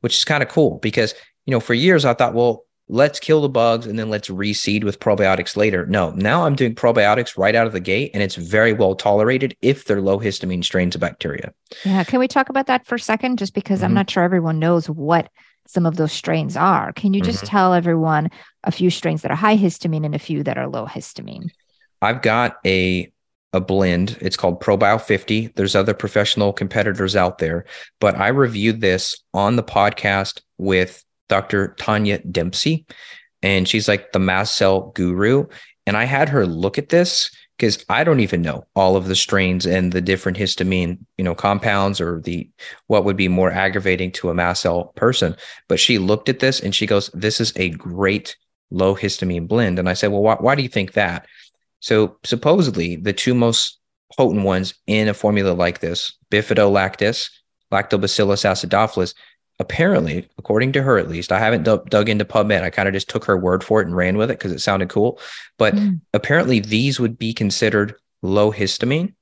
which 0.00 0.16
is 0.16 0.24
kind 0.24 0.42
of 0.42 0.48
cool 0.48 0.78
because, 0.78 1.14
you 1.46 1.52
know, 1.52 1.60
for 1.60 1.74
years 1.74 2.04
I 2.04 2.14
thought, 2.14 2.34
well, 2.34 2.64
let's 2.92 3.18
kill 3.18 3.40
the 3.40 3.48
bugs 3.48 3.86
and 3.86 3.98
then 3.98 4.10
let's 4.10 4.28
reseed 4.28 4.84
with 4.84 5.00
probiotics 5.00 5.56
later. 5.56 5.86
No, 5.86 6.10
now 6.10 6.44
I'm 6.44 6.54
doing 6.54 6.74
probiotics 6.74 7.38
right 7.38 7.54
out 7.54 7.66
of 7.66 7.72
the 7.72 7.80
gate 7.80 8.10
and 8.12 8.22
it's 8.22 8.34
very 8.34 8.74
well 8.74 8.94
tolerated 8.94 9.56
if 9.62 9.86
they're 9.86 10.02
low 10.02 10.18
histamine 10.20 10.62
strains 10.62 10.94
of 10.94 11.00
bacteria. 11.00 11.54
Yeah. 11.86 12.04
Can 12.04 12.20
we 12.20 12.28
talk 12.28 12.50
about 12.50 12.66
that 12.66 12.86
for 12.86 12.96
a 12.96 13.00
second? 13.00 13.38
Just 13.38 13.54
because 13.54 13.82
I'm 13.82 13.92
Mhm. 13.92 13.94
not 13.94 14.10
sure 14.10 14.22
everyone 14.22 14.58
knows 14.58 14.90
what 14.90 15.30
some 15.66 15.86
of 15.86 15.96
those 15.96 16.12
strains 16.12 16.54
are. 16.54 16.92
Can 16.92 17.14
you 17.14 17.22
just 17.22 17.46
tell 17.46 17.72
everyone 17.72 18.30
a 18.64 18.70
few 18.70 18.90
strains 18.90 19.22
that 19.22 19.30
are 19.30 19.36
high 19.36 19.56
histamine 19.56 20.04
and 20.04 20.14
a 20.14 20.18
few 20.18 20.42
that 20.42 20.58
are 20.58 20.68
low 20.68 20.84
histamine? 20.86 21.48
I've 22.02 22.20
got 22.20 22.58
a 22.66 23.10
a 23.54 23.60
blend. 23.60 24.16
It's 24.20 24.36
called 24.36 24.62
ProBio 24.62 24.98
50. 25.00 25.48
There's 25.56 25.76
other 25.76 25.92
professional 25.94 26.52
competitors 26.54 27.14
out 27.16 27.36
there, 27.38 27.64
but 28.00 28.16
I 28.18 28.28
reviewed 28.28 28.80
this 28.80 29.22
on 29.34 29.56
the 29.56 29.62
podcast 29.62 30.40
with 30.58 31.04
Dr. 31.28 31.74
Tania 31.78 32.18
Dempsey, 32.18 32.86
and 33.42 33.68
she's 33.68 33.88
like 33.88 34.12
the 34.12 34.18
mast 34.18 34.56
cell 34.56 34.92
guru. 34.94 35.46
And 35.86 35.96
I 35.96 36.04
had 36.04 36.28
her 36.28 36.46
look 36.46 36.78
at 36.78 36.90
this 36.90 37.30
because 37.56 37.84
I 37.88 38.04
don't 38.04 38.20
even 38.20 38.42
know 38.42 38.66
all 38.74 38.96
of 38.96 39.06
the 39.06 39.16
strains 39.16 39.66
and 39.66 39.92
the 39.92 40.00
different 40.00 40.38
histamine, 40.38 40.98
you 41.16 41.24
know, 41.24 41.34
compounds 41.34 42.00
or 42.00 42.20
the 42.20 42.48
what 42.86 43.04
would 43.04 43.16
be 43.16 43.28
more 43.28 43.50
aggravating 43.50 44.10
to 44.12 44.30
a 44.30 44.34
mast 44.34 44.62
cell 44.62 44.86
person. 44.96 45.36
But 45.68 45.80
she 45.80 45.98
looked 45.98 46.28
at 46.28 46.40
this 46.40 46.60
and 46.60 46.74
she 46.74 46.86
goes, 46.86 47.10
"This 47.14 47.40
is 47.40 47.52
a 47.56 47.70
great 47.70 48.36
low 48.70 48.94
histamine 48.94 49.48
blend." 49.48 49.78
And 49.78 49.88
I 49.88 49.94
said, 49.94 50.10
"Well, 50.12 50.22
why, 50.22 50.36
why 50.40 50.54
do 50.54 50.62
you 50.62 50.68
think 50.68 50.92
that?" 50.92 51.26
So 51.80 52.16
supposedly 52.24 52.96
the 52.96 53.12
two 53.12 53.34
most 53.34 53.78
potent 54.16 54.44
ones 54.44 54.74
in 54.86 55.08
a 55.08 55.14
formula 55.14 55.52
like 55.52 55.80
this, 55.80 56.16
bifidolactis, 56.30 57.30
lactobacillus 57.72 58.44
acidophilus, 58.44 59.14
apparently, 59.58 60.28
according 60.38 60.72
to 60.72 60.82
her 60.82 60.98
at 60.98 61.08
least, 61.08 61.32
I 61.32 61.38
haven't 61.38 61.64
d- 61.64 61.78
dug 61.88 62.08
into 62.08 62.24
PubMed. 62.24 62.62
I 62.62 62.70
kind 62.70 62.88
of 62.88 62.94
just 62.94 63.08
took 63.08 63.24
her 63.24 63.36
word 63.36 63.62
for 63.62 63.80
it 63.80 63.86
and 63.86 63.96
ran 63.96 64.16
with 64.16 64.30
it 64.30 64.38
because 64.38 64.52
it 64.52 64.60
sounded 64.60 64.88
cool. 64.88 65.18
But 65.58 65.74
mm. 65.74 66.00
apparently, 66.12 66.60
these 66.60 66.98
would 66.98 67.18
be 67.18 67.32
considered 67.32 67.94
low 68.22 68.52
histamine. 68.52 69.14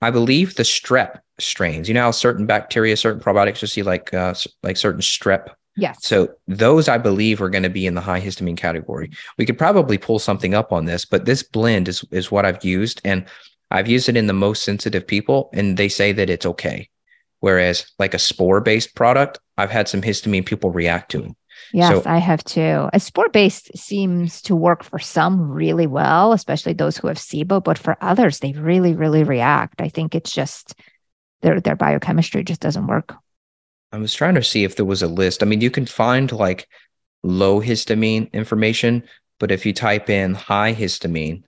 I 0.00 0.10
believe 0.10 0.54
the 0.54 0.62
strep 0.62 1.20
strains. 1.38 1.88
You 1.88 1.94
know 1.94 2.02
how 2.02 2.10
certain 2.10 2.46
bacteria, 2.46 2.96
certain 2.96 3.20
probiotics, 3.20 3.62
you 3.62 3.68
see 3.68 3.82
like 3.82 4.12
uh, 4.14 4.34
like 4.62 4.76
certain 4.76 5.00
strep. 5.00 5.48
Yes. 5.76 5.98
So 6.02 6.34
those 6.46 6.88
I 6.88 6.98
believe 6.98 7.42
are 7.42 7.50
going 7.50 7.64
to 7.64 7.70
be 7.70 7.86
in 7.86 7.94
the 7.94 8.00
high 8.00 8.20
histamine 8.20 8.56
category. 8.56 9.10
We 9.38 9.46
could 9.46 9.58
probably 9.58 9.98
pull 9.98 10.20
something 10.20 10.54
up 10.54 10.72
on 10.72 10.84
this, 10.84 11.04
but 11.04 11.24
this 11.24 11.42
blend 11.42 11.88
is 11.88 12.04
is 12.10 12.30
what 12.30 12.44
I've 12.44 12.64
used, 12.64 13.00
and 13.04 13.24
I've 13.70 13.88
used 13.88 14.08
it 14.08 14.16
in 14.16 14.28
the 14.28 14.32
most 14.32 14.62
sensitive 14.62 15.06
people, 15.06 15.50
and 15.52 15.76
they 15.76 15.88
say 15.88 16.12
that 16.12 16.30
it's 16.30 16.46
okay. 16.46 16.88
Whereas 17.44 17.92
like 17.98 18.14
a 18.14 18.18
spore 18.18 18.62
based 18.62 18.94
product, 18.94 19.38
I've 19.58 19.70
had 19.70 19.86
some 19.86 20.00
histamine 20.00 20.46
people 20.46 20.70
react 20.70 21.10
to 21.10 21.24
it. 21.24 21.32
Yes, 21.74 22.02
so, 22.02 22.10
I 22.10 22.16
have 22.16 22.42
too. 22.42 22.88
A 22.90 22.98
spore 22.98 23.28
based 23.28 23.76
seems 23.76 24.40
to 24.42 24.56
work 24.56 24.82
for 24.82 24.98
some 24.98 25.50
really 25.50 25.86
well, 25.86 26.32
especially 26.32 26.72
those 26.72 26.96
who 26.96 27.06
have 27.08 27.18
SIBO, 27.18 27.62
but 27.62 27.76
for 27.76 27.98
others, 28.00 28.38
they 28.38 28.52
really, 28.52 28.94
really 28.94 29.24
react. 29.24 29.82
I 29.82 29.90
think 29.90 30.14
it's 30.14 30.32
just 30.32 30.74
their 31.42 31.60
their 31.60 31.76
biochemistry 31.76 32.44
just 32.44 32.62
doesn't 32.62 32.86
work. 32.86 33.14
I 33.92 33.98
was 33.98 34.14
trying 34.14 34.36
to 34.36 34.42
see 34.42 34.64
if 34.64 34.76
there 34.76 34.86
was 34.86 35.02
a 35.02 35.06
list. 35.06 35.42
I 35.42 35.46
mean, 35.46 35.60
you 35.60 35.70
can 35.70 35.84
find 35.84 36.32
like 36.32 36.66
low 37.22 37.60
histamine 37.60 38.32
information, 38.32 39.02
but 39.38 39.50
if 39.50 39.66
you 39.66 39.74
type 39.74 40.08
in 40.08 40.32
high 40.32 40.72
histamine, 40.72 41.42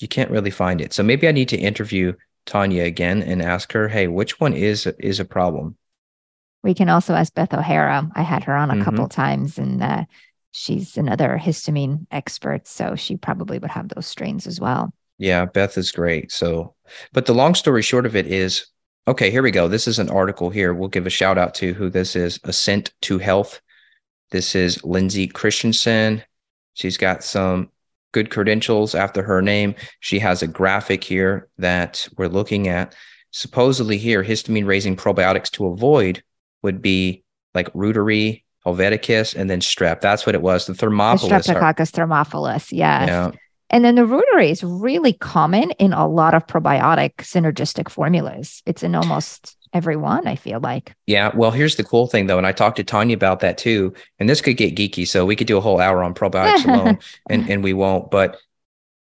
you 0.00 0.08
can't 0.08 0.30
really 0.30 0.50
find 0.50 0.80
it. 0.80 0.94
So 0.94 1.02
maybe 1.02 1.28
I 1.28 1.32
need 1.32 1.50
to 1.50 1.58
interview 1.58 2.14
Tania 2.46 2.84
again 2.84 3.22
and 3.22 3.42
ask 3.42 3.72
her, 3.72 3.88
hey, 3.88 4.08
which 4.08 4.40
one 4.40 4.54
is 4.54 4.86
is 4.98 5.20
a 5.20 5.24
problem? 5.24 5.76
We 6.62 6.74
can 6.74 6.88
also 6.88 7.14
ask 7.14 7.34
Beth 7.34 7.52
O'Hara. 7.52 8.08
I 8.14 8.22
had 8.22 8.44
her 8.44 8.54
on 8.54 8.70
a 8.70 8.74
mm-hmm. 8.74 8.84
couple 8.84 9.08
times, 9.08 9.58
and 9.58 9.82
uh, 9.82 10.04
she's 10.52 10.96
another 10.96 11.40
histamine 11.42 12.06
expert, 12.10 12.68
so 12.68 12.94
she 12.94 13.16
probably 13.16 13.58
would 13.58 13.70
have 13.70 13.88
those 13.88 14.06
strains 14.06 14.46
as 14.46 14.60
well. 14.60 14.92
Yeah, 15.18 15.44
Beth 15.44 15.76
is 15.76 15.92
great. 15.92 16.30
So, 16.30 16.74
but 17.12 17.26
the 17.26 17.34
long 17.34 17.54
story 17.54 17.82
short 17.82 18.06
of 18.06 18.16
it 18.16 18.26
is, 18.26 18.66
okay, 19.08 19.30
here 19.30 19.42
we 19.42 19.50
go. 19.50 19.68
This 19.68 19.88
is 19.88 19.98
an 19.98 20.10
article 20.10 20.50
here. 20.50 20.72
We'll 20.72 20.88
give 20.88 21.06
a 21.06 21.10
shout 21.10 21.38
out 21.38 21.54
to 21.56 21.74
who 21.74 21.90
this 21.90 22.16
is. 22.16 22.38
Ascent 22.44 22.92
to 23.02 23.18
Health. 23.18 23.60
This 24.30 24.54
is 24.54 24.82
Lindsay 24.84 25.26
Christensen. 25.26 26.22
She's 26.74 26.96
got 26.96 27.22
some 27.22 27.70
good 28.12 28.30
credentials 28.30 28.94
after 28.94 29.22
her 29.22 29.42
name. 29.42 29.74
She 30.00 30.18
has 30.20 30.42
a 30.42 30.46
graphic 30.46 31.02
here 31.02 31.48
that 31.58 32.08
we're 32.16 32.28
looking 32.28 32.68
at. 32.68 32.94
Supposedly, 33.30 33.96
here, 33.96 34.22
histamine 34.22 34.66
raising 34.66 34.96
probiotics 34.96 35.50
to 35.52 35.66
avoid 35.66 36.22
would 36.62 36.82
be 36.82 37.24
like 37.54 37.72
Reuteri, 37.72 38.44
Helveticus, 38.66 39.34
and 39.34 39.48
then 39.48 39.60
strep. 39.60 40.00
That's 40.00 40.26
what 40.26 40.34
it 40.34 40.42
was. 40.42 40.66
The 40.66 40.74
Thermophilus. 40.74 41.44
The 41.44 41.52
Streptococcus 41.52 41.90
thermophilus. 41.90 42.70
Yes. 42.70 43.08
Yeah. 43.08 43.30
And 43.72 43.84
then 43.84 43.94
the 43.94 44.02
Reuteri 44.02 44.50
is 44.50 44.62
really 44.62 45.14
common 45.14 45.70
in 45.72 45.94
a 45.94 46.06
lot 46.06 46.34
of 46.34 46.46
probiotic 46.46 47.14
synergistic 47.16 47.88
formulas. 47.88 48.62
It's 48.66 48.82
in 48.82 48.94
almost 48.94 49.56
everyone, 49.72 50.28
I 50.28 50.36
feel 50.36 50.60
like. 50.60 50.94
Yeah. 51.06 51.30
Well, 51.34 51.50
here's 51.50 51.76
the 51.76 51.84
cool 51.84 52.06
thing 52.06 52.26
though. 52.26 52.38
And 52.38 52.46
I 52.46 52.52
talked 52.52 52.76
to 52.76 52.84
Tania 52.84 53.16
about 53.16 53.40
that 53.40 53.56
too. 53.56 53.94
And 54.18 54.28
this 54.28 54.42
could 54.42 54.58
get 54.58 54.76
geeky. 54.76 55.08
So 55.08 55.24
we 55.24 55.34
could 55.34 55.46
do 55.46 55.56
a 55.56 55.62
whole 55.62 55.80
hour 55.80 56.02
on 56.02 56.14
probiotics 56.14 56.64
alone 56.68 56.98
and, 57.30 57.48
and 57.48 57.64
we 57.64 57.72
won't. 57.72 58.10
But 58.10 58.36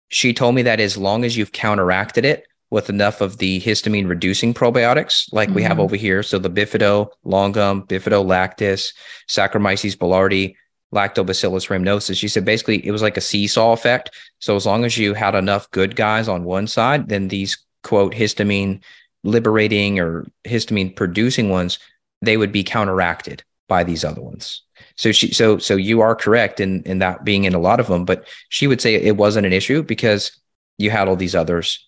she 0.09 0.33
told 0.33 0.55
me 0.55 0.61
that 0.63 0.79
as 0.79 0.97
long 0.97 1.25
as 1.25 1.35
you've 1.35 1.51
counteracted 1.51 2.25
it 2.25 2.45
with 2.71 2.89
enough 2.89 3.21
of 3.21 3.37
the 3.37 3.59
histamine 3.61 4.07
reducing 4.07 4.53
probiotics 4.53 5.31
like 5.33 5.49
mm-hmm. 5.49 5.55
we 5.55 5.63
have 5.63 5.73
mm-hmm. 5.73 5.81
over 5.81 5.95
here. 5.95 6.21
So 6.21 6.37
the 6.37 6.49
bifido 6.49 7.09
longum, 7.23 7.87
bifido 7.87 8.23
lactis, 8.23 8.93
Saccharomyces 9.27 9.97
boulardii, 9.97 10.55
lactobacillus 10.93 11.67
rhamnosus. 11.67 12.17
She 12.17 12.27
said 12.27 12.45
basically 12.45 12.85
it 12.85 12.91
was 12.91 13.01
like 13.01 13.17
a 13.17 13.21
seesaw 13.21 13.73
effect. 13.73 14.11
So 14.39 14.55
as 14.55 14.65
long 14.65 14.85
as 14.85 14.97
you 14.97 15.13
had 15.13 15.35
enough 15.35 15.69
good 15.71 15.95
guys 15.95 16.27
on 16.27 16.43
one 16.43 16.67
side, 16.67 17.09
then 17.09 17.27
these 17.27 17.57
quote 17.83 18.13
histamine 18.13 18.81
liberating 19.23 19.99
or 19.99 20.25
histamine 20.45 20.95
producing 20.95 21.49
ones, 21.49 21.79
they 22.21 22.37
would 22.37 22.51
be 22.51 22.63
counteracted 22.63 23.43
by 23.67 23.83
these 23.83 24.03
other 24.03 24.21
ones. 24.21 24.63
So 24.95 25.11
she 25.11 25.33
so 25.33 25.57
so 25.57 25.75
you 25.75 26.01
are 26.01 26.15
correct 26.15 26.59
in 26.59 26.83
in 26.83 26.99
that 26.99 27.23
being 27.23 27.43
in 27.43 27.53
a 27.53 27.59
lot 27.59 27.79
of 27.79 27.87
them, 27.87 28.05
but 28.05 28.27
she 28.49 28.67
would 28.67 28.81
say 28.81 28.95
it 28.95 29.17
wasn't 29.17 29.45
an 29.45 29.53
issue 29.53 29.83
because 29.83 30.31
you 30.77 30.89
had 30.89 31.07
all 31.07 31.15
these 31.15 31.35
others. 31.35 31.87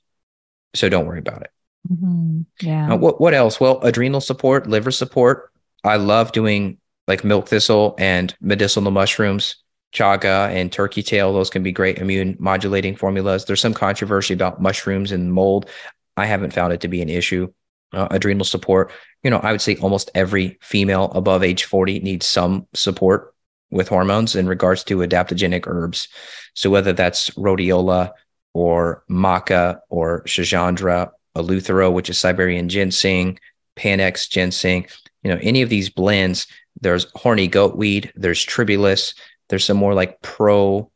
So 0.75 0.87
don't 0.89 1.07
worry 1.07 1.19
about 1.19 1.41
it. 1.41 1.51
Mm-hmm. 1.91 2.41
Yeah. 2.61 2.93
Uh, 2.93 2.97
what 2.97 3.19
what 3.19 3.33
else? 3.33 3.59
Well, 3.59 3.81
adrenal 3.81 4.21
support, 4.21 4.67
liver 4.67 4.91
support. 4.91 5.51
I 5.83 5.95
love 5.95 6.31
doing 6.31 6.77
like 7.07 7.23
milk 7.23 7.47
thistle 7.47 7.95
and 7.97 8.35
medicinal 8.41 8.91
mushrooms, 8.91 9.55
chaga 9.93 10.49
and 10.49 10.71
turkey 10.71 11.03
tail. 11.03 11.33
Those 11.33 11.49
can 11.49 11.63
be 11.63 11.71
great 11.71 11.97
immune 11.97 12.37
modulating 12.39 12.95
formulas. 12.95 13.45
There's 13.45 13.61
some 13.61 13.73
controversy 13.73 14.33
about 14.33 14.61
mushrooms 14.61 15.11
and 15.11 15.33
mold. 15.33 15.69
I 16.17 16.25
haven't 16.25 16.53
found 16.53 16.73
it 16.73 16.81
to 16.81 16.87
be 16.87 17.01
an 17.01 17.09
issue. 17.09 17.51
Uh, 17.93 18.07
adrenal 18.09 18.45
support, 18.45 18.89
you 19.21 19.29
know, 19.29 19.39
I 19.39 19.51
would 19.51 19.59
say 19.61 19.75
almost 19.75 20.09
every 20.15 20.57
female 20.61 21.11
above 21.13 21.43
age 21.43 21.65
40 21.65 21.99
needs 21.99 22.25
some 22.25 22.65
support 22.73 23.33
with 23.69 23.89
hormones 23.89 24.33
in 24.33 24.47
regards 24.47 24.83
to 24.85 24.99
adaptogenic 24.99 25.67
herbs. 25.67 26.07
So 26.53 26.69
whether 26.69 26.93
that's 26.93 27.31
rhodiola 27.31 28.11
or 28.53 29.03
maca 29.09 29.79
or 29.89 30.23
schisandra, 30.23 31.11
eleuthero, 31.35 31.91
which 31.91 32.09
is 32.09 32.17
Siberian 32.17 32.69
ginseng, 32.69 33.39
panax 33.75 34.29
ginseng, 34.29 34.87
you 35.23 35.31
know, 35.31 35.39
any 35.41 35.61
of 35.61 35.69
these 35.69 35.89
blends, 35.89 36.47
there's 36.79 37.07
horny 37.15 37.49
goatweed, 37.49 38.11
there's 38.15 38.43
tribulus, 38.43 39.13
there's 39.49 39.65
some 39.65 39.77
more 39.77 39.93
like 39.93 40.21
pro 40.21 40.89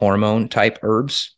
hormone 0.00 0.48
type 0.48 0.78
herbs 0.82 1.36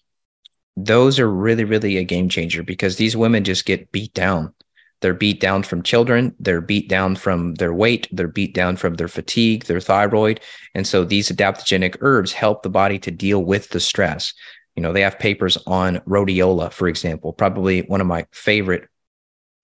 those 0.77 1.21
are 1.21 1.31
really, 1.31 1.65
really 1.65 1.97
a 1.99 2.05
game 2.05 2.29
changer 2.29 2.63
because 2.63 2.97
these 2.97 3.17
women 3.17 3.45
just 3.45 3.65
get 3.65 3.93
beat 3.93 4.13
down. 4.15 4.53
They're 5.01 5.15
beat 5.15 5.41
down 5.41 5.63
from 5.63 5.83
children. 5.83 6.35
They're 6.41 6.61
beat 6.61 6.89
down 6.89 7.17
from 7.17 7.55
their 7.57 7.75
weight. 7.75 8.09
They're 8.11 8.27
beat 8.27 8.55
down 8.55 8.77
from 8.77 8.95
their 8.95 9.09
fatigue, 9.09 9.65
their 9.65 9.81
thyroid. 9.81 10.41
And 10.75 10.87
so 10.87 11.05
these 11.05 11.31
adaptogenic 11.31 11.99
herbs 12.01 12.33
help 12.33 12.63
the 12.63 12.71
body 12.71 12.99
to 13.01 13.11
deal 13.11 13.45
with 13.45 13.69
the 13.71 13.81
stress. 13.81 14.33
You 14.77 14.83
know, 14.83 14.93
they 14.93 15.03
have 15.03 15.19
papers 15.19 15.59
on 15.67 15.99
rhodiola, 16.01 16.73
for 16.73 16.89
example, 16.89 17.33
probably 17.33 17.83
one 17.83 18.01
of 18.01 18.07
my 18.07 18.27
favorite 18.33 18.89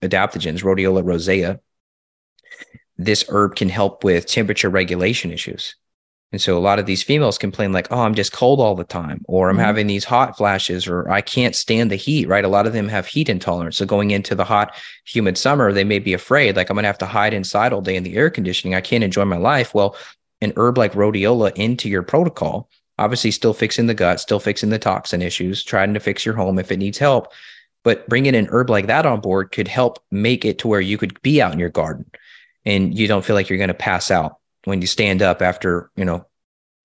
adaptogens, 0.01 0.63
rhodiola 0.63 1.03
rosea. 1.03 1.59
This 3.03 3.25
herb 3.29 3.55
can 3.55 3.69
help 3.69 4.03
with 4.03 4.25
temperature 4.27 4.69
regulation 4.69 5.31
issues. 5.31 5.75
And 6.31 6.41
so 6.41 6.57
a 6.57 6.59
lot 6.59 6.79
of 6.79 6.85
these 6.85 7.03
females 7.03 7.37
complain 7.37 7.73
like, 7.73 7.91
"Oh, 7.91 8.01
I'm 8.01 8.15
just 8.15 8.31
cold 8.31 8.61
all 8.61 8.75
the 8.75 8.85
time," 8.85 9.21
or 9.27 9.49
"I'm 9.49 9.55
mm-hmm. 9.55 9.65
having 9.65 9.87
these 9.87 10.05
hot 10.05 10.37
flashes," 10.37 10.87
or 10.87 11.09
"I 11.09 11.19
can't 11.19 11.55
stand 11.55 11.91
the 11.91 11.97
heat." 11.97 12.27
Right? 12.27 12.45
A 12.45 12.49
lot 12.49 12.67
of 12.67 12.73
them 12.73 12.87
have 12.87 13.07
heat 13.07 13.27
intolerance. 13.27 13.77
So 13.77 13.85
going 13.85 14.11
into 14.11 14.33
the 14.33 14.45
hot, 14.45 14.73
humid 15.05 15.37
summer, 15.37 15.73
they 15.73 15.83
may 15.83 15.99
be 15.99 16.13
afraid, 16.13 16.55
like, 16.55 16.69
"I'm 16.69 16.75
going 16.75 16.83
to 16.83 16.87
have 16.87 16.97
to 16.99 17.05
hide 17.05 17.33
inside 17.33 17.73
all 17.73 17.81
day 17.81 17.95
in 17.95 18.03
the 18.03 18.15
air 18.15 18.29
conditioning. 18.29 18.75
I 18.75 18.81
can't 18.81 19.03
enjoy 19.03 19.25
my 19.25 19.37
life." 19.37 19.73
Well, 19.73 19.97
an 20.41 20.53
herb 20.55 20.77
like 20.77 20.93
rhodiola 20.93 21.51
into 21.55 21.89
your 21.89 22.03
protocol, 22.03 22.69
obviously, 22.97 23.31
still 23.31 23.53
fixing 23.53 23.87
the 23.87 23.93
gut, 23.93 24.19
still 24.21 24.39
fixing 24.39 24.69
the 24.69 24.79
toxin 24.79 25.21
issues, 25.21 25.63
trying 25.63 25.93
to 25.93 25.99
fix 25.99 26.25
your 26.25 26.35
home 26.35 26.59
if 26.59 26.71
it 26.71 26.77
needs 26.77 26.97
help. 26.97 27.33
But 27.83 28.07
bringing 28.07 28.35
an 28.35 28.47
herb 28.51 28.69
like 28.69 28.87
that 28.87 29.05
on 29.05 29.21
board 29.21 29.51
could 29.51 29.67
help 29.67 29.99
make 30.11 30.45
it 30.45 30.59
to 30.59 30.67
where 30.67 30.81
you 30.81 30.97
could 30.97 31.21
be 31.23 31.41
out 31.41 31.51
in 31.51 31.59
your 31.59 31.69
garden, 31.69 32.05
and 32.65 32.97
you 32.97 33.07
don't 33.07 33.25
feel 33.25 33.35
like 33.35 33.49
you're 33.49 33.57
going 33.57 33.67
to 33.69 33.73
pass 33.73 34.11
out 34.11 34.37
when 34.65 34.81
you 34.81 34.87
stand 34.87 35.21
up 35.21 35.41
after, 35.41 35.89
you 35.95 36.05
know, 36.05 36.25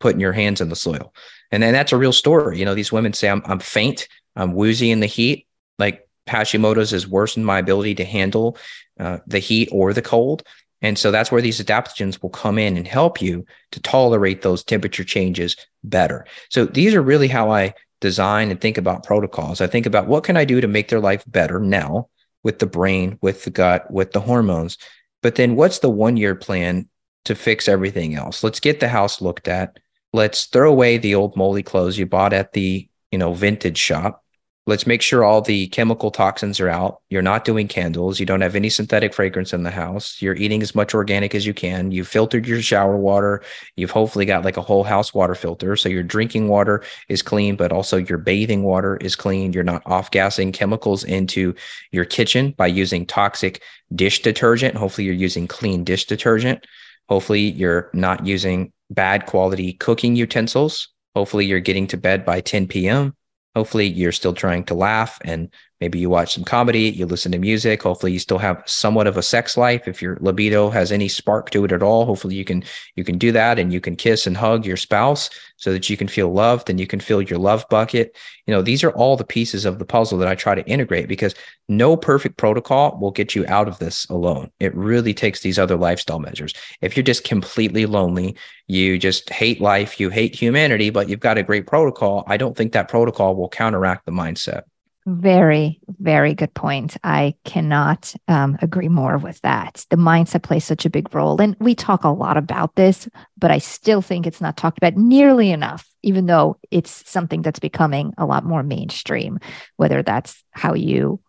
putting 0.01 0.21
your 0.21 0.33
hands 0.33 0.61
in 0.61 0.69
the 0.69 0.77
soil. 0.77 1.13
And 1.51 1.63
then 1.63 1.73
that's 1.73 1.93
a 1.93 1.97
real 1.97 2.13
story. 2.13 2.59
You 2.59 2.65
know, 2.65 2.75
these 2.75 2.93
women 2.93 3.13
say, 3.13 3.29
I'm, 3.29 3.43
I'm 3.45 3.61
faint, 3.61 4.09
I'm 4.35 4.55
woozy 4.55 4.91
in 4.91 5.01
the 5.01 5.07
heat. 5.07 5.47
Like 5.79 6.09
Hashimoto's 6.27 6.91
has 6.91 7.07
worsened 7.07 7.47
my 7.47 7.59
ability 7.59 7.95
to 7.97 8.05
handle 8.05 8.57
uh, 8.99 9.19
the 9.27 9.39
heat 9.39 9.69
or 9.73 9.93
the 9.93 10.03
cold. 10.03 10.43
And 10.83 10.99
so 10.99 11.11
that's 11.11 11.33
where 11.33 11.41
these 11.41 11.61
adaptogens 11.61 12.23
will 12.23 12.31
come 12.31 12.59
in 12.59 12.77
and 12.77 12.87
help 12.87 13.23
you 13.23 13.47
to 13.73 13.81
tolerate 13.81 14.43
those 14.43 14.63
temperature 14.63 15.05
changes 15.05 15.57
better. 15.85 16.27
So 16.51 16.67
these 16.67 16.95
are 16.95 17.03
really 17.03 17.29
how 17.29 17.51
I 17.51 17.75
design 18.01 18.51
and 18.51 18.61
think 18.61 18.77
about 18.77 19.05
protocols. 19.05 19.61
I 19.61 19.67
think 19.67 19.87
about 19.87 20.07
what 20.07 20.25
can 20.25 20.37
I 20.37 20.45
do 20.45 20.61
to 20.61 20.69
make 20.69 20.89
their 20.89 21.01
life 21.01 21.25
better 21.27 21.59
now 21.61 22.09
with 22.43 22.59
the 22.59 22.67
brain, 22.67 23.19
with 23.23 23.45
the 23.45 23.51
gut, 23.51 23.91
with 23.91 24.13
the 24.13 24.21
hormones. 24.21 24.77
But 25.23 25.35
then 25.37 25.57
what's 25.57 25.81
the 25.81 25.91
one 25.91 26.17
year 26.17 26.35
plan 26.35 26.89
to 27.27 27.35
fix 27.35 27.69
everything 27.69 28.15
else. 28.15 28.43
Let's 28.43 28.61
get 28.61 28.81
the 28.81 28.89
house 28.89 29.21
looked 29.21 29.49
at. 29.49 29.79
Let's 30.13 30.47
throw 30.47 30.71
away 30.71 30.97
the 30.97 31.15
old 31.15 31.37
moldy 31.37 31.63
clothes 31.63 31.99
you 31.99 32.07
bought 32.07 32.33
at 32.33 32.53
the, 32.53 32.89
you 33.11 33.19
know, 33.19 33.35
vintage 33.35 33.79
shop 33.79 34.25
Let's 34.69 34.87
make 34.87 35.01
sure 35.01 35.23
all 35.23 35.43
the 35.43 35.69
chemical 35.69 36.11
toxins 36.11 36.59
are 36.59 36.69
out. 36.69 37.01
You're 37.09 37.23
not 37.23 37.45
doing 37.45 37.69
candles. 37.69 38.19
You 38.19 38.27
don't 38.27 38.41
have 38.41 38.57
any 38.57 38.69
synthetic 38.69 39.15
fragrance 39.15 39.53
in 39.53 39.63
the 39.63 39.71
house. 39.71 40.21
You're 40.21 40.35
eating 40.35 40.61
as 40.61 40.75
much 40.75 40.93
organic 40.93 41.37
as 41.37 41.47
you 41.47 41.55
can. 41.55 41.93
You've 41.93 42.09
filtered 42.09 42.49
your 42.49 42.61
shower 42.61 42.97
water. 42.97 43.45
You've 43.77 43.93
hopefully 43.93 44.25
got 44.25 44.45
like 44.45 44.57
a 44.57 44.63
whole 44.63 44.83
house 44.83 45.15
water 45.15 45.37
filter. 45.37 45.77
So 45.77 45.89
your 45.89 46.03
drinking 46.03 46.49
water 46.49 46.83
is 47.09 47.23
clean, 47.23 47.55
but 47.55 47.71
also 47.71 47.97
your 47.97 48.19
bathing 48.19 48.65
water 48.65 48.97
is 48.97 49.15
clean. 49.15 49.53
You're 49.53 49.63
not 49.63 49.83
off 49.87 50.11
gassing 50.11 50.51
chemicals 50.51 51.05
into 51.05 51.55
your 51.93 52.05
kitchen 52.05 52.51
by 52.51 52.67
using 52.67 53.07
toxic 53.07 53.63
dish 53.95 54.23
detergent. 54.23 54.75
Hopefully, 54.77 55.05
you're 55.05 55.15
using 55.15 55.47
clean 55.47 55.85
dish 55.85 56.07
detergent. 56.07 56.67
Hopefully, 57.09 57.51
you're 57.51 57.89
not 57.93 58.27
using 58.27 58.73
bad 58.91 59.27
quality 59.27 59.75
cooking 59.75 60.17
utensils. 60.17 60.89
Hopefully, 61.15 61.47
you're 61.47 61.61
getting 61.61 61.87
to 61.87 61.97
bed 61.97 62.25
by 62.25 62.41
10 62.41 62.67
p.m. 62.67 63.15
Hopefully, 63.57 63.87
you're 63.87 64.13
still 64.13 64.35
trying 64.35 64.65
to 64.65 64.75
laugh 64.75 65.19
and 65.25 65.49
maybe 65.81 65.99
you 65.99 66.09
watch 66.09 66.35
some 66.35 66.45
comedy, 66.45 66.91
you 66.91 67.07
listen 67.07 67.33
to 67.33 67.39
music. 67.39 67.83
Hopefully, 67.83 68.13
you 68.13 68.19
still 68.19 68.39
have 68.39 68.63
somewhat 68.67 69.07
of 69.07 69.17
a 69.17 69.23
sex 69.23 69.57
life. 69.57 69.87
If 69.87 70.01
your 70.01 70.19
libido 70.21 70.71
has 70.71 70.93
any 70.93 71.09
spark 71.09 71.51
to 71.51 71.65
it 71.65 71.73
at 71.73 71.83
all, 71.83 72.07
hopefully 72.07 72.35
you 72.35 72.45
can 72.45 72.65
you 72.95 73.05
can 73.05 73.19
do 73.19 73.33
that 73.33 73.59
and 73.59 73.73
you 73.73 73.81
can 73.81 73.97
kiss 73.97 74.27
and 74.27 74.37
hug 74.37 74.65
your 74.65 74.77
spouse 74.77 75.31
so 75.57 75.73
that 75.73 75.89
you 75.89 75.97
can 75.97 76.09
feel 76.09 76.33
loved 76.33 76.69
and 76.69 76.79
you 76.79 76.87
can 76.87 77.01
fill 77.01 77.23
your 77.23 77.39
love 77.39 77.65
bucket. 77.71 78.17
You 78.47 78.53
know, 78.53 78.63
these 78.63 78.85
are 78.85 78.91
all 78.93 79.17
the 79.17 79.25
pieces 79.25 79.65
of 79.65 79.79
the 79.79 79.85
puzzle 79.85 80.19
that 80.19 80.29
I 80.29 80.35
try 80.35 80.55
to 80.55 80.67
integrate 80.67 81.09
because 81.09 81.35
no 81.69 81.97
perfect 81.97 82.37
protocol 82.37 82.99
will 83.01 83.11
get 83.11 83.35
you 83.35 83.45
out 83.49 83.67
of 83.67 83.79
this 83.79 84.07
alone. 84.09 84.51
It 84.61 84.75
really 84.75 85.15
takes 85.15 85.41
these 85.41 85.59
other 85.59 85.77
lifestyle 85.77 86.21
measures. 86.21 86.53
If 86.81 86.97
you're 86.97 87.05
just 87.05 87.25
completely 87.25 87.87
lonely, 87.87 88.37
you 88.67 88.99
just 88.99 89.31
hate 89.31 89.61
life, 89.61 89.99
you 89.99 90.11
hate 90.11 90.35
humanity, 90.35 90.91
but 90.91 91.09
you've 91.09 91.21
got 91.21 91.39
a 91.39 91.43
great 91.43 91.67
protocol, 91.67 92.25
I 92.27 92.37
don't 92.37 92.57
think 92.57 92.73
that 92.73 92.89
protocol 92.89 93.35
will 93.35 93.49
counteract 93.49 94.07
the 94.07 94.13
mindset. 94.13 94.63
Very, 95.09 95.79
very 96.01 96.35
good 96.35 96.53
point. 96.53 96.97
I 97.05 97.37
cannot 97.45 98.13
um, 98.27 98.59
agree 98.61 98.89
more 98.89 99.19
with 99.19 99.41
that. 99.43 99.87
The 99.89 99.97
mindset 99.97 100.43
plays 100.43 100.65
such 100.65 100.85
a 100.85 100.91
big 100.91 101.15
role. 101.15 101.41
And 101.41 101.55
we 101.61 101.77
talk 101.77 102.03
a 102.03 102.09
lot 102.09 102.37
about 102.37 102.75
this, 102.75 103.09
but 103.39 103.53
I 103.53 103.59
still 103.59 104.03
think 104.03 104.27
it's 104.27 104.41
not 104.41 104.57
talked 104.57 104.79
about 104.79 104.97
nearly 104.97 105.53
enough, 105.53 105.89
even 106.03 106.27
though 106.27 106.59
it's 106.73 107.09
something 107.09 107.43
that's 107.43 107.61
becoming 107.61 108.15
a 108.19 108.27
lot 108.27 108.45
more 108.45 108.65
mainstream, 108.65 109.39
whether 109.77 110.03
that's 110.03 110.43
how 110.51 110.75
you 110.75 111.21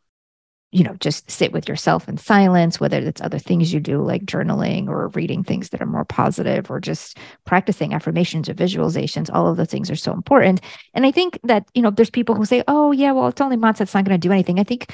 you 0.72 0.84
know, 0.84 0.96
just 1.00 1.30
sit 1.32 1.54
with 1.54 1.70
yourself 1.70 2.10
in 2.10 2.18
silence, 2.18 2.80
whether 2.80 2.98
it's 2.98 3.22
other 3.22 3.40
things 3.40 3.74
you 3.74 3.80
do 3.80 4.02
like 4.02 4.26
journaling 4.26 4.90
or 4.90 5.08
reading 5.10 5.44
things 5.44 5.70
that 5.70 5.82
are 5.82 5.86
more 5.86 6.04
positive 6.04 6.70
or 6.70 6.80
just 6.82 7.18
practicing 7.46 7.94
affirmations 7.94 8.50
or 8.50 8.54
visualizations, 8.54 9.30
all 9.32 9.48
of 9.48 9.56
those 9.56 9.70
things 9.70 9.90
are 9.90 9.96
so 9.96 10.12
important. 10.12 10.60
And 10.94 11.06
I 11.06 11.12
think 11.12 11.40
that, 11.44 11.66
you 11.74 11.82
know, 11.82 11.90
there's 11.90 12.10
people 12.10 12.36
who 12.36 12.44
say, 12.44 12.64
oh, 12.68 12.92
yeah, 12.92 13.14
well, 13.14 13.28
it's 13.28 13.40
only 13.40 13.56
mindset, 13.56 13.82
it's 13.82 13.94
not 13.94 14.04
going 14.04 14.20
to 14.20 14.28
do 14.28 14.34
anything. 14.34 14.60
I 14.60 14.64
think 14.64 14.94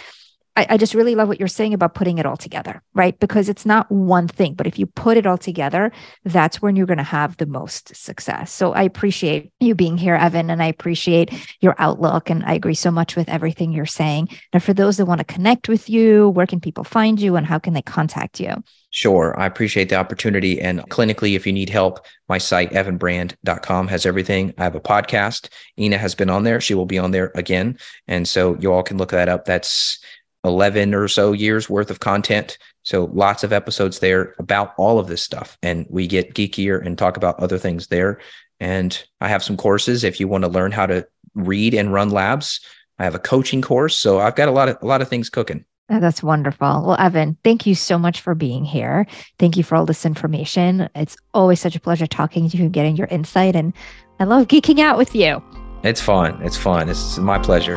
I, 0.56 0.68
I, 0.72 0.78
just 0.78 0.94
really 0.94 1.16
love 1.16 1.28
what 1.28 1.40
you're 1.40 1.48
saying 1.48 1.74
about 1.74 1.96
putting 1.96 2.20
it 2.20 2.26
all 2.26 2.38
together, 2.38 2.84
right? 2.94 3.20
Because 3.20 3.50
it's 3.50 3.66
not 3.66 3.92
one 3.92 4.28
thing, 4.28 4.54
but 4.54 4.68
if 4.68 4.78
you 4.78 4.86
put 4.86 5.18
it 5.18 5.26
all 5.26 5.38
together, 5.38 5.92
that's 6.26 6.62
when 6.62 6.76
you're 6.76 6.86
going 6.86 6.98
to 6.98 7.04
have 7.04 7.38
the 7.38 7.46
most 7.46 7.96
success. 7.96 8.52
So 8.54 8.74
I 8.74 8.84
appreciate 8.84 9.52
you 9.60 9.74
being 9.74 9.98
here, 9.98 10.16
Evan, 10.16 10.50
and 10.50 10.62
I 10.62 10.68
appreciate 10.68 11.34
your 11.62 11.76
outlook. 11.80 12.30
And 12.30 12.44
I 12.46 12.54
agree 12.54 12.76
so 12.76 12.92
much 12.92 13.16
with 13.16 13.30
everything 13.30 13.72
you're 13.72 13.86
saying. 13.86 14.30
Now, 14.54 14.60
for 14.60 14.74
those 14.74 14.98
that 14.98 15.06
want 15.06 15.20
to 15.20 15.26
connect 15.26 15.70
with 15.70 15.90
you, 15.90 16.30
where 16.30 16.48
can 16.48 16.60
people 16.60 16.84
find 16.84 17.20
you 17.20 17.36
and 17.36 17.48
how 17.48 17.58
can 17.58 17.74
they 17.74 17.82
contact 17.82 18.40
you? 18.40 18.64
Sure. 18.92 19.34
I 19.40 19.48
appreciate 19.48 19.90
the 19.90 19.96
opportunity. 19.96 20.62
And 20.62 20.82
clinically, 20.90 21.36
if 21.36 21.48
you 21.48 21.54
need 21.54 21.70
help, 21.70 22.06
my 22.30 22.38
site, 22.38 22.72
evanbrand.com, 22.74 23.88
has 23.88 24.06
everything. 24.06 24.54
I 24.60 24.64
have 24.66 24.76
a 24.76 24.80
podcast. 24.80 25.50
Inna 25.78 25.98
has 25.98 26.14
been 26.14 26.30
on 26.30 26.44
there. 26.44 26.62
She 26.62 26.76
will 26.76 26.86
be 26.86 27.00
on 27.00 27.10
there 27.10 27.32
again. 27.34 27.80
And 28.08 28.28
so 28.28 28.56
you 28.60 28.72
all 28.72 28.84
can 28.84 29.00
look 29.00 29.10
that 29.10 29.30
up. 29.30 29.46
That's 29.46 29.98
11 30.44 30.94
or 30.94 31.08
so 31.08 31.32
years 31.32 31.70
worth 31.70 31.90
of 31.90 32.00
content. 32.00 32.58
So 32.84 33.06
lots 33.14 33.44
of 33.44 33.54
episodes 33.54 34.00
there 34.00 34.36
about 34.40 34.74
all 34.78 35.00
of 35.00 35.08
this 35.08 35.22
stuff. 35.22 35.58
And 35.64 35.86
we 35.90 36.08
get 36.08 36.34
geekier 36.34 36.86
and 36.86 36.98
talk 36.98 37.18
about 37.18 37.40
other 37.40 37.58
things 37.58 37.88
there. 37.88 38.20
And 38.60 39.02
I 39.22 39.30
have 39.30 39.44
some 39.44 39.58
courses 39.58 40.04
if 40.04 40.20
you 40.20 40.28
want 40.28 40.44
to 40.44 40.50
learn 40.50 40.72
how 40.72 40.86
to 40.86 41.08
read 41.36 41.74
and 41.74 41.94
run 41.94 42.10
labs. 42.10 42.60
I 43.00 43.04
have 43.04 43.16
a 43.16 43.20
coaching 43.20 43.62
course. 43.62 43.98
So 43.98 44.20
I've 44.20 44.36
got 44.36 44.50
a 44.50 44.52
lot 44.52 44.70
of 44.70 44.78
a 44.82 44.86
lot 44.86 45.02
of 45.02 45.10
things 45.10 45.30
cooking. 45.30 45.66
Oh, 45.90 46.00
that's 46.00 46.24
wonderful. 46.24 46.84
Well, 46.86 46.96
Evan, 46.98 47.38
thank 47.44 47.66
you 47.66 47.76
so 47.76 48.00
much 48.00 48.22
for 48.22 48.36
being 48.36 48.64
here. 48.64 49.06
Thank 49.38 49.58
you 49.58 49.64
for 49.64 49.76
all 49.76 49.86
this 49.86 50.06
information. 50.06 50.90
It's 50.96 51.18
always 51.34 51.60
such 51.60 51.76
a 51.76 51.80
pleasure 51.80 52.08
talking 52.08 52.50
to 52.50 52.58
you 52.58 52.64
and 52.66 52.74
getting 52.74 52.96
your 52.96 53.08
insight. 53.08 53.56
And 53.56 53.74
I 54.20 54.24
love 54.24 54.48
geeking 54.48 54.80
out 54.80 54.98
with 54.98 55.14
you. 55.14 55.44
It's 55.84 56.02
fun. 56.02 56.42
It's 56.42 56.58
fun. 56.58 56.88
It's 56.88 57.18
my 57.18 57.38
pleasure. 57.38 57.76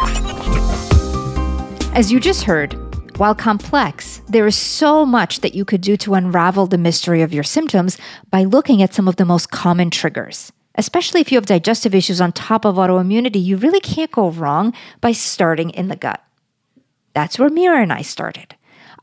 As 1.97 2.13
you 2.13 2.21
just 2.21 2.43
heard, 2.43 2.75
while 3.17 3.35
complex, 3.35 4.21
there 4.29 4.47
is 4.47 4.55
so 4.55 5.07
much 5.07 5.41
that 5.41 5.55
you 5.55 5.65
could 5.65 5.81
do 5.81 5.97
to 5.97 6.13
unravel 6.13 6.67
the 6.67 6.77
mystery 6.77 7.23
of 7.23 7.33
your 7.33 7.43
symptoms 7.43 7.97
by 8.31 8.45
looking 8.45 8.83
at 8.83 8.93
some 8.93 9.09
of 9.09 9.17
the 9.17 9.25
most 9.25 9.51
common 9.51 9.89
triggers. 9.89 10.53
Especially 10.75 11.23
if 11.23 11.33
you 11.33 11.39
have 11.39 11.47
digestive 11.47 11.95
issues 11.95 12.21
on 12.21 12.33
top 12.33 12.67
of 12.67 12.75
autoimmunity, 12.75 13.43
you 13.43 13.57
really 13.57 13.81
can't 13.81 14.11
go 14.11 14.29
wrong 14.29 14.75
by 15.01 15.13
starting 15.13 15.71
in 15.71 15.89
the 15.89 15.97
gut. 15.97 16.23
That's 17.15 17.39
where 17.39 17.49
Mira 17.49 17.81
and 17.81 17.95
I 17.95 18.03
started. 18.03 18.56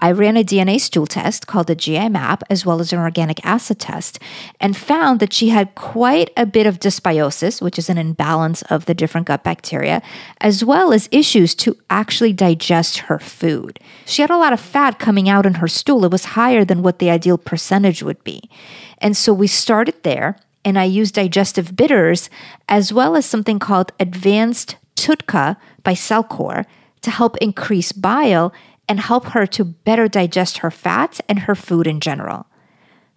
I 0.04 0.12
ran 0.12 0.36
a 0.36 0.44
DNA 0.44 0.82
stool 0.82 1.08
test 1.08 1.48
called 1.48 1.68
the 1.68 1.76
GI 1.76 2.10
map, 2.10 2.44
as 2.50 2.66
well 2.66 2.82
as 2.82 2.92
an 2.92 3.00
organic 3.00 3.44
acid 3.46 3.80
test, 3.80 4.20
and 4.60 4.76
found 4.76 5.22
that 5.22 5.32
she 5.32 5.48
had 5.48 5.76
quite 5.76 6.30
a 6.36 6.46
bit 6.46 6.68
of 6.68 6.82
dysbiosis, 6.82 7.62
which 7.62 7.80
is 7.80 7.90
an 7.90 7.98
imbalance 7.98 8.64
of 8.64 8.84
the 8.86 8.94
different 8.94 9.28
gut 9.28 9.46
bacteria, 9.46 10.02
as 10.42 10.62
well 10.62 10.92
as 10.92 11.08
issues 11.14 11.56
to 11.56 11.78
actually 11.90 12.34
digest 12.34 12.98
her 13.08 13.18
food. 13.18 13.80
She 14.06 14.22
had 14.22 14.30
a 14.30 14.38
lot 14.38 14.52
of 14.52 14.60
fat 14.60 15.00
coming 15.00 15.30
out 15.30 15.46
in 15.46 15.54
her 15.54 15.70
stool. 15.70 16.04
It 16.04 16.12
was 16.12 16.26
higher 16.26 16.66
than 16.66 16.84
what 16.84 17.00
the 17.00 17.10
ideal 17.10 17.38
percentage 17.38 18.04
would 18.04 18.22
be. 18.26 18.50
And 18.98 19.16
so 19.16 19.32
we 19.34 19.48
started 19.48 19.96
there, 20.04 20.36
and 20.66 20.78
I 20.78 20.84
used 20.84 21.16
digestive 21.16 21.78
bitters 21.78 22.30
as 22.68 22.92
well 22.92 23.16
as 23.16 23.26
something 23.26 23.58
called 23.58 23.94
advanced 24.02 24.76
TUDCA 24.98 25.56
by 25.82 25.94
Cellcore 25.94 26.66
to 27.04 27.12
help 27.12 27.38
increase 27.38 27.94
bile 27.94 28.54
and 28.88 29.00
help 29.00 29.28
her 29.28 29.46
to 29.48 29.64
better 29.64 30.08
digest 30.08 30.60
her 30.60 30.72
fats 30.72 31.22
and 31.28 31.40
her 31.40 31.56
food 31.56 31.88
in 31.88 32.00
general. 32.00 32.46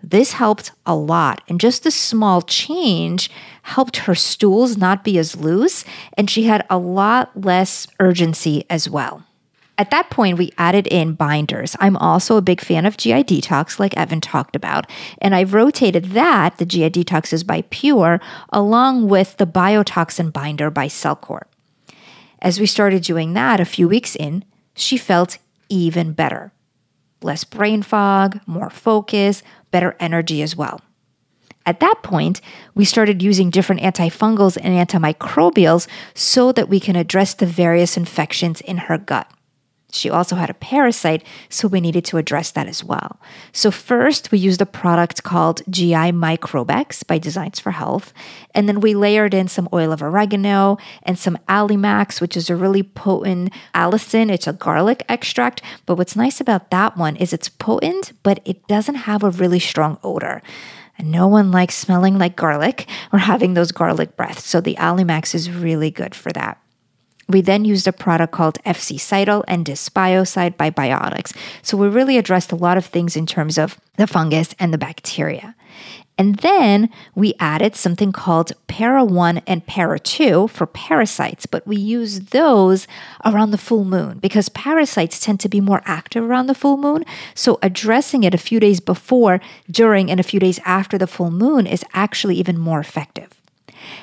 This 0.02 0.32
helped 0.32 0.72
a 0.84 0.94
lot, 0.94 1.42
and 1.48 1.58
just 1.58 1.86
a 1.86 1.90
small 1.90 2.42
change 2.42 3.30
helped 3.62 3.96
her 3.98 4.14
stools 4.14 4.76
not 4.76 5.02
be 5.02 5.18
as 5.18 5.36
loose, 5.36 5.84
and 6.16 6.30
she 6.30 6.44
had 6.44 6.64
a 6.70 6.78
lot 6.78 7.40
less 7.40 7.88
urgency 7.98 8.64
as 8.70 8.88
well. 8.88 9.24
At 9.78 9.90
that 9.90 10.08
point, 10.08 10.38
we 10.38 10.52
added 10.56 10.86
in 10.86 11.14
binders. 11.14 11.76
I'm 11.80 11.96
also 11.96 12.36
a 12.36 12.42
big 12.42 12.60
fan 12.60 12.86
of 12.86 12.96
GI 12.96 13.24
Detox, 13.24 13.78
like 13.78 13.96
Evan 13.96 14.20
talked 14.20 14.56
about, 14.56 14.88
and 15.20 15.34
I've 15.34 15.54
rotated 15.54 16.06
that, 16.12 16.58
the 16.58 16.66
GI 16.66 16.90
Detox 16.90 17.32
is 17.32 17.44
by 17.44 17.62
Pure, 17.62 18.20
along 18.50 19.08
with 19.08 19.36
the 19.36 19.46
biotoxin 19.46 20.32
binder 20.32 20.70
by 20.70 20.86
Cellcore. 20.86 21.44
As 22.40 22.60
we 22.60 22.66
started 22.66 23.02
doing 23.02 23.32
that 23.32 23.60
a 23.60 23.64
few 23.64 23.88
weeks 23.88 24.14
in, 24.14 24.44
she 24.74 24.96
felt 24.96 25.38
even 25.68 26.12
better. 26.12 26.52
Less 27.22 27.44
brain 27.44 27.82
fog, 27.82 28.40
more 28.46 28.70
focus, 28.70 29.42
better 29.70 29.96
energy 29.98 30.42
as 30.42 30.56
well. 30.56 30.80
At 31.64 31.80
that 31.80 32.02
point, 32.02 32.40
we 32.74 32.84
started 32.84 33.22
using 33.22 33.50
different 33.50 33.82
antifungals 33.82 34.56
and 34.62 34.88
antimicrobials 34.88 35.88
so 36.14 36.52
that 36.52 36.68
we 36.68 36.78
can 36.78 36.94
address 36.94 37.34
the 37.34 37.46
various 37.46 37.96
infections 37.96 38.60
in 38.60 38.76
her 38.76 38.98
gut. 38.98 39.28
She 39.97 40.11
also 40.11 40.36
had 40.36 40.51
a 40.51 40.55
parasite, 40.55 41.24
so 41.49 41.68
we 41.68 41.80
needed 41.80 42.05
to 42.07 42.18
address 42.18 42.51
that 42.53 42.66
as 42.66 42.84
well. 42.84 43.18
So, 43.53 43.70
first, 43.70 44.30
we 44.30 44.38
used 44.38 44.61
a 44.61 44.66
product 44.66 45.22
called 45.22 45.62
GI 45.70 46.12
Microbex 46.12 47.07
by 47.07 47.18
Designs 47.18 47.59
for 47.59 47.70
Health. 47.72 48.12
And 48.55 48.68
then 48.68 48.80
we 48.80 48.94
layered 48.94 49.34
in 49.34 49.49
some 49.49 49.68
oil 49.72 49.92
of 49.92 50.03
oregano 50.03 50.78
and 51.03 51.18
some 51.18 51.38
Allimax, 51.49 52.20
which 52.20 52.36
is 52.36 52.51
a 52.51 52.57
really 52.57 52.82
potent 52.82 53.53
allicin. 53.74 54.30
It's 54.30 54.47
a 54.47 54.53
garlic 54.53 55.05
extract. 55.09 55.62
But 55.86 55.97
what's 55.97 56.16
nice 56.16 56.40
about 56.40 56.70
that 56.70 56.97
one 56.97 57.16
is 57.16 57.32
it's 57.32 57.49
potent, 57.49 58.12
but 58.22 58.40
it 58.44 58.66
doesn't 58.68 58.94
have 58.94 59.22
a 59.22 59.30
really 59.30 59.61
strong 59.61 59.99
odor. 60.03 60.42
And 60.99 61.11
no 61.11 61.26
one 61.26 61.51
likes 61.51 61.74
smelling 61.74 62.18
like 62.18 62.36
garlic 62.36 62.88
or 63.12 63.18
having 63.18 63.55
those 63.55 63.72
garlic 63.72 64.16
breaths. 64.16 64.47
So, 64.47 64.61
the 64.61 64.76
Allimax 64.76 65.34
is 65.34 65.51
really 65.51 65.90
good 65.90 66.14
for 66.14 66.32
that. 66.32 66.59
We 67.29 67.41
then 67.41 67.64
used 67.64 67.89
a 67.89 67.93
product 67.93 68.33
called 68.33 68.59
FC-Cidal 68.64 69.45
and 69.49 69.66
Dysbiocide 69.66 70.57
by 70.57 70.70
Biotics. 70.70 71.37
So 71.62 71.77
we 71.77 71.89
really 71.89 72.18
addressed 72.18 72.53
a 72.53 72.57
lot 72.57 72.77
of 72.77 72.87
things 72.87 73.16
in 73.16 73.27
terms 73.27 73.59
of 73.59 73.79
the 73.97 74.07
fungus 74.07 74.55
and 74.59 74.72
the 74.72 74.79
bacteria. 74.79 75.57
And 76.18 76.37
then 76.37 76.89
we 77.14 77.35
added 77.39 77.77
something 77.77 78.11
called 78.11 78.53
Para 78.68 79.05
1 79.05 79.39
and 79.47 79.66
Para 79.66 79.99
2 79.99 80.49
for 80.49 80.66
parasites, 80.66 81.45
but 81.45 81.66
we 81.66 81.77
use 81.77 82.20
those 82.31 82.87
around 83.24 83.51
the 83.51 83.59
full 83.59 83.85
moon 83.85 84.18
because 84.18 84.49
parasites 84.49 85.20
tend 85.20 85.41
to 85.41 85.49
be 85.49 85.61
more 85.61 85.83
active 85.85 86.24
around 86.24 86.47
the 86.47 86.55
full 86.55 86.79
moon. 86.79 87.05
So 87.35 87.59
addressing 87.61 88.22
it 88.22 88.33
a 88.33 88.39
few 88.39 88.61
days 88.61 88.81
before, 88.81 89.41
during, 89.70 90.11
and 90.11 90.18
a 90.18 90.22
few 90.22 90.41
days 90.41 90.59
after 90.64 90.97
the 90.97 91.07
full 91.07 91.31
moon 91.31 91.66
is 91.66 91.85
actually 91.93 92.37
even 92.37 92.57
more 92.59 92.81
effective. 92.81 93.29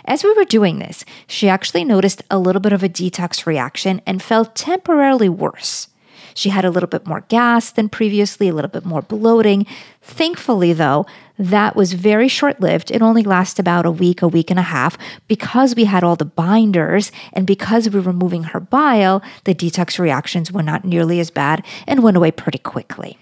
As 0.06 0.24
we 0.24 0.34
were 0.34 0.46
doing 0.46 0.80
this, 0.80 1.06
she 1.28 1.50
actually 1.50 1.84
noticed 1.84 2.24
a 2.30 2.40
little 2.40 2.62
bit 2.62 2.74
of 2.74 2.84
a 2.84 2.90
detox 2.90 3.46
reaction 3.46 4.02
and 4.06 4.22
felt 4.22 4.56
temporarily 4.56 5.30
worse. 5.30 5.88
She 6.36 6.50
had 6.50 6.66
a 6.66 6.72
little 6.72 6.88
bit 6.88 7.06
more 7.06 7.22
gas 7.28 7.72
than 7.72 7.90
previously, 7.90 8.50
a 8.50 8.54
little 8.54 8.72
bit 8.72 8.86
more 8.86 9.02
bloating. 9.02 9.66
Thankfully, 10.02 10.74
though, 10.74 11.06
that 11.38 11.76
was 11.76 11.94
very 11.94 12.28
short 12.28 12.60
lived. 12.60 12.92
It 12.92 13.02
only 13.02 13.24
lasted 13.24 13.62
about 13.62 13.86
a 13.86 13.92
week, 13.92 14.22
a 14.22 14.28
week 14.28 14.50
and 14.50 14.60
a 14.60 14.64
half. 14.64 14.98
Because 15.28 15.76
we 15.76 15.86
had 15.86 16.04
all 16.04 16.16
the 16.16 16.26
binders 16.26 17.12
and 17.34 17.46
because 17.48 17.90
we 17.90 18.00
were 18.00 18.14
moving 18.14 18.44
her 18.44 18.60
bile, 18.60 19.22
the 19.44 19.56
detox 19.56 20.00
reactions 20.00 20.52
were 20.52 20.64
not 20.64 20.86
nearly 20.86 21.20
as 21.20 21.30
bad 21.30 21.66
and 21.88 22.04
went 22.04 22.18
away 22.18 22.32
pretty 22.32 22.60
quickly. 22.60 23.18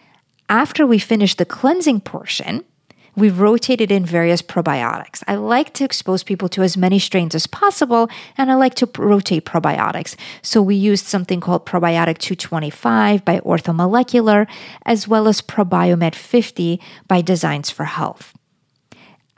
After 0.50 0.86
we 0.86 1.00
finished 1.00 1.38
the 1.38 1.46
cleansing 1.46 2.02
portion, 2.02 2.66
we 3.16 3.30
rotated 3.30 3.92
in 3.92 4.06
various 4.06 4.42
probiotics. 4.42 5.24
I 5.28 5.36
like 5.36 5.74
to 5.74 5.84
expose 5.84 6.24
people 6.24 6.50
to 6.50 6.64
as 6.64 6.78
many 6.78 7.00
strains 7.00 7.36
as 7.36 7.48
possible, 7.48 8.10
and 8.38 8.52
I 8.52 8.56
like 8.56 8.76
to 8.76 8.90
rotate 8.98 9.46
probiotics. 9.46 10.16
So 10.42 10.62
we 10.62 10.76
used 10.76 11.06
something 11.06 11.40
called 11.40 11.66
Probiotic 11.66 12.18
225 12.18 13.26
by 13.26 13.40
Orthomolecular, 13.40 14.48
as 14.86 15.08
well 15.08 15.28
as 15.28 15.42
Probiomed 15.42 16.16
50 16.16 16.80
by 17.08 17.22
Designs 17.22 17.70
for 17.70 17.86
Health. 17.86 18.34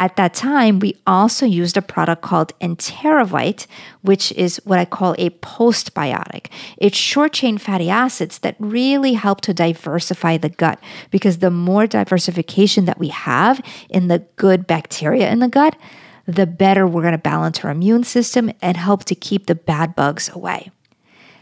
At 0.03 0.17
that 0.17 0.33
time, 0.33 0.79
we 0.79 0.97
also 1.07 1.45
used 1.45 1.77
a 1.77 1.81
product 1.81 2.21
called 2.21 2.51
Enterovite, 2.59 3.67
which 4.01 4.33
is 4.33 4.59
what 4.65 4.77
I 4.77 4.83
call 4.83 5.15
a 5.17 5.29
postbiotic. 5.29 6.47
It's 6.77 6.97
short 6.97 7.31
chain 7.31 7.57
fatty 7.57 7.89
acids 7.89 8.39
that 8.39 8.57
really 8.59 9.13
help 9.13 9.39
to 9.41 9.53
diversify 9.53 10.35
the 10.35 10.49
gut 10.49 10.77
because 11.09 11.37
the 11.37 11.49
more 11.49 11.87
diversification 11.87 12.83
that 12.83 12.99
we 12.99 13.07
have 13.07 13.61
in 13.87 14.09
the 14.09 14.25
good 14.35 14.67
bacteria 14.67 15.31
in 15.31 15.39
the 15.39 15.47
gut, 15.47 15.77
the 16.25 16.47
better 16.47 16.85
we're 16.85 17.01
going 17.01 17.13
to 17.13 17.17
balance 17.17 17.63
our 17.63 17.71
immune 17.71 18.03
system 18.03 18.51
and 18.61 18.75
help 18.75 19.05
to 19.05 19.15
keep 19.15 19.45
the 19.45 19.55
bad 19.55 19.95
bugs 19.95 20.27
away. 20.27 20.69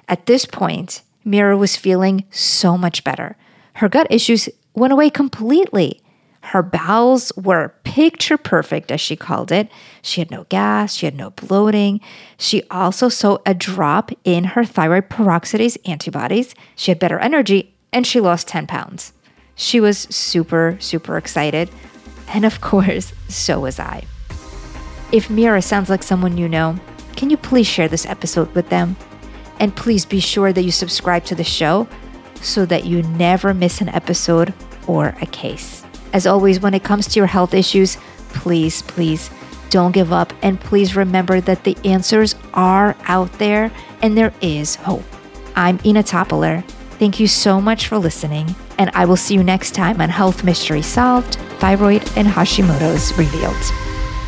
At 0.08 0.28
this 0.28 0.46
point, 0.46 1.02
Mira 1.26 1.58
was 1.58 1.76
feeling 1.76 2.26
so 2.30 2.78
much 2.78 3.04
better. 3.04 3.36
Her 3.74 3.90
gut 3.90 4.06
issues 4.12 4.50
went 4.76 4.94
away 4.94 5.10
completely. 5.10 6.01
Her 6.44 6.64
bowels 6.64 7.32
were 7.36 7.74
picture 7.84 8.38
perfect, 8.38 8.92
as 8.92 9.00
she 9.00 9.16
called 9.16 9.52
it. 9.52 9.70
She 10.02 10.22
had 10.22 10.32
no 10.32 10.46
gas, 10.50 10.96
she 10.96 11.06
had 11.06 11.16
no 11.16 11.30
bloating. 11.32 12.02
She 12.38 12.64
also 12.70 13.10
saw 13.10 13.38
a 13.46 13.54
drop 13.54 14.12
in 14.24 14.44
her 14.46 14.66
thyroid 14.66 15.10
peroxidase 15.10 15.78
antibodies. 15.88 16.56
She 16.76 16.92
had 16.92 17.00
better 17.00 17.20
energy, 17.20 17.76
and 17.94 18.06
she 18.06 18.20
lost 18.20 18.48
10 18.48 18.68
pounds. 18.68 19.14
She 19.56 19.80
was 19.80 20.00
super, 20.00 20.78
super 20.80 21.18
excited. 21.18 21.70
And 22.30 22.44
of 22.44 22.60
course, 22.62 23.14
so 23.28 23.60
was 23.60 23.80
I. 23.80 24.04
If 25.12 25.30
Mira 25.30 25.62
sounds 25.62 25.90
like 25.90 26.04
someone 26.04 26.38
you 26.38 26.50
know, 26.50 26.78
can 27.16 27.30
you 27.30 27.38
please 27.38 27.68
share 27.68 27.88
this 27.88 28.06
episode 28.06 28.54
with 28.56 28.70
them? 28.70 28.96
And 29.60 29.76
please 29.76 30.06
be 30.06 30.20
sure 30.20 30.52
that 30.52 30.64
you 30.64 30.72
subscribe 30.72 31.24
to 31.26 31.36
the 31.36 31.44
show 31.44 31.88
so 32.42 32.66
that 32.66 32.86
you 32.86 33.04
never 33.04 33.54
miss 33.54 33.82
an 33.82 33.90
episode 33.90 34.54
or 34.88 35.16
a 35.22 35.28
case. 35.28 35.81
As 36.14 36.28
always, 36.28 36.60
when 36.60 36.74
it 36.74 36.84
comes 36.84 37.08
to 37.08 37.20
your 37.20 37.28
health 37.28 37.54
issues, 37.54 37.98
please, 38.30 38.82
please 38.84 39.30
don't 39.70 39.92
give 39.92 40.12
up. 40.12 40.34
And 40.42 40.60
please 40.60 40.96
remember 40.96 41.42
that 41.42 41.64
the 41.64 41.78
answers 41.86 42.36
are 42.54 42.96
out 43.04 43.32
there 43.34 43.72
and 44.02 44.18
there 44.18 44.34
is 44.42 44.76
hope. 44.76 45.04
I'm 45.56 45.80
Inna 45.84 46.04
Topiler. 46.04 46.64
Thank 47.00 47.20
you 47.20 47.28
so 47.28 47.60
much 47.60 47.88
for 47.88 47.98
listening, 47.98 48.56
and 48.78 48.92
I 48.94 49.06
will 49.06 49.16
see 49.18 49.34
you 49.34 49.44
next 49.44 49.74
time 49.74 50.00
on 50.02 50.10
Health 50.10 50.44
Mystery 50.44 50.84
Solved 50.84 51.36
Thyroid 51.60 52.04
and 52.16 52.28
Hashimoto's 52.28 53.18
Revealed. 53.18 53.56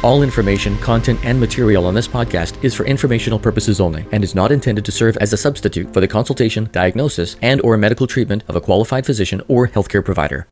All 0.03 0.23
information, 0.23 0.77
content, 0.79 1.19
and 1.23 1.39
material 1.39 1.85
on 1.85 1.93
this 1.93 2.07
podcast 2.07 2.61
is 2.63 2.73
for 2.73 2.85
informational 2.85 3.39
purposes 3.39 3.79
only 3.79 4.05
and 4.11 4.23
is 4.23 4.35
not 4.35 4.51
intended 4.51 4.83
to 4.85 4.91
serve 4.91 5.15
as 5.17 5.31
a 5.33 5.37
substitute 5.37 5.93
for 5.93 6.01
the 6.01 6.07
consultation, 6.07 6.67
diagnosis, 6.71 7.35
and 7.41 7.61
or 7.61 7.77
medical 7.77 8.07
treatment 8.07 8.43
of 8.47 8.55
a 8.55 8.61
qualified 8.61 9.05
physician 9.05 9.41
or 9.47 9.67
healthcare 9.67 10.03
provider. 10.03 10.47